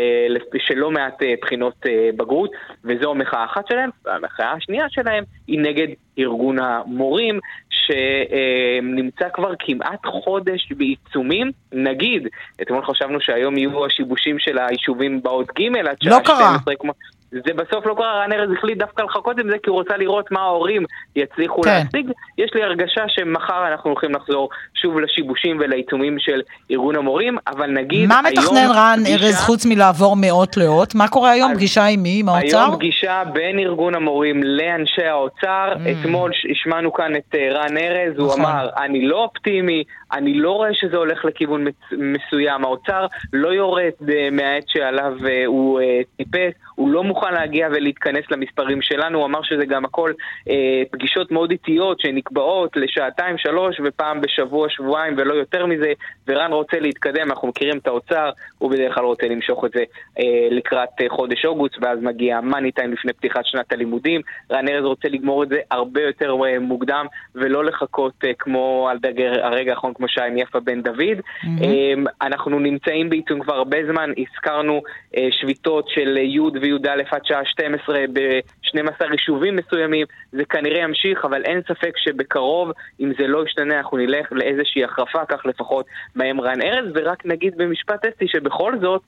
של 0.58 0.74
לא 0.74 0.90
מעט 0.90 1.22
בחינות 1.42 1.74
בגרות, 2.16 2.50
וזו 2.84 3.10
המחאה 3.10 3.40
האחת 3.40 3.68
שלהם. 3.68 3.90
והמחאה 4.04 4.52
השנייה 4.52 4.86
שלהם 4.90 5.24
היא 5.46 5.60
נגד 5.60 5.86
ארגון 6.18 6.58
המורים, 6.58 7.40
שנמצא 7.70 9.28
כבר 9.32 9.52
כמעט 9.58 10.06
חודש 10.06 10.72
בעיצומים. 10.72 11.50
נגיד, 11.72 12.28
אתמול 12.62 12.84
חשבנו 12.84 13.20
שהיום 13.20 13.58
יהיו 13.58 13.86
השיבושים 13.86 14.38
של 14.38 14.58
היישובים 14.58 15.22
באות 15.22 15.46
ג' 15.46 15.76
עד 15.76 15.96
שעה 16.02 16.18
לא 16.18 16.24
קרה. 16.24 16.36
12, 16.36 16.74
כמו... 16.78 16.92
זה 17.30 17.52
בסוף 17.56 17.86
לא 17.86 17.94
קרה, 17.94 18.24
רן 18.24 18.32
ארז 18.32 18.50
החליט 18.58 18.78
דווקא 18.78 19.02
לחכות 19.02 19.38
עם 19.38 19.50
זה 19.50 19.56
כי 19.62 19.70
הוא 19.70 19.78
רוצה 19.78 19.96
לראות 19.96 20.30
מה 20.32 20.40
ההורים 20.40 20.82
יצליחו 21.16 21.62
כן. 21.62 21.70
להשיג. 21.70 22.10
יש 22.38 22.50
לי 22.54 22.62
הרגשה 22.62 23.02
שמחר 23.08 23.66
אנחנו 23.68 23.90
הולכים 23.90 24.14
לחזור 24.14 24.48
שוב 24.74 24.98
לשיבושים 25.00 25.56
ולעיצומים 25.60 26.18
של 26.18 26.40
ארגון 26.70 26.96
המורים, 26.96 27.36
אבל 27.46 27.66
נגיד 27.70 28.08
מה 28.08 28.20
היום 28.24 28.38
מתכנן 28.44 28.68
רן 28.74 28.98
פגישה- 29.04 29.24
ארז 29.26 29.40
חוץ 29.40 29.66
מלעבור 29.66 30.16
מאות 30.20 30.56
לאות? 30.56 30.94
מה 30.94 31.08
קורה 31.08 31.30
היום? 31.30 31.54
פגישה 31.54 31.84
עם 31.84 32.02
מי? 32.02 32.20
עם 32.20 32.28
האוצר? 32.28 32.58
היום 32.58 32.76
פגישה 32.76 33.22
בין 33.32 33.58
ארגון 33.58 33.94
המורים 33.94 34.40
לאנשי 34.44 35.04
האוצר. 35.04 35.72
אתמול 36.02 36.30
ש- 36.32 36.46
השמענו 36.50 36.92
כאן 36.92 37.16
את 37.16 37.34
אה, 37.34 37.48
רן 37.52 37.76
ארז, 37.76 38.18
הוא 38.18 38.26
Mm. 38.28 38.30
נכון. 38.30 38.40
אמר, 38.40 38.68
אני 38.84 39.06
לא 39.06 39.16
אופטימי, 39.24 39.82
אני 40.12 40.34
לא 40.38 40.50
רואה 40.50 40.74
שזה 40.74 40.96
הולך 40.96 41.24
לכיוון 41.24 41.64
מסוים. 41.92 42.64
האוצר 42.64 43.06
לא 43.32 43.48
יורד 43.48 43.82
אה, 44.08 44.28
מהעץ 44.32 44.64
שעליו 44.68 45.12
אה, 45.28 45.42
הוא 45.46 45.80
טיפס, 46.16 46.52
הוא 46.76 46.90
לא 46.90 47.04
מוכן 47.04 47.34
להגיע 47.34 47.68
ולהתכנס 47.70 48.24
למספרים 48.30 48.82
שלנו, 48.82 49.18
הוא 49.18 49.26
אמר 49.26 49.42
שזה 49.42 49.64
גם 49.64 49.84
הכל 49.84 50.12
אה, 50.50 50.82
פגישות 50.90 51.30
מאוד 51.30 51.50
איטיות 51.50 52.00
שנקבעות 52.00 52.76
לשעתיים, 52.76 53.38
שלוש, 53.38 53.80
ופעם 53.84 54.20
בשבוע, 54.20 54.68
שבועיים 54.70 55.14
ולא 55.16 55.34
יותר 55.34 55.66
מזה, 55.66 55.92
ורן 56.28 56.52
רוצה 56.52 56.80
להתקדם, 56.80 57.30
אנחנו 57.30 57.48
מכירים 57.48 57.78
את 57.78 57.86
האוצר, 57.86 58.30
הוא 58.58 58.70
בדרך 58.70 58.94
כלל 58.94 59.04
רוצה 59.04 59.26
למשוך 59.26 59.64
את 59.64 59.70
זה 59.74 59.84
אה, 60.18 60.48
לקראת 60.50 60.88
אה, 61.00 61.06
חודש 61.08 61.44
אוגוסט, 61.44 61.74
ואז 61.80 61.98
מגיע 62.02 62.40
מאני 62.40 62.72
טיים 62.72 62.92
לפני 62.92 63.12
פתיחת 63.12 63.44
שנת 63.44 63.72
הלימודים. 63.72 64.20
רן 64.50 64.68
ארז 64.68 64.84
רוצה 64.84 65.08
לגמור 65.08 65.42
את 65.42 65.48
זה 65.48 65.58
הרבה 65.70 66.02
יותר 66.02 66.30
אה, 66.44 66.58
מוקדם, 66.58 67.06
ולא 67.34 67.64
לחכות 67.64 68.14
אה, 68.24 68.30
כמו 68.38 68.88
על 68.90 68.98
דגר 68.98 69.44
הרגע 69.46 69.72
האחרון, 69.72 69.94
כמו 69.94 70.08
שהיה 70.08 70.26
עם 70.26 70.38
יפה 70.38 70.60
בן 70.60 70.82
דוד. 70.82 71.20
אה, 71.62 71.94
אנחנו 72.22 72.58
נמצאים 72.58 73.10
בעיצום 73.10 73.40
כבר 73.40 73.54
הרבה 73.54 73.78
זמן, 73.92 74.10
הזכרנו 74.18 74.82
אה, 75.16 75.28
שביתות 75.30 75.88
של 75.88 76.16
י' 76.16 76.38
וי"א 76.72 77.02
עד 77.10 77.24
שעה 77.24 77.44
12 77.44 78.04
ב-12 78.12 79.12
יישובים 79.12 79.56
מסוימים, 79.56 80.06
זה 80.32 80.44
כנראה 80.44 80.80
ימשיך, 80.80 81.24
אבל 81.24 81.42
אין 81.44 81.60
ספק 81.68 81.92
שבקרוב, 81.96 82.70
אם 83.00 83.12
זה 83.18 83.26
לא 83.26 83.44
ישתנה, 83.44 83.78
אנחנו 83.78 83.96
נלך 83.96 84.32
לאיזושהי 84.32 84.84
החרפה, 84.84 85.24
כך 85.28 85.46
לפחות 85.46 85.86
בהם 86.16 86.40
רן 86.40 86.62
ארז, 86.62 86.92
ורק 86.94 87.26
נגיד 87.26 87.56
במשפט 87.56 88.06
אסתי 88.06 88.28
שבכל 88.28 88.72
זאת, 88.80 89.02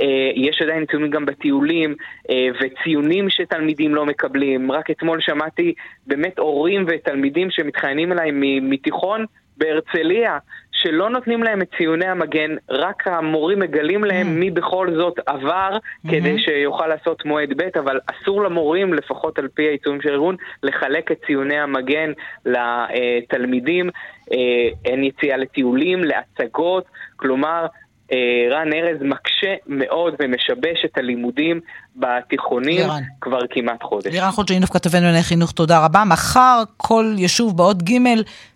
אה, 0.00 0.30
יש 0.34 0.62
עדיין 0.62 0.80
עיצומים 0.80 1.10
גם 1.10 1.26
בטיולים, 1.26 1.94
אה, 2.30 2.48
וציונים 2.60 3.30
שתלמידים 3.30 3.94
לא 3.94 4.06
מקבלים. 4.06 4.72
רק 4.72 4.90
אתמול 4.90 5.20
שמעתי 5.20 5.74
באמת 6.06 6.38
הורים 6.38 6.84
ותלמידים 6.88 7.50
שמתחיינים 7.50 8.12
אליי 8.12 8.30
מתיכון 8.62 9.24
בהרצליה, 9.56 10.38
שלא 10.82 11.10
נותנים 11.10 11.42
להם 11.42 11.62
את 11.62 11.68
ציוני 11.78 12.06
המגן, 12.06 12.50
רק 12.70 13.06
המורים 13.06 13.58
מגלים 13.58 14.04
להם 14.04 14.40
מי 14.40 14.50
בכל 14.50 14.88
זאת 14.94 15.18
עבר, 15.26 15.78
כדי 16.08 16.38
שיוכל 16.38 16.86
לעשות 16.86 17.24
מועד 17.24 17.52
ב', 17.56 17.78
אבל 17.78 18.00
אסור 18.06 18.42
למורים, 18.42 18.94
לפחות 18.94 19.38
על 19.38 19.48
פי 19.54 19.68
העיצומים 19.68 20.02
של 20.02 20.08
הארגון, 20.08 20.36
לחלק 20.62 21.12
את 21.12 21.20
ציוני 21.26 21.58
המגן 21.58 22.12
לתלמידים. 22.46 23.90
אה, 24.32 24.68
אין 24.84 25.04
יציאה 25.04 25.36
לטיולים, 25.36 26.04
להצגות, 26.04 26.84
כלומר... 27.16 27.66
אה, 28.12 28.56
רן 28.56 28.72
ארז 28.72 28.96
מקשה 29.00 29.54
מאוד 29.66 30.14
ומשבש 30.20 30.84
את 30.84 30.98
הלימודים 30.98 31.60
בתיכונים 31.96 32.78
לירן. 32.78 33.02
כבר 33.20 33.38
כמעט 33.50 33.82
חודש. 33.82 34.12
לירן 34.12 34.30
חוג'יינוף 34.30 34.70
כתבנו 34.70 35.02
לענייני 35.02 35.22
חינוך, 35.22 35.52
תודה 35.52 35.84
רבה. 35.84 36.04
מחר 36.04 36.62
כל 36.76 37.14
יישוב 37.18 37.56
באות 37.56 37.82
ג', 37.82 37.98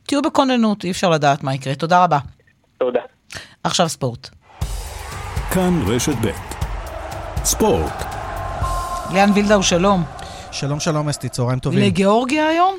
תהיו 0.06 0.22
בכוננות, 0.22 0.84
אי 0.84 0.90
אפשר 0.90 1.10
לדעת 1.10 1.44
מה 1.44 1.54
יקרה. 1.54 1.74
תודה 1.74 2.04
רבה. 2.04 2.18
תודה. 2.78 3.00
עכשיו 3.64 3.88
ספורט. 3.88 4.28
כאן 5.54 5.80
רשת 5.86 6.12
ב' 6.12 6.30
ספורט. 7.44 8.04
ליאן 9.12 9.30
וילדאו, 9.34 9.62
שלום. 9.62 10.02
שלום 10.52 10.80
שלום 10.80 11.08
אסתי, 11.08 11.28
צהריים 11.28 11.58
טובים. 11.58 11.80
לגיאורגיה 11.80 12.48
היום? 12.48 12.78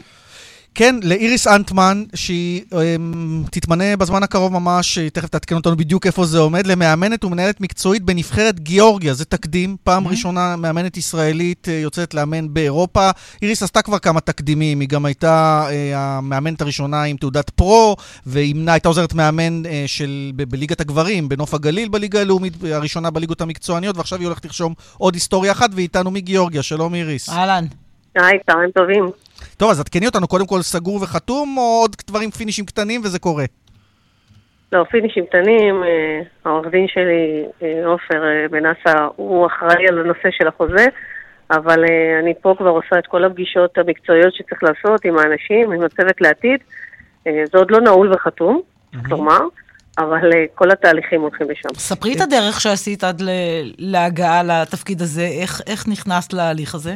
כן, 0.77 0.95
לאיריס 1.03 1.47
אנטמן, 1.47 2.03
שהיא 2.15 2.61
אמ, 2.73 3.43
תתמנה 3.51 3.97
בזמן 3.97 4.23
הקרוב 4.23 4.53
ממש, 4.53 4.97
היא 4.97 5.09
תכף 5.09 5.29
תעדכן 5.29 5.55
אותנו 5.55 5.75
בדיוק 5.75 6.05
איפה 6.05 6.25
זה 6.25 6.39
עומד, 6.39 6.67
למאמנת 6.67 7.23
ומנהלת 7.23 7.61
מקצועית 7.61 8.03
בנבחרת 8.03 8.59
גיאורגיה. 8.59 9.13
זה 9.13 9.25
תקדים, 9.25 9.75
פעם 9.83 10.07
ראשונה 10.07 10.55
מאמנת 10.55 10.97
ישראלית 10.97 11.67
אה, 11.69 11.73
יוצאת 11.73 12.13
לאמן 12.13 12.53
באירופה. 12.53 13.09
איריס 13.41 13.63
עשתה 13.63 13.81
כבר 13.81 13.99
כמה 13.99 14.21
תקדימים, 14.21 14.79
היא 14.79 14.89
גם 14.89 15.05
הייתה 15.05 15.65
אה, 15.69 15.91
המאמנת 15.95 16.61
הראשונה 16.61 17.03
עם 17.03 17.17
תעודת 17.17 17.49
פרו, 17.49 17.95
והיא 18.25 18.55
הייתה 18.67 18.87
עוזרת 18.87 19.13
מאמן 19.13 19.65
אה, 19.65 19.83
של, 19.87 20.31
ב- 20.35 20.43
בליגת 20.43 20.81
הגברים, 20.81 21.29
בנוף 21.29 21.53
הגליל 21.53 21.89
בליגה 21.89 22.21
הלאומית, 22.21 22.53
הראשונה 22.71 23.09
בליגות 23.09 23.41
המקצועניות, 23.41 23.97
ועכשיו 23.97 24.19
היא 24.19 24.27
הולכת 24.27 24.45
לרשום 24.45 24.73
עוד 24.97 25.13
היסטוריה 25.13 25.51
אחת, 25.51 25.69
והיא 25.73 25.83
איתנו 25.83 26.11
מגיאורגיה. 26.11 26.63
שלום 26.63 26.95
איריס. 26.95 27.29
אהלן. 27.29 27.65
היי, 28.15 28.39
צהריים 28.45 28.71
טובים. 28.71 29.26
טוב, 29.57 29.71
אז 29.71 29.79
עדכני 29.79 30.05
אותנו 30.05 30.27
קודם 30.27 30.47
כל 30.47 30.61
סגור 30.61 30.95
וחתום, 31.01 31.57
או 31.57 31.79
עוד 31.81 31.95
דברים 32.07 32.31
פינישים 32.31 32.65
קטנים 32.65 33.01
וזה 33.03 33.19
קורה? 33.19 33.45
לא, 34.71 34.83
פינישים 34.91 35.25
קטנים, 35.25 35.83
אה, 35.83 36.21
העורך 36.45 36.67
דין 36.71 36.87
שלי, 36.87 37.45
אה, 37.63 37.85
עופר 37.85 38.23
אה, 38.23 38.47
בנאסה, 38.51 39.07
הוא 39.15 39.47
אחראי 39.47 39.87
על 39.87 39.99
הנושא 39.99 40.29
של 40.31 40.47
החוזה, 40.47 40.85
אבל 41.51 41.83
אני 42.21 42.33
פה 42.41 42.55
כבר 42.57 42.69
עושה 42.69 42.99
את 42.99 43.07
כל 43.07 43.23
הפגישות 43.23 43.77
המקצועיות 43.77 44.33
שצריך 44.33 44.63
לעשות 44.63 45.05
עם 45.05 45.17
האנשים, 45.17 45.71
עם 45.71 45.83
הצוות 45.83 46.21
לעתיד. 46.21 46.59
זה 47.23 47.57
עוד 47.57 47.71
לא 47.71 47.81
נעול 47.81 48.13
וחתום, 48.13 48.61
כלומר, 49.05 49.39
אבל 49.97 50.31
כל 50.55 50.71
התהליכים 50.71 51.21
הולכים 51.21 51.49
לשם. 51.49 51.69
ספרי 51.73 52.13
את 52.13 52.21
הדרך 52.21 52.61
שעשית 52.61 53.03
עד 53.03 53.21
להגעה 53.77 54.43
לתפקיד 54.43 55.01
הזה, 55.01 55.27
איך, 55.41 55.61
איך 55.67 55.87
נכנסת 55.87 56.33
להליך 56.33 56.75
הזה? 56.75 56.95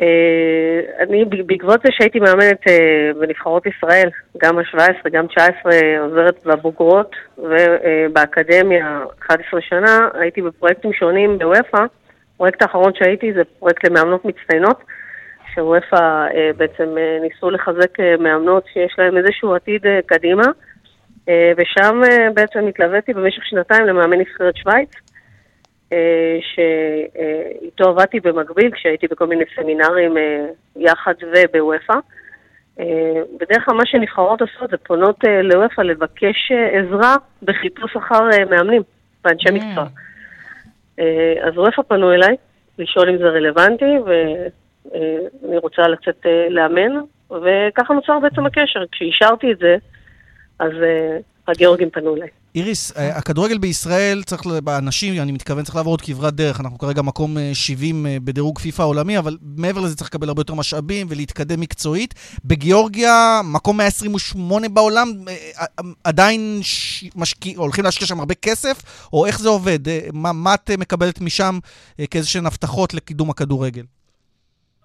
אה, 0.00 0.80
אני, 1.00 1.24
בעקבות 1.24 1.80
זה 1.84 1.88
שהייתי 1.92 2.20
מאמנת 2.20 2.68
אה, 2.68 3.10
בנבחרות 3.20 3.66
ישראל, 3.66 4.08
גם 4.38 4.58
ה-17, 4.58 5.08
גם 5.12 5.26
19, 5.26 5.72
עוזרת 6.00 6.46
בבוגרות 6.46 7.16
ובאקדמיה 7.38 9.00
11 9.26 9.60
שנה, 9.60 10.08
הייתי 10.14 10.42
בפרויקטים 10.42 10.92
שונים 10.92 11.38
בוופא. 11.38 11.84
הפרויקט 12.34 12.62
האחרון 12.62 12.92
שהייתי 12.94 13.32
זה 13.32 13.42
פרויקט 13.58 13.84
למאמנות 13.84 14.24
מצטיינות, 14.24 14.84
שוופא 15.54 16.26
אה, 16.34 16.50
בעצם 16.56 16.96
ניסו 17.20 17.50
לחזק 17.50 18.00
מאמנות 18.18 18.64
שיש 18.72 18.94
להם 18.98 19.16
איזשהו 19.16 19.54
עתיד 19.54 19.82
קדימה, 20.06 20.44
ושם 21.56 22.00
בעצם 22.34 22.66
התלוויתי 22.66 23.14
במשך 23.14 23.44
שנתיים 23.44 23.86
למאמן 23.86 24.18
נבחרת 24.18 24.56
שווייץ. 24.56 24.90
אה, 25.92 26.38
שאיתו 26.54 27.88
עבדתי 27.88 28.20
במקביל 28.20 28.70
כשהייתי 28.70 29.06
בכל 29.06 29.26
מיני 29.26 29.44
סמינרים 29.54 30.16
אה, 30.16 30.46
יחד 30.76 31.14
ובוופא. 31.22 31.94
אה, 32.80 33.22
בדרך 33.40 33.64
כלל 33.64 33.74
מה 33.74 33.86
שנבחרות 33.86 34.40
עושות 34.40 34.70
זה 34.70 34.76
פונות 34.76 35.16
לוופא 35.42 35.80
לבקש 35.80 36.52
עזרה 36.72 37.16
בחיפוש 37.42 37.96
אחר 37.96 38.20
מאמנים 38.50 38.82
ואנשי 39.24 39.48
מקצוע. 39.52 39.86
אה, 40.98 41.34
אז 41.42 41.58
וופא 41.58 41.82
פנו 41.82 42.12
אליי 42.12 42.36
לשאול 42.78 43.08
אם 43.08 43.18
זה 43.18 43.24
רלוונטי 43.24 43.98
ואני 44.04 45.58
רוצה 45.58 45.82
לצאת 45.82 46.26
לאמן, 46.50 46.92
וככה 47.30 47.94
נוצר 47.94 48.18
בעצם 48.18 48.46
הקשר. 48.46 48.84
כשאישרתי 48.92 49.52
את 49.52 49.58
זה, 49.58 49.76
אז 50.58 50.72
הגיאורגים 51.50 51.90
פנו 51.90 52.16
אליי. 52.16 52.28
איריס, 52.54 52.96
אה, 52.96 53.16
הכדורגל 53.16 53.58
בישראל 53.58 54.22
צריך, 54.22 54.46
באנשים, 54.64 55.22
אני 55.22 55.32
מתכוון, 55.32 55.64
צריך 55.64 55.76
לעבור 55.76 55.92
עוד 55.92 56.00
כברת 56.00 56.34
דרך. 56.34 56.60
אנחנו 56.60 56.78
כרגע 56.78 57.02
מקום 57.02 57.38
אה, 57.38 57.50
70 57.54 58.06
אה, 58.06 58.16
בדירוג 58.24 58.58
פיפ"א 58.58 58.82
העולמי, 58.82 59.18
אבל 59.18 59.36
מעבר 59.56 59.80
לזה 59.80 59.96
צריך 59.96 60.10
לקבל 60.10 60.28
הרבה 60.28 60.40
יותר 60.40 60.54
משאבים 60.54 61.06
ולהתקדם 61.10 61.60
מקצועית. 61.60 62.14
בגיאורגיה, 62.44 63.40
מקום 63.52 63.76
128 63.76 64.68
בעולם, 64.68 65.06
אה, 65.28 65.34
אה, 65.60 65.84
עדיין 66.04 66.58
ש... 66.62 67.04
משקיע, 67.16 67.52
הולכים 67.56 67.84
להשקיע 67.84 68.06
שם 68.06 68.20
הרבה 68.20 68.34
כסף, 68.34 69.06
או 69.12 69.26
איך 69.26 69.38
זה 69.38 69.48
עובד? 69.48 69.88
אה, 69.88 69.98
מה, 70.12 70.32
מה 70.32 70.54
את 70.54 70.70
אה, 70.70 70.76
מקבלת 70.76 71.20
משם 71.20 71.54
אה, 72.00 72.04
כאיזשהן 72.10 72.46
הבטחות 72.46 72.94
לקידום 72.94 73.30
הכדורגל? 73.30 73.82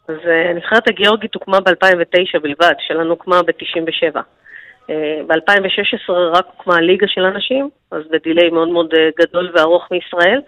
אז 0.07 0.15
אה, 0.27 0.49
הנבחרת 0.49 0.87
הגיאורגית 0.87 1.35
הוקמה 1.35 1.59
ב-2009 1.59 2.39
בלבד, 2.43 2.73
שלנו 2.87 3.09
הוקמה 3.09 3.41
ב-97. 3.43 4.19
ב-2016 5.27 6.11
רק 6.11 6.45
הוקמה 6.45 6.75
הליגה 6.75 7.07
של 7.07 7.25
הנשים, 7.25 7.69
אז 7.91 8.01
בדיליי 8.11 8.49
מאוד 8.49 8.67
מאוד 8.67 8.93
אה, 8.93 9.09
גדול 9.19 9.51
וארוך 9.55 9.87
מישראל, 9.91 10.41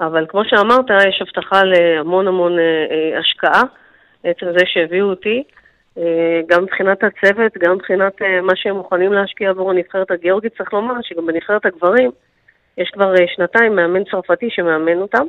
אבל 0.00 0.26
כמו 0.28 0.42
שאמרת, 0.44 0.84
יש 1.08 1.22
הבטחה 1.22 1.64
להמון 1.64 2.28
המון 2.28 2.58
אה, 2.58 2.64
אה, 2.90 3.18
השקעה, 3.18 3.62
עצם 4.24 4.46
זה 4.58 4.64
שהביאו 4.66 5.06
אותי, 5.06 5.42
אה, 5.98 6.40
גם 6.48 6.62
מבחינת 6.62 6.98
הצוות, 7.04 7.52
גם 7.58 7.74
מבחינת 7.74 8.22
אה, 8.22 8.40
מה 8.40 8.52
שהם 8.56 8.76
מוכנים 8.76 9.12
להשקיע 9.12 9.50
עבור 9.50 9.70
הנבחרת 9.70 10.10
הגיאורגית, 10.10 10.56
צריך 10.58 10.72
לומר 10.72 10.94
שגם 11.02 11.26
בנבחרת 11.26 11.66
הגברים 11.66 12.10
יש 12.78 12.90
כבר 12.90 13.14
אה, 13.14 13.24
שנתיים 13.36 13.76
מאמן 13.76 14.04
צרפתי 14.04 14.50
שמאמן 14.50 14.98
אותם. 15.00 15.26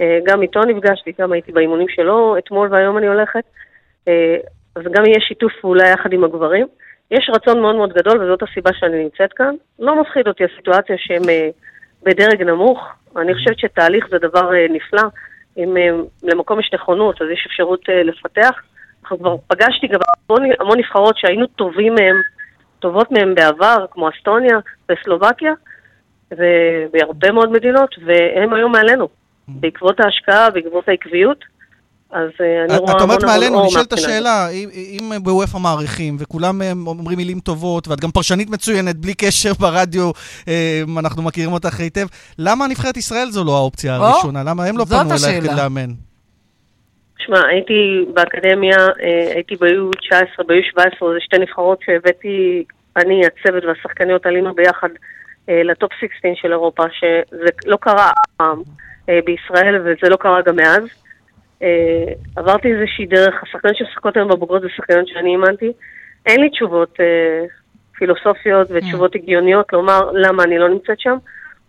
אה, 0.00 0.18
גם 0.24 0.42
איתו 0.42 0.60
נפגשתי, 0.60 1.12
גם 1.20 1.32
הייתי 1.32 1.52
באימונים 1.52 1.88
שלו 1.88 2.38
אתמול 2.38 2.68
והיום 2.70 2.98
אני 2.98 3.06
הולכת. 3.06 3.44
אה, 4.08 4.36
אז 4.76 4.82
גם 4.92 5.04
יהיה 5.06 5.20
שיתוף 5.20 5.52
פעולה 5.60 5.88
יחד 5.88 6.12
עם 6.12 6.24
הגברים. 6.24 6.66
יש 7.12 7.30
רצון 7.34 7.60
מאוד 7.60 7.76
מאוד 7.76 7.92
גדול, 7.92 8.22
וזאת 8.22 8.42
הסיבה 8.42 8.70
שאני 8.72 9.04
נמצאת 9.04 9.32
כאן. 9.32 9.54
לא 9.78 10.00
מפחיד 10.00 10.28
אותי 10.28 10.44
הסיטואציה 10.44 10.96
שהם 10.98 11.22
אה, 11.28 11.48
בדרג 12.02 12.42
נמוך. 12.42 12.78
אני 13.16 13.34
חושבת 13.34 13.58
שתהליך 13.58 14.06
זה 14.10 14.18
דבר 14.18 14.54
אה, 14.54 14.66
נפלא. 14.70 15.02
אם 15.56 15.76
אה, 15.76 15.90
למקום 16.22 16.60
יש 16.60 16.70
נכונות, 16.74 17.22
אז 17.22 17.28
יש 17.32 17.46
אפשרות 17.46 17.80
לפתח. 18.04 18.62
אנחנו 19.02 19.18
כבר 19.18 19.36
פגשתי 19.46 19.86
גם 19.86 20.00
המון, 20.28 20.50
המון 20.60 20.78
נבחרות 20.78 21.18
שהיינו 21.18 21.46
טובים 21.46 21.94
מהם, 21.94 22.16
טובות 22.78 23.10
מהם 23.10 23.34
בעבר, 23.34 23.86
כמו 23.90 24.08
אסטוניה 24.08 24.58
וסלובקיה, 24.88 25.52
ובהרבה 26.30 27.32
מאוד 27.32 27.50
מדינות, 27.50 27.94
והם 28.04 28.54
היום 28.54 28.72
מעלינו. 28.72 29.08
בעקבות 29.48 30.00
ההשקעה, 30.00 30.50
בעקבות 30.50 30.88
העקביות. 30.88 31.44
אז 32.12 32.28
אה, 32.40 32.64
אני 32.64 32.78
רואה 32.78 32.96
את 32.96 33.00
אומרת 33.00 33.24
מעלינו, 33.24 33.66
נשאלת. 33.66 33.92
השאלה, 33.92 34.48
אם- 34.50 35.12
בוופא 35.22 35.58
מעריכים, 35.58 36.16
וכולם 36.18 36.62
אה, 36.62 36.72
אומרים 36.86 37.18
מילים 37.18 37.40
טובות, 37.40 37.88
ואת 37.88 38.00
גם 38.00 38.10
פרשנית 38.10 38.50
מצוינת, 38.50 38.96
בלי 38.96 39.14
קשר 39.14 39.52
ברדיו, 39.60 40.10
אה, 40.48 40.82
אנחנו 40.98 41.22
מכירים 41.22 41.52
אותך 41.52 41.80
היטב, 41.80 42.06
למה 42.38 42.66
נבחרת 42.66 42.96
ישראל 42.96 43.30
זו 43.30 43.44
לא 43.44 43.56
האופציה 43.56 43.98
או, 43.98 44.04
הראשונה? 44.04 44.42
למה 44.46 44.64
הם 44.64 44.78
לא 44.78 44.84
פנו 44.84 44.98
אלייך. 45.00 45.44
כדי 45.44 45.54
לאמן? 45.56 45.90
שמע, 47.18 47.46
הייתי 47.46 48.04
באקדמיה, 48.14 48.76
הייתי 49.34 49.56
ב-U19, 49.56 50.42
ב-U17, 50.46 51.04
זה 51.14 51.18
שתי 51.20 51.38
נבחרות 51.38 51.78
שהבאתי, 51.86 52.64
אני, 52.96 53.22
הצוות 53.26 53.64
והשחקניות 53.64 54.26
עלינו 54.26 54.54
ביחד 54.54 54.88
אה, 55.48 55.62
לטופ 55.62 55.92
16 56.00 56.30
של 56.34 56.52
אירופה, 56.52 56.82
שזה 56.92 57.48
לא 57.66 57.76
קרה 57.80 58.10
אף 58.10 58.30
פעם 58.36 58.62
אה, 59.08 59.18
בישראל, 59.24 59.80
וזה 59.80 60.08
לא 60.08 60.16
קרה 60.16 60.42
גם 60.46 60.56
מאז. 60.56 60.82
אה, 61.62 62.12
עברתי 62.36 62.68
איזושהי 62.72 63.06
דרך, 63.06 63.42
השחקניות 63.42 63.76
שמשחקות 63.76 64.16
היום 64.16 64.28
בבוגרות 64.28 64.62
זה 64.62 64.68
שחקניות 64.76 65.08
שאני 65.08 65.30
אימנתי. 65.30 65.72
אין 66.26 66.40
לי 66.40 66.50
תשובות 66.50 66.96
אה, 67.00 67.44
פילוסופיות 67.92 68.68
ותשובות 68.70 69.14
הגיוניות 69.14 69.72
לומר 69.72 70.10
למה 70.12 70.42
אני 70.42 70.58
לא 70.58 70.68
נמצאת 70.68 71.00
שם. 71.00 71.16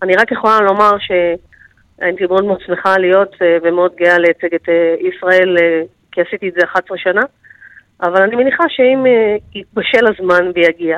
אני 0.01 0.15
רק 0.15 0.31
יכולה 0.31 0.59
לומר 0.59 0.91
שהייתי 0.99 2.25
מאוד 2.25 2.45
מאוד 2.45 2.61
שמחה 2.65 2.97
להיות 2.97 3.35
אה, 3.41 3.57
ומאוד 3.63 3.91
גאה 3.95 4.17
לייצג 4.17 4.55
את 4.55 4.69
אה, 4.69 4.95
ישראל, 4.99 5.57
אה, 5.61 5.81
כי 6.11 6.21
עשיתי 6.21 6.49
את 6.49 6.53
זה 6.53 6.65
11 6.65 6.97
שנה. 6.97 7.21
אבל 8.03 8.21
אני 8.23 8.35
מניחה 8.35 8.63
שאם 8.69 9.05
אה, 9.05 9.35
יתבשל 9.55 10.05
הזמן 10.07 10.51
ויגיע, 10.55 10.97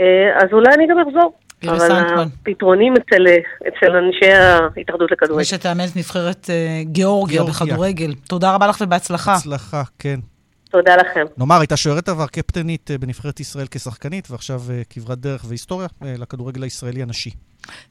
אה, 0.00 0.36
אז 0.36 0.52
אולי 0.52 0.74
אני 0.74 0.86
גם 0.86 0.98
אחזור. 0.98 1.32
אבל. 1.64 2.24
הפתרונים 2.42 2.94
אצל, 2.96 3.26
אצל 3.68 3.96
אנשי 3.96 4.32
ההתאחדות 4.32 5.10
לכדורגל. 5.10 5.42
ושתאמן 5.42 5.84
את 5.84 5.96
נבחרת 5.96 6.50
אה, 6.50 6.82
גיאורגיה 6.84 7.42
גיאורגיה. 7.42 7.66
בכדורגל. 7.66 8.14
תודה 8.28 8.54
רבה 8.54 8.66
לך 8.66 8.80
ובהצלחה. 8.80 9.34
הצלחה, 9.34 9.82
כן. 9.98 10.20
תודה 10.70 10.96
לכם. 10.96 11.24
נאמר, 11.38 11.60
הייתה 11.60 11.76
שוערת 11.76 12.08
עבר 12.08 12.26
קפטנית 12.26 12.90
אה, 12.90 12.98
בנבחרת 12.98 13.40
ישראל 13.40 13.66
כשחקנית, 13.70 14.30
ועכשיו 14.30 14.60
אה, 14.70 14.82
כברת 14.90 15.18
דרך 15.18 15.44
והיסטוריה 15.48 15.88
לכדורגל 16.02 16.62
הישראלי 16.62 17.02
הנשי. 17.02 17.30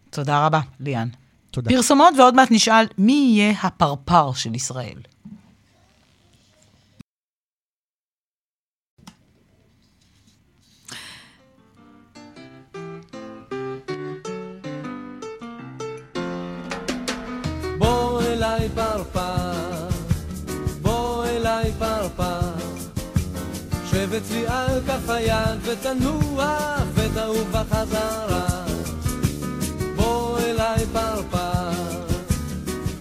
תודה 0.10 0.46
רבה, 0.46 0.60
ליאן. 0.80 1.08
תודה. 1.52 1.70
פרסומות, 1.70 2.14
ועוד 2.18 2.36
מעט 2.36 2.52
נשאל 2.52 2.86
מי 2.98 3.32
יהיה 3.36 3.54
הפרפר 3.64 4.34
של 4.34 4.56
ישראל. 4.56 5.15
אליי 18.66 18.76
פרפר, 18.76 19.88
בוא 20.82 21.26
אליי 21.26 21.72
פרפר, 21.80 22.40
שב 23.92 24.14
אצלי 24.14 24.48
על 24.48 24.82
כף 24.88 25.10
היד 25.10 25.60
ותנוח 25.64 26.82
ותעוף 26.96 27.48
בחזרה. 27.52 28.66
בוא 29.96 30.40
אליי 30.40 30.86
פרפר, 30.94 31.72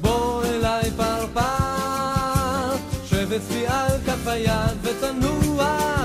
בוא 0.00 0.44
אליי 0.44 0.90
פרפר, 0.96 2.76
שב 3.04 3.32
אצלי 3.32 3.66
על 3.66 3.98
כף 4.06 4.26
היד 4.26 4.78
ותנוח. 4.82 6.03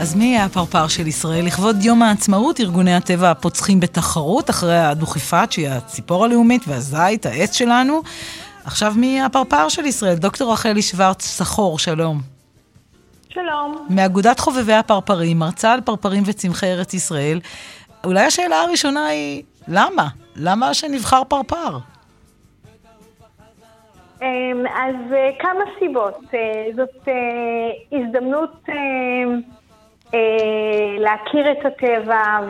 אז 0.00 0.14
מי 0.14 0.24
יהיה 0.24 0.44
הפרפר 0.44 0.88
של 0.88 1.06
ישראל? 1.06 1.46
לכבוד 1.46 1.84
יום 1.84 2.02
העצמאות, 2.02 2.60
ארגוני 2.60 2.94
הטבע 2.94 3.34
פוצחים 3.34 3.80
בתחרות 3.80 4.50
אחרי 4.50 4.78
הדוכיפת, 4.78 5.48
שהיא 5.50 5.68
הציפור 5.68 6.24
הלאומית 6.24 6.62
והזית, 6.68 7.26
העץ 7.26 7.54
שלנו. 7.54 8.02
עכשיו 8.64 8.92
מי 8.96 9.06
יהיה 9.06 9.26
הפרפר 9.26 9.68
של 9.68 9.86
ישראל? 9.86 10.14
דוקטור 10.14 10.52
רחלי 10.52 10.82
שוורץ 10.82 11.22
סחור, 11.22 11.78
שלום. 11.78 12.20
שלום. 13.28 13.86
מאגודת 13.90 14.40
חובבי 14.40 14.72
הפרפרים, 14.72 15.38
מרצה 15.38 15.72
על 15.72 15.80
פרפרים 15.80 16.22
וצמחי 16.26 16.66
ארץ 16.66 16.94
ישראל. 16.94 17.40
אולי 18.04 18.24
השאלה 18.24 18.60
הראשונה 18.60 19.06
היא, 19.06 19.42
למה? 19.68 20.08
למה 20.36 20.74
שנבחר 20.74 21.22
פרפר? 21.28 21.78
אמ, 24.22 24.66
אז 24.66 25.12
אה, 25.12 25.30
כמה 25.38 25.64
סיבות. 25.78 26.34
אה, 26.34 26.64
זאת 26.76 27.08
אה, 27.08 27.98
הזדמנות 27.98 28.68
להכיר 30.98 31.52
את 31.52 31.66
הטבע 31.66 32.40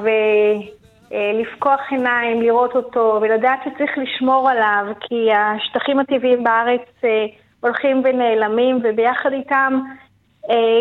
ולפקוח 1.10 1.80
עיניים, 1.90 2.42
לראות 2.42 2.76
אותו 2.76 3.18
ולדעת 3.22 3.58
שצריך 3.64 3.98
לשמור 3.98 4.50
עליו, 4.50 4.86
כי 5.00 5.32
השטחים 5.32 5.98
הטבעיים 5.98 6.44
בארץ 6.44 6.88
הולכים 7.60 8.02
ונעלמים, 8.04 8.80
וביחד 8.84 9.32
איתם 9.32 9.80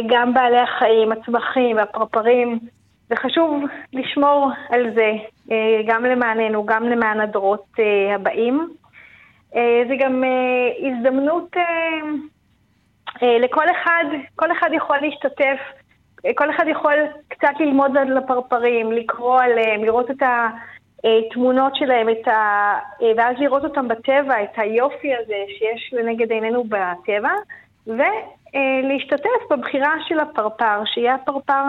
גם 0.08 0.34
בעלי 0.34 0.60
החיים, 0.60 1.12
הצמחים 1.12 1.78
והפרפרים, 1.78 2.60
וחשוב 3.12 3.64
לשמור 3.94 4.52
על 4.70 4.94
זה, 4.96 5.12
גם 5.88 6.06
למעננו, 6.06 6.66
גם 6.66 6.84
למען 6.84 7.20
הדורות 7.20 7.66
הבאים. 8.16 8.68
אה, 9.58 9.84
זה 9.88 9.96
גם 10.00 10.24
אה, 10.24 10.88
הזדמנות 10.88 11.58
אה, 11.58 13.38
לכל 13.40 13.66
אחד, 13.72 14.04
כל 14.36 14.52
אחד 14.52 14.70
יכול 14.74 14.98
להשתתף, 15.02 15.60
כל 16.36 16.50
אחד 16.50 16.66
יכול 16.68 16.94
קצת 17.28 17.54
ללמוד 17.60 17.98
על 17.98 18.18
הפרפרים, 18.18 18.92
לקרוא 18.92 19.42
עליהם, 19.42 19.84
לראות 19.84 20.12
את 20.12 20.24
התמונות 21.04 21.76
שלהם, 21.76 22.10
את 22.10 22.28
ה... 22.28 22.74
ואז 23.18 23.36
לראות 23.40 23.64
אותם 23.64 23.88
בטבע, 23.88 24.44
את 24.44 24.54
היופי 24.58 25.16
הזה 25.16 25.36
שיש 25.48 25.94
לנגד 25.94 26.32
עינינו 26.32 26.64
בטבע, 26.64 27.32
ולהשתתף 27.88 29.52
בבחירה 29.52 29.94
של 30.08 30.20
הפרפר, 30.20 30.82
שיהיה 30.86 31.16
הפרפר 31.16 31.64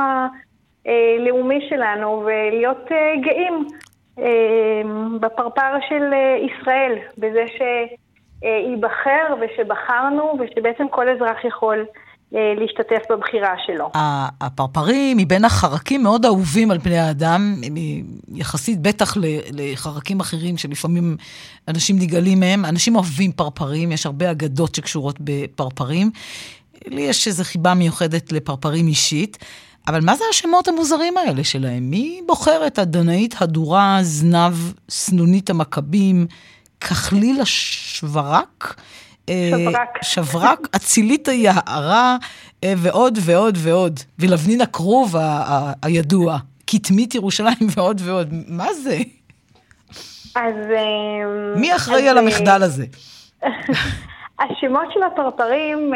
הלאומי 0.86 1.66
שלנו, 1.68 2.22
ולהיות 2.26 2.88
גאים 3.20 3.66
בפרפר 5.20 5.72
של 5.88 6.02
אה, 6.12 6.36
ישראל, 6.46 6.92
בזה 7.18 7.44
שייבחר 7.56 9.34
ושבחרנו 9.40 10.38
ושבעצם 10.40 10.84
כל 10.90 11.08
אזרח 11.08 11.44
יכול 11.44 11.84
אה, 12.34 12.54
להשתתף 12.56 13.02
בבחירה 13.10 13.54
שלו. 13.66 13.90
הפרפרים 14.40 15.16
מבין 15.16 15.44
החרקים 15.44 16.02
מאוד 16.02 16.24
אהובים 16.24 16.70
על 16.70 16.78
בני 16.78 16.98
האדם, 16.98 17.54
יחסית 18.34 18.82
בטח 18.82 19.14
לחרקים 19.52 20.20
אחרים 20.20 20.56
שלפעמים 20.56 21.16
אנשים 21.68 21.96
נגאלים 21.98 22.40
מהם. 22.40 22.64
אנשים 22.64 22.96
אוהבים 22.96 23.32
פרפרים, 23.32 23.92
יש 23.92 24.06
הרבה 24.06 24.30
אגדות 24.30 24.74
שקשורות 24.74 25.16
בפרפרים. 25.20 26.10
לי 26.86 27.02
יש 27.02 27.26
איזו 27.26 27.44
חיבה 27.44 27.74
מיוחדת 27.74 28.32
לפרפרים 28.32 28.86
אישית. 28.86 29.38
אבל 29.88 30.00
מה 30.00 30.14
זה 30.14 30.24
השמות 30.30 30.68
המוזרים 30.68 31.16
האלה 31.16 31.44
שלהם? 31.44 31.90
מי 31.90 32.20
בוחר 32.26 32.66
את 32.66 32.78
הדנאית 32.78 33.34
הדורה, 33.40 33.98
זנב, 34.02 34.54
סנונית 34.90 35.50
המכבים, 35.50 36.26
כחליל 36.80 37.40
השברק? 37.40 38.74
אה, 39.28 39.50
שברק. 39.50 40.02
שברק, 40.02 40.68
אצילית 40.76 41.28
היערה, 41.28 42.16
אה, 42.64 42.72
ועוד 42.76 43.18
ועוד 43.20 43.58
ועוד. 43.58 44.00
ולבנין 44.18 44.60
הכרוב 44.60 45.14
הידוע, 45.82 46.38
כתמית 46.66 47.14
ירושלים 47.14 47.66
ועוד 47.76 48.00
ועוד. 48.04 48.34
מה 48.48 48.72
זה? 48.72 48.98
אז... 50.34 50.54
אה, 50.76 51.56
מי 51.56 51.76
אחראי 51.76 52.08
על 52.08 52.18
המחדל 52.18 52.62
הזה? 52.62 52.84
השמות 54.40 54.92
של 54.92 55.00
הפרפרים, 55.02 55.92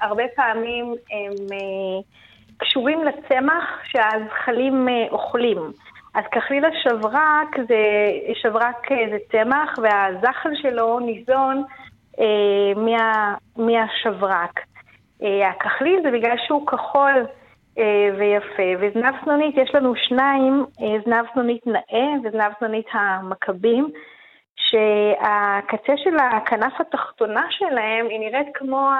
הרבה 0.00 0.22
פעמים 0.36 0.94
הם... 1.10 1.46
קשורים 2.62 3.04
לצמח 3.04 3.64
שהזחלים 3.84 4.88
אה, 4.88 5.06
אוכלים. 5.10 5.58
אז 6.14 6.24
ככליל 6.32 6.64
השברק 6.64 7.56
זה, 7.68 7.82
שברק 8.34 8.92
אה, 8.92 9.04
זה 9.10 9.18
צמח 9.32 9.78
והזחל 9.82 10.50
שלו 10.54 11.00
ניזון 11.00 11.64
אה, 12.20 12.72
מה, 12.76 13.34
מהשברק. 13.56 14.60
אה, 15.22 15.48
הכחליל 15.48 16.00
זה 16.02 16.10
בגלל 16.10 16.36
שהוא 16.46 16.66
כחול 16.66 17.26
אה, 17.78 18.08
ויפה, 18.18 18.62
וזנב 18.80 19.14
סנונית 19.24 19.56
יש 19.56 19.74
לנו 19.74 19.94
שניים, 19.96 20.64
אה, 20.80 21.00
זנב 21.04 21.24
סנונית 21.34 21.66
נאה 21.66 22.12
וזנב 22.24 22.52
סנונית 22.58 22.86
המכבים, 22.92 23.88
שהקצה 24.56 25.92
של 25.96 26.16
הכנף 26.16 26.80
התחתונה 26.80 27.46
שלהם 27.50 28.06
היא 28.08 28.20
נראית 28.20 28.48
כמו. 28.54 28.90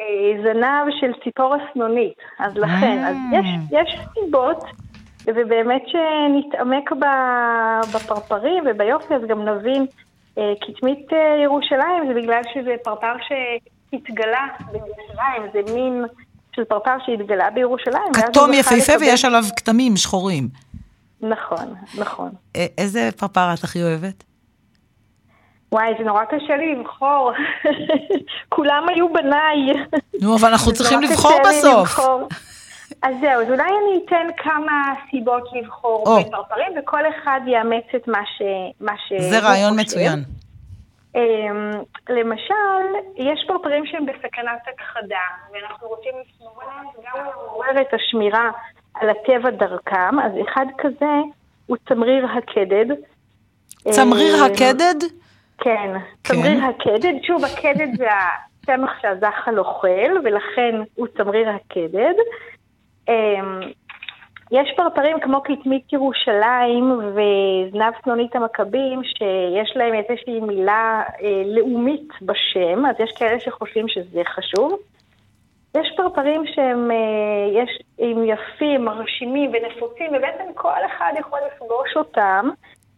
אה, 0.00 0.42
זנב 0.42 0.90
של 1.00 1.12
ציפור 1.24 1.54
הסנונית. 1.54 2.14
אז 2.38 2.56
לכן, 2.56 3.04
אז 3.04 3.16
יש, 3.32 3.46
יש 3.70 3.98
סיבות, 4.14 4.64
ובאמת 5.26 5.82
שנתעמק 5.86 6.90
בפרפרים 7.94 8.64
וביופי, 8.70 9.14
אז 9.14 9.22
גם 9.28 9.48
נבין, 9.48 9.86
אה, 10.38 10.52
כתמית 10.60 11.12
אה, 11.12 11.42
ירושלים 11.44 12.08
זה 12.08 12.14
בגלל 12.14 12.42
שזה 12.54 12.74
פרפר 12.84 13.12
שהתגלה 13.28 14.46
בירושלים, 14.72 15.42
זה 15.52 15.74
מין 15.74 16.04
של 16.56 16.64
פרפר 16.64 16.96
שהתגלה 17.06 17.50
בירושלים. 17.50 18.12
כתום 18.12 18.52
יפהפה 18.52 18.92
ויש 19.00 19.24
עליו 19.24 19.42
כתמים 19.56 19.96
שחורים. 19.96 20.48
נכון, 21.20 21.74
נכון. 21.98 22.30
איזה 22.78 23.08
פרפר 23.16 23.54
את 23.54 23.64
הכי 23.64 23.82
אוהבת? 23.82 24.24
וואי, 25.72 25.94
זה 25.98 26.04
נורא 26.04 26.24
קשה 26.24 26.56
לי 26.56 26.74
לבחור. 26.74 27.32
כולם 28.54 28.86
היו 28.88 29.12
בניי. 29.12 29.58
נו, 30.20 30.36
אבל 30.36 30.48
אנחנו 30.48 30.72
צריכים 30.72 31.02
לבחור 31.02 31.32
בסוף. 31.48 31.98
אז 33.02 33.14
זהו, 33.20 33.40
אז 33.40 33.48
אולי 33.48 33.62
אני 33.62 34.00
אתן 34.04 34.26
כמה 34.36 34.94
סיבות 35.10 35.48
לבחור 35.52 36.04
oh. 36.06 36.26
בפרפרים, 36.26 36.72
וכל 36.78 37.00
אחד 37.08 37.40
יאמץ 37.46 37.84
את 37.96 38.08
מה 38.08 38.20
ש... 38.38 38.42
מה 38.80 38.92
ש... 39.08 39.22
זה 39.22 39.38
רעיון 39.38 39.80
מצוין. 39.80 40.24
Um, 41.16 41.18
למשל, 42.08 42.84
יש 43.16 43.44
פרפרים 43.48 43.86
שהם 43.86 44.06
בסכנת 44.06 44.62
הכחדה, 44.74 45.26
ואנחנו 45.52 45.88
רוצים 45.88 46.12
לשמור 46.20 46.62
עליהם, 46.62 46.86
לעורר 47.34 47.80
את 47.80 47.94
השמירה 47.94 48.50
על 48.94 49.08
הטבע 49.10 49.50
דרכם, 49.50 50.20
אז 50.24 50.32
אחד 50.48 50.66
כזה 50.78 51.12
הוא 51.66 51.76
צמריר 51.88 52.26
הקדד. 52.26 52.86
צמריר 53.90 54.44
הקדד? 54.44 55.21
כן, 55.58 55.92
כן. 56.24 56.34
תמריר 56.34 56.64
הקדד, 56.64 57.12
שוב, 57.22 57.44
הקדד 57.44 57.96
זה 57.96 58.08
הצמח 58.62 58.90
שהזחל 59.02 59.58
אוכל, 59.58 60.18
ולכן 60.24 60.74
הוא 60.94 61.06
תמריר 61.06 61.48
הקדד. 61.50 62.14
אמ, 63.08 63.60
יש 64.52 64.72
פרפרים 64.76 65.20
כמו 65.20 65.42
כתמית 65.42 65.92
ירושלים 65.92 67.00
וזנב 67.14 67.92
סנונית 68.04 68.36
המכבים, 68.36 69.04
שיש 69.04 69.76
להם 69.76 69.94
איזושהי 69.94 70.40
מילה 70.40 71.02
אה, 71.22 71.42
לאומית 71.46 72.08
בשם, 72.22 72.86
אז 72.86 72.96
יש 72.98 73.12
כאלה 73.12 73.40
שחושבים 73.40 73.88
שזה 73.88 74.22
חשוב. 74.34 74.78
יש 75.76 75.92
פרפרים 75.96 76.46
שהם 76.46 76.90
אה, 76.90 77.62
יש, 77.62 77.82
הם 77.98 78.24
יפים, 78.24 78.84
מרשימים 78.84 79.50
ונפוצים, 79.52 80.10
ובעצם 80.14 80.44
כל 80.54 80.86
אחד 80.86 81.12
יכול 81.18 81.38
לפגוש 81.46 81.96
אותם, 81.96 82.48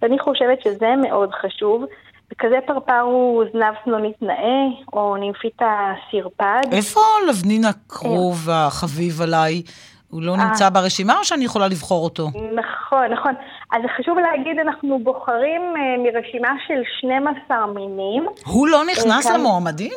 ואני 0.03 0.19
חושבת 0.19 0.63
שזה 0.63 0.97
מאוד 0.97 1.33
חשוב. 1.33 1.85
וכזה 2.33 2.59
פרפר 2.67 3.01
הוא 3.01 3.45
זנב 3.53 3.75
סנונית 3.85 4.23
נאה, 4.23 4.65
או 4.93 5.17
נימפיטה 5.17 5.93
סירפד. 6.11 6.61
איפה 6.73 7.01
לבנין 7.29 7.65
הכרוב 7.65 8.49
החביב 8.51 9.23
עליי? 9.23 9.63
הוא 10.11 10.23
לא 10.23 10.37
נמצא 10.37 10.69
ברשימה 10.69 11.19
או 11.19 11.25
שאני 11.25 11.45
יכולה 11.45 11.69
לבחור 11.69 12.05
אותו? 12.05 12.29
נכון, 12.55 13.07
נכון. 13.13 13.35
אז 13.73 13.81
חשוב 13.99 14.19
להגיד, 14.19 14.59
אנחנו 14.59 14.99
בוחרים 14.99 15.63
uh, 15.75 16.01
מרשימה 16.03 16.49
של 16.67 16.83
12 16.99 17.67
מינים. 17.67 18.27
הוא 18.47 18.69
לא 18.69 18.83
נכנס. 18.93 19.31
למועמדים? 19.31 19.93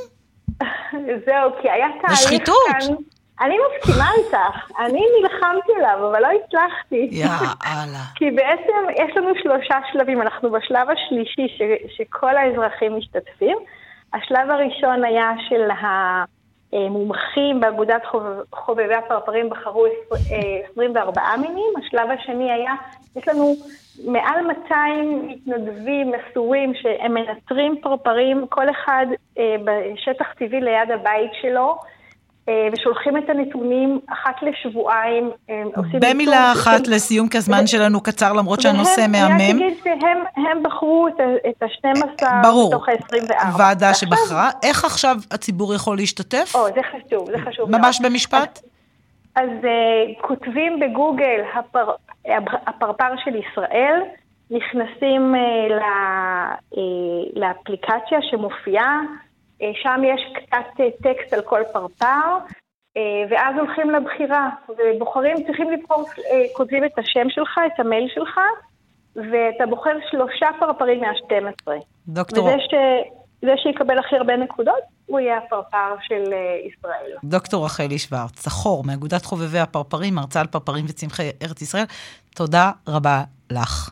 זהו, 1.25 1.51
כי 1.61 1.69
היה 1.69 1.87
תהליך 1.87 2.01
כאן... 2.01 2.11
בשחיתות. 2.11 3.07
אני 3.41 3.55
מסכימה 3.67 4.05
איתך, 4.17 4.37
אני 4.79 5.01
נלחמתי 5.21 5.71
עליו, 5.77 6.09
אבל 6.11 6.21
לא 6.21 6.27
הצלחתי. 6.27 7.09
יאללה. 7.11 8.03
כי 8.15 8.31
בעצם 8.31 8.73
יש 8.95 9.17
לנו 9.17 9.29
שלושה 9.43 9.75
שלבים, 9.91 10.21
אנחנו 10.21 10.51
בשלב 10.51 10.87
השלישי 10.89 11.47
ש, 11.57 11.61
שכל 11.97 12.37
האזרחים 12.37 12.97
משתתפים. 12.97 13.57
השלב 14.13 14.49
הראשון 14.49 15.03
היה 15.03 15.31
של 15.49 15.69
אה, 15.71 16.23
מומחים 16.89 17.59
באגודת 17.59 18.05
חובב- 18.05 18.43
חובבי 18.55 18.93
הפרפרים 18.95 19.49
בחרו 19.49 19.85
עשר- 19.85 20.35
אה, 20.35 20.67
24 20.71 21.21
מינים. 21.41 21.73
השלב 21.77 22.09
השני 22.11 22.51
היה, 22.51 22.73
יש 23.15 23.27
לנו 23.27 23.53
מעל 24.05 24.41
200 24.47 25.27
מתנדבים 25.27 26.11
מסורים 26.11 26.73
שהם 26.75 27.13
מנטרים 27.13 27.75
פרפרים, 27.81 28.47
כל 28.49 28.69
אחד 28.69 29.05
אה, 29.39 29.55
בשטח 29.63 30.33
טבעי 30.33 30.61
ליד 30.61 30.91
הבית 30.91 31.31
שלו. 31.41 31.77
אה, 32.49 32.67
ושולחים 32.73 33.17
את 33.17 33.29
הנתונים 33.29 33.99
אחת 34.13 34.35
לשבועיים. 34.41 35.29
אה, 35.49 35.63
במילה 36.01 36.51
אחת 36.51 36.85
של- 36.85 36.91
לסיום, 36.91 37.27
כי 37.29 37.37
הזמן 37.37 37.67
שלנו 37.67 38.01
קצר, 38.03 38.33
למרות 38.33 38.61
שהנושא 38.61 39.05
מהמם. 39.09 39.31
אני 39.35 39.53
רק 39.53 39.55
אגיד 39.55 39.73
שהם 39.83 40.17
הם 40.47 40.63
בחרו 40.63 41.07
את 41.07 41.13
את 41.49 41.63
ה-12 41.63 42.25
ברור. 42.43 42.67
מתוך 42.69 42.89
ה-24. 42.89 43.57
ועדה 43.59 43.93
שבחרה. 43.93 44.49
איך 44.63 44.85
עכשיו 44.85 45.15
הציבור 45.31 45.73
יכול 45.75 45.97
להשתתף? 45.97 46.51
או, 46.55 46.65
זה 46.67 46.81
חשוב, 46.91 47.31
זה 47.31 47.37
חשוב. 47.45 47.71
ממש 47.71 48.01
מאוד. 48.01 48.11
במשפט? 48.11 48.59
אז 49.35 49.49
uh, 49.61 50.21
כותבים 50.27 50.79
בגוגל 50.79 51.41
הפר, 51.55 51.91
הפרפר 52.67 53.09
של 53.25 53.35
ישראל, 53.35 54.01
נכנסים 54.51 55.35
uh, 55.35 55.73
ל, 55.73 55.79
uh, 56.73 56.77
לאפליקציה 57.39 58.19
שמופיעה, 58.21 58.99
שם 59.59 60.01
יש 60.03 60.21
קצת 60.35 60.79
uh, 60.79 61.03
טקסט 61.03 61.33
על 61.33 61.41
כל 61.41 61.61
פרפר, 61.73 62.37
uh, 62.97 62.99
ואז 63.29 63.55
הולכים 63.59 63.89
לבחירה, 63.89 64.49
ובוחרים, 64.69 65.43
צריכים 65.45 65.71
לבחור, 65.71 66.05
כותבים 66.53 66.83
את 66.85 66.99
השם 66.99 67.29
שלך, 67.29 67.59
את 67.73 67.79
המייל 67.79 68.07
שלך, 68.15 68.39
ואתה 69.15 69.65
בוחר 69.69 69.97
שלושה 70.11 70.47
פרפרים 70.59 70.99
מה-12. 71.01 71.71
דוקטור- 72.07 72.45
וזה 72.45 72.55
ש, 72.59 72.73
זה 73.41 73.51
שיקבל 73.57 73.99
הכי 73.99 74.15
הרבה 74.15 74.35
נקודות, 74.37 74.83
הוא 75.05 75.19
יהיה 75.19 75.37
הפרפר 75.37 75.95
של 76.01 76.23
ישראל. 76.67 77.11
דוקטור 77.23 77.65
רחלי 77.65 77.97
שוורץ, 77.99 78.31
צחור, 78.31 78.83
מאגודת 78.83 79.25
חובבי 79.25 79.59
הפרפרים, 79.59 80.15
מרצה 80.15 80.39
על 80.39 80.47
פרפרים 80.47 80.85
וצמחי 80.87 81.29
ארץ 81.43 81.61
ישראל, 81.61 81.83
תודה 82.35 82.71
רבה 82.87 83.23
לך. 83.51 83.89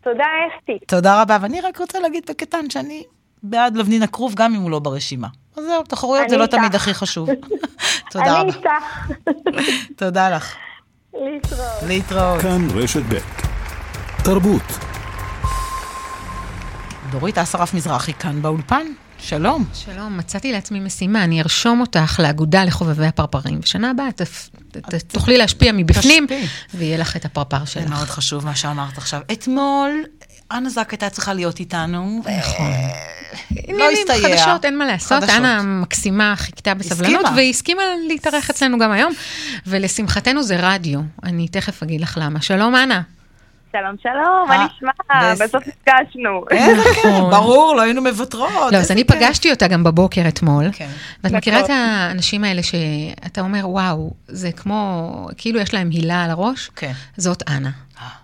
תודה, 0.00 0.24
אסתי. 0.48 0.78
תודה 0.86 1.22
רבה, 1.22 1.36
ואני 1.42 1.60
רק 1.60 1.78
רוצה 1.80 2.00
להגיד 2.00 2.24
בקטן 2.30 2.70
שאני 2.70 3.04
בעד 3.42 3.76
לבנין 3.76 4.02
הכרוב, 4.02 4.34
גם 4.34 4.54
אם 4.54 4.60
הוא 4.60 4.70
לא 4.70 4.78
ברשימה. 4.78 5.28
אז 5.56 5.64
זהו, 5.64 5.82
תחרויות 5.82 6.28
זה 6.28 6.34
אני 6.34 6.42
לא. 6.42 6.46
תמיד 6.46 6.74
הכי 6.74 6.94
חשוב. 6.94 7.28
תודה 8.12 8.24
אני 8.24 8.50
רבה. 8.50 8.52
איתך. 8.58 9.28
תודה 9.98 10.30
לך. 10.30 10.54
להתראות. 11.14 11.82
להתראות. 11.86 12.40
כאן 12.42 12.68
רשת 12.74 13.02
ב' 13.08 13.18
תרבות. 14.24 14.62
דורית 17.10 17.38
אסרף 17.38 17.74
מזרחי 17.74 18.12
כאן 18.12 18.42
באולפן, 18.42 18.86
שלום. 19.18 19.64
שלום, 19.74 20.16
מצאתי 20.18 20.52
לעצמי 20.52 20.80
משימה, 20.80 21.24
אני 21.24 21.42
ארשום 21.42 21.80
אותך 21.80 22.20
לאגודה 22.22 22.64
לחובבי 22.64 23.06
הפרפרים. 23.06 23.60
בשנה 23.60 23.90
הבאה 23.90 24.08
תפ- 24.16 24.50
ת- 24.72 24.94
ת- 24.94 25.12
תוכלי 25.12 25.36
להשפיע 25.38 25.72
מבפנים, 25.72 26.26
ויהיה 26.74 26.98
לך 26.98 27.16
את 27.16 27.24
הפרפר 27.24 27.58
זה 27.60 27.66
שלך. 27.66 27.88
מאוד 27.90 28.08
חשוב 28.08 28.44
מה 28.44 28.54
שאמרת 28.54 28.98
עכשיו. 28.98 29.20
אתמול, 29.32 29.90
אנה 30.52 30.68
זק 30.68 30.90
הייתה 30.90 31.10
צריכה 31.10 31.34
להיות 31.34 31.60
איתנו. 31.60 32.22
נכון. 32.40 32.70
לא 32.70 33.54
עניינים, 33.68 33.96
הסתייע. 34.10 34.36
חדשות, 34.36 34.64
אין 34.64 34.78
מה 34.78 34.86
לעשות. 34.86 35.22
אנה 35.22 35.58
המקסימה 35.58 36.34
חיכתה 36.36 36.74
בסבלנות. 36.74 37.24
והיא 37.36 37.50
הסכימה 37.50 37.82
להתארח 38.08 38.50
אצלנו 38.50 38.78
גם 38.78 38.90
היום. 38.92 39.12
ולשמחתנו 39.66 40.42
זה 40.42 40.56
רדיו, 40.58 41.00
אני 41.24 41.48
תכף 41.48 41.82
אגיד 41.82 42.00
לך 42.00 42.18
למה. 42.22 42.40
שלום, 42.40 42.76
אנה. 42.76 43.02
שלום, 43.72 43.96
שלום, 44.02 44.48
מה 44.48 44.56
אה, 44.56 44.66
נשמע? 44.76 44.90
בס- 45.32 45.40
בסוף 45.42 45.62
נפגשנו. 45.66 46.44
איזה 46.50 46.82
כיף, 46.94 47.04
ברור, 47.30 47.74
לא 47.76 47.82
היינו 47.82 48.02
מוותרות. 48.02 48.72
לא, 48.72 48.76
אז 48.78 48.90
אני 48.90 49.04
פגשתי 49.04 49.50
אותה 49.50 49.68
גם 49.68 49.84
בבוקר 49.84 50.22
אתמול, 50.28 50.64
ואת 51.24 51.32
מכירה 51.32 51.58
את 51.60 51.64
נכון. 51.64 51.76
האנשים 51.76 52.44
האלה 52.44 52.62
שאתה 52.62 53.40
אומר, 53.40 53.68
וואו, 53.68 54.10
זה 54.28 54.52
כמו, 54.52 55.08
כאילו 55.36 55.60
יש 55.60 55.74
להם 55.74 55.90
הילה 55.90 56.24
על 56.24 56.30
הראש? 56.30 56.70
כן. 56.76 56.92
זאת 57.16 57.42
אנה. 57.48 57.70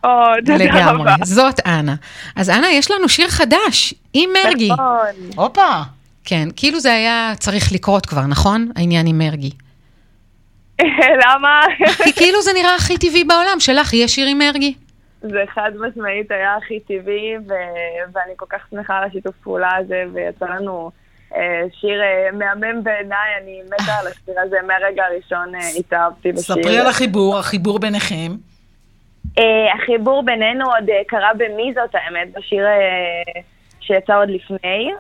או, 0.04 0.10
תודה 0.46 0.56
לגמרי, 0.56 1.02
רבה. 1.12 1.14
זאת 1.24 1.60
אנה. 1.66 1.94
אז 2.36 2.50
אנה, 2.50 2.70
יש 2.70 2.90
לנו 2.90 3.08
שיר 3.08 3.28
חדש, 3.28 3.94
עם 4.14 4.30
מרגי. 4.44 4.72
נכון. 4.72 5.30
הופה. 5.36 5.80
כן, 6.24 6.48
כאילו 6.56 6.80
זה 6.80 6.92
היה 6.92 7.32
צריך 7.38 7.72
לקרות 7.72 8.06
כבר, 8.06 8.26
נכון? 8.26 8.70
העניין 8.76 9.06
עם 9.06 9.18
מרגי. 9.18 9.50
למה? 11.24 11.60
כי 12.04 12.12
כאילו 12.12 12.42
זה 12.42 12.50
נראה 12.54 12.74
הכי 12.74 12.98
טבעי 12.98 13.24
בעולם, 13.24 13.60
שלך 13.60 13.92
יהיה 13.92 14.08
שיר 14.08 14.26
עם 14.26 14.38
מרגי. 14.38 14.74
זה 15.20 15.42
חד 15.54 15.70
משמעית 15.80 16.30
היה 16.30 16.56
הכי 16.56 16.80
טבעי, 16.80 17.36
ו- 17.48 18.12
ואני 18.12 18.32
כל 18.36 18.46
כך 18.48 18.58
שמחה 18.70 18.98
על 18.98 19.04
השיתוף 19.04 19.34
פעולה 19.42 19.76
הזה, 19.76 20.04
ויצא 20.12 20.46
לנו 20.46 20.90
אה, 21.36 21.62
שיר 21.80 22.02
אה, 22.02 22.32
מהמם 22.32 22.84
בעיניי, 22.84 23.28
אני 23.42 23.60
מתה 23.66 23.92
על 24.00 24.06
השיר 24.06 24.34
הזה, 24.46 24.56
מהרגע 24.66 25.02
הראשון 25.04 25.54
אה, 25.54 25.68
התאהבתי 25.78 26.32
בשיר. 26.32 26.42
ספרי 26.42 26.78
על 26.78 26.86
החיבור, 26.86 27.38
החיבור 27.38 27.78
ביניכם. 27.78 28.32
אה, 29.38 29.74
החיבור 29.74 30.22
בינינו 30.22 30.64
עוד 30.64 30.90
אה, 30.90 31.02
קרה 31.06 31.30
במי 31.36 31.72
זאת 31.74 31.94
האמת, 31.94 32.28
בשיר 32.36 32.66
אה, 32.66 33.40
שיצא 33.80 34.18
עוד 34.18 34.30
לפני, 34.30 34.90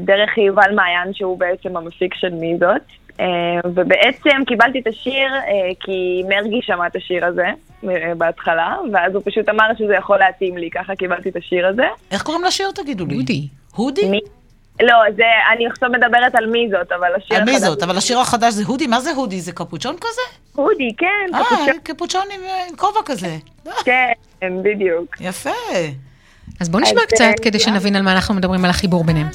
דרך 0.00 0.38
יובל 0.38 0.74
מעיין 0.74 1.14
שהוא 1.14 1.38
בעצם 1.38 1.76
המפיק 1.76 2.14
של 2.14 2.34
מי 2.34 2.56
זאת. 2.58 2.82
ובעצם 3.64 4.44
קיבלתי 4.46 4.80
את 4.80 4.86
השיר 4.86 5.28
כי 5.80 6.22
מרגי 6.28 6.62
שמע 6.62 6.86
את 6.86 6.96
השיר 6.96 7.26
הזה 7.26 7.46
בהתחלה, 8.18 8.76
ואז 8.92 9.14
הוא 9.14 9.22
פשוט 9.24 9.48
אמר 9.48 9.66
שזה 9.78 9.94
יכול 9.94 10.18
להתאים 10.18 10.56
לי, 10.56 10.70
ככה 10.70 10.96
קיבלתי 10.96 11.28
את 11.28 11.36
השיר 11.36 11.66
הזה. 11.66 11.86
איך 12.10 12.22
קוראים 12.22 12.44
לשיר 12.44 12.66
תגידו 12.74 13.06
לי? 13.06 13.14
הודי. 13.14 13.48
הודי? 13.76 14.08
מי? 14.10 14.20
לא, 14.82 14.94
זה, 15.16 15.22
אני 15.54 15.66
עכשיו 15.66 15.88
מדברת 15.90 16.34
על 16.34 16.46
מי 16.46 16.68
זאת, 16.70 16.92
אבל 16.92 17.08
השיר 17.16 17.36
על 17.36 17.44
מי 17.44 17.50
החדש- 17.56 17.62
זאת? 17.66 17.82
אבל 17.82 17.96
השיר 17.96 18.18
החדש 18.18 18.52
זה 18.54 18.62
הודי? 18.66 18.86
מה 18.86 19.00
זה 19.00 19.10
הודי? 19.10 19.40
זה 19.40 19.52
קפוצ'ון 19.52 19.96
כזה? 20.00 20.20
הודי, 20.54 20.88
כן, 20.98 21.34
אה, 21.34 21.40
קפוצ'ון. 21.44 21.78
קפוצ'ון 21.82 22.22
עם 22.34 22.40
אה, 22.44 22.64
עם 22.68 22.76
כובע 22.76 23.00
כזה. 23.04 23.36
כן, 23.84 24.12
בדיוק. 24.62 25.16
יפה. 25.20 25.50
אז 26.60 26.68
בוא 26.68 26.80
נשמע 26.80 27.00
אז, 27.00 27.06
קצת 27.06 27.20
אה, 27.24 27.32
כדי 27.42 27.58
שנבין 27.58 27.96
על 27.96 28.02
מה 28.02 28.12
אנחנו 28.12 28.34
מדברים, 28.34 28.64
על 28.64 28.70
החיבור 28.70 29.04
ביניהם. 29.04 29.28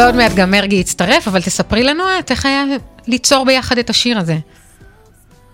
ועוד 0.00 0.16
מעט 0.16 0.32
גם 0.36 0.50
מרגי 0.50 0.76
יצטרף, 0.76 1.28
אבל 1.28 1.40
תספרי 1.40 1.82
לנו 1.82 2.04
את, 2.18 2.30
איך 2.30 2.46
היה 2.46 2.64
ליצור 3.08 3.44
ביחד 3.46 3.78
את 3.78 3.90
השיר 3.90 4.18
הזה. 4.18 4.32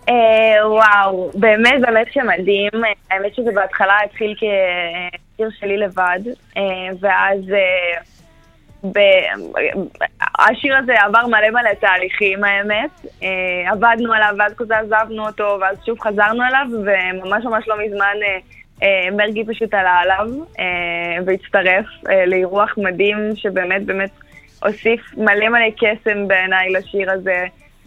אה, 0.09 0.69
וואו, 0.69 1.31
באמת 1.35 1.81
באמת 1.81 2.07
שמדהים. 2.13 2.71
האמת 3.11 3.35
שזה 3.35 3.51
בהתחלה 3.55 3.95
התחיל 4.05 4.35
כשיר 4.37 5.49
שלי 5.61 5.77
לבד, 5.77 6.21
אה, 6.57 6.63
ואז 7.01 7.41
אה, 7.53 7.99
השיר 10.39 10.77
הזה 10.77 10.93
עבר 11.05 11.27
מלא 11.27 11.51
מלא 11.51 11.75
תהליכים 11.81 12.45
האמת. 12.45 13.07
עבדנו 13.67 14.13
עליו 14.13 14.35
ואז 14.39 14.53
כזה 14.57 14.75
עזבנו 14.79 15.27
אותו 15.27 15.59
ואז 15.61 15.77
שוב 15.87 16.01
חזרנו 16.01 16.43
אליו 16.43 16.67
וממש 16.71 17.45
ממש 17.45 17.65
לא 17.69 17.77
מזמן 17.87 18.17
מרגי 19.13 19.45
פשוט 19.45 19.75
עלה 19.75 19.95
עליו 20.03 20.27
והצטרף 21.27 21.87
לאירוח 22.27 22.75
מדהים 22.79 23.17
שבאמת 23.37 23.85
באמת 23.85 24.11
הוסיף 24.63 25.01
מלא 25.17 25.49
מלא 25.49 25.71
קסם 25.77 26.29
בעיניי 26.29 26.71
לשיר 26.71 27.11
הזה. 27.11 27.45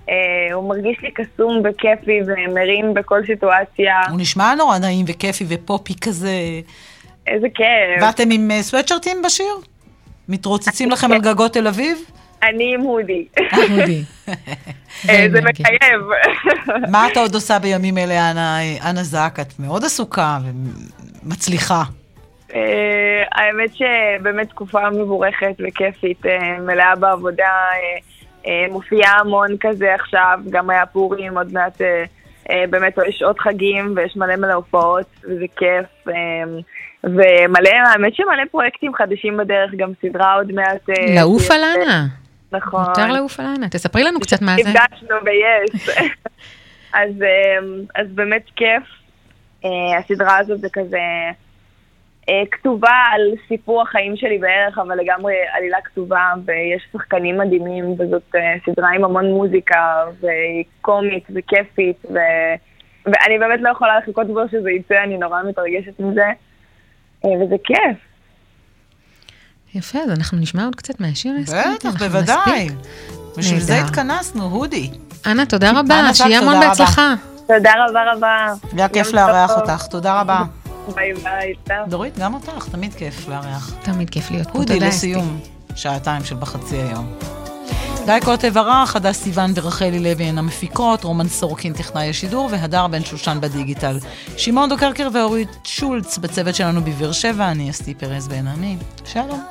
אה, 0.09 0.53
הוא 0.53 0.69
מרגיש 0.69 0.97
לי 1.01 1.11
קסום 1.11 1.61
וכיפי 1.63 2.19
ומרים 2.27 2.93
בכל 2.93 3.21
סיטואציה. 3.25 4.01
הוא 4.09 4.19
נשמע 4.19 4.55
נורא 4.55 4.77
נעים 4.77 5.05
וכיפי 5.09 5.45
ופופי 5.47 5.93
כזה. 6.01 6.31
איזה 7.27 7.47
כיף. 7.53 8.01
ואתם 8.01 8.31
עם 8.31 8.51
אה, 8.51 8.63
סוואטשרטים 8.63 9.21
בשיר? 9.25 9.53
מתרוצצים 10.29 10.91
לכם 10.91 11.11
על 11.11 11.21
גגות 11.21 11.53
תל 11.53 11.67
אביב? 11.67 11.97
אני 12.43 12.73
עם 12.73 12.81
הודי. 12.81 13.25
הודי. 13.69 14.03
אה, 15.09 15.27
זה 15.31 15.39
מחייב. 15.41 16.01
מה 16.91 17.07
את 17.07 17.17
עוד 17.17 17.33
עושה 17.33 17.59
בימים 17.59 17.97
אלה, 17.97 18.31
אנה 18.89 19.03
זק? 19.03 19.37
את 19.41 19.59
מאוד 19.59 19.83
עסוקה 19.83 20.39
ומצליחה. 21.23 21.83
אה, 22.55 23.23
האמת 23.31 23.69
שבאמת 23.75 24.49
תקופה 24.49 24.89
מבורכת 24.89 25.55
וכיפית, 25.67 26.25
אה, 26.25 26.59
מלאה 26.59 26.95
בעבודה, 26.95 27.53
אה, 28.45 28.65
מופיעה 28.71 29.19
המון 29.19 29.55
כזה 29.59 29.95
עכשיו, 29.95 30.39
גם 30.49 30.69
היה 30.69 30.85
פורים, 30.85 31.37
עוד 31.37 31.53
מעט 31.53 31.81
באמת 32.69 32.93
יש 33.07 33.21
עוד 33.21 33.39
חגים 33.39 33.93
ויש 33.95 34.17
מלא 34.17 34.35
מלא 34.35 34.53
הופעות, 34.53 35.05
וזה 35.23 35.45
כיף. 35.55 36.13
ומלא, 37.03 37.69
האמת 37.93 38.15
שמלא 38.15 38.43
פרויקטים 38.51 38.93
חדשים 38.93 39.37
בדרך, 39.37 39.71
גם 39.77 39.91
סדרה 40.01 40.33
עוד 40.33 40.51
מעט. 40.51 40.89
לעוף 41.15 41.51
על. 41.51 41.61
אנה. 41.63 42.05
נכון. 42.51 42.83
מותר 42.87 43.11
לעוף 43.11 43.39
על 43.39 43.45
אנה. 43.45 43.69
תספרי 43.69 44.03
לנו 44.03 44.19
קצת 44.19 44.41
מה 44.41 44.55
זה. 44.63 44.69
נפגשנו 44.69 45.15
ב-yes. 45.23 46.01
אז, 46.99 47.09
אמ, 48.01 48.15
באמת 48.15 48.43
כיף. 48.55 48.83
הסדרה 49.99 50.37
הזאת 50.37 50.61
זה 50.61 50.67
כזה 50.73 50.99
כתובה 52.51 52.97
על 53.13 53.21
סיפור 53.47 53.81
החיים 53.81 54.17
שלי 54.17 54.37
בערך, 54.37 54.77
אבל 54.77 54.95
לגמרי 54.95 55.33
עלילה 55.57 55.77
כתובה, 55.83 56.33
ויש 56.45 56.83
שחקנים 56.93 57.37
מדהימים, 57.37 57.91
וזאת 57.91 58.35
אה, 58.35 58.55
סדרה 58.65 58.89
עם 58.89 59.03
המון 59.03 59.25
מוזיקה, 59.25 60.03
והיא 60.19 60.63
קומית 60.81 61.23
וכיפית, 61.35 61.97
ו... 62.05 62.17
ואני 63.05 63.39
באמת 63.39 63.59
לא 63.61 63.69
יכולה 63.69 63.99
לחכות 63.99 64.27
כבר 64.27 64.47
שזה 64.51 64.71
יצא, 64.71 65.03
אני 65.03 65.17
נורא 65.17 65.43
מתרגשת 65.43 65.99
מזה, 65.99 66.29
אה, 67.25 67.29
וזה 67.29 67.55
כיף. 67.63 67.97
יפה, 69.75 69.99
אז 69.99 70.09
אנחנו 70.17 70.37
נשמע 70.37 70.65
עוד 70.65 70.75
קצת 70.75 70.99
מהשיר 70.99 71.33
האספקטי. 71.39 71.87
בטח, 71.87 72.03
בוודאי. 72.03 72.67
בשביל 73.37 73.59
זה 73.59 73.81
התכנסנו, 73.81 74.43
הודי. 74.43 74.89
אנה, 75.27 75.45
תודה 75.45 75.71
רבה, 75.71 76.13
שיהיה 76.13 76.39
תודה 76.39 76.51
המון 76.51 76.63
רבה. 76.63 76.67
בהצלחה. 76.67 77.13
תודה 77.47 77.71
רבה 77.77 78.13
רבה. 78.13 78.53
היה 78.77 78.89
כיף 78.89 79.13
לארח. 79.13 79.51
אותך, 79.51 79.87
תודה 79.87 80.21
רבה. 80.21 80.43
ביי 80.95 81.13
ביי, 81.13 81.53
טוב. 81.63 81.89
דורית, 81.89 82.19
גם 82.19 82.33
אותך, 82.33 82.67
תמיד 82.71 82.93
כיף 82.93 83.27
לארח. 83.27 83.73
תמיד 83.83 84.09
כיף 84.09 84.31
להיות 84.31 84.47
פה, 84.47 84.57
הודי 84.57 84.73
תודה, 84.73 84.87
לסיום, 84.87 85.39
שעתיים 85.75 86.23
של 86.23 86.35
בחצי 86.35 86.75
היום. 86.75 87.13
גיא 88.05 88.19
קוטב 88.25 88.57
ערך, 88.57 88.95
הדס 88.95 89.23
סיוון 89.23 89.51
ורחלי 89.55 89.99
לוי 89.99 90.23
הן 90.23 90.37
המפיקות, 90.37 91.03
רומן 91.03 91.27
סורקין 91.27 91.73
טכנאי 91.73 92.09
השידור 92.09 92.49
והדר 92.51 92.87
בן 92.87 93.03
שושן 93.03 93.37
בדיגיטל. 93.41 93.97
שמעון 94.37 94.69
דוקרקר 94.69 95.07
ואורית 95.13 95.49
שולץ 95.63 96.17
בצוות 96.17 96.55
שלנו 96.55 96.81
בבאר 96.81 97.11
שבע, 97.11 97.51
אני 97.51 97.69
אסתי 97.69 97.93
פרז 97.93 98.27
בן 98.27 98.47
עמי. 98.47 98.77
שלום. 99.05 99.41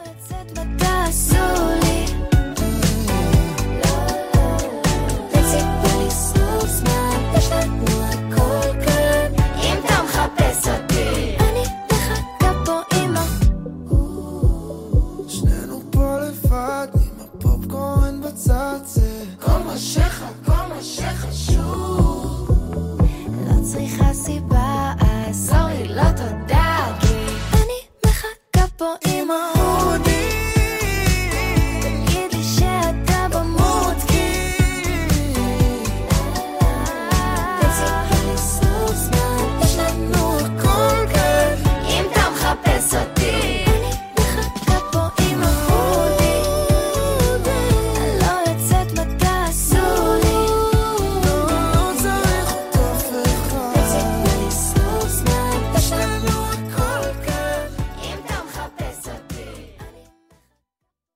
לצד 18.38 18.78
זה 18.84 19.24
כל 19.40 19.58
מה 19.66 19.78
שלך, 19.78 20.24
כל 20.44 20.52
מה 20.52 20.82
שחשוב. 20.82 22.50
לא 23.46 23.62
צריכה 23.62 24.14
סיבה, 24.14 24.92
אז 25.00 25.48
סורי, 25.48 25.88
לא 25.88 26.10
תודה 26.16 26.98
כי 27.00 27.14
אני 27.52 27.80
מחכה 28.06 28.66
פה 28.76 28.94
עם 29.06 29.28
ההודים 29.30 30.37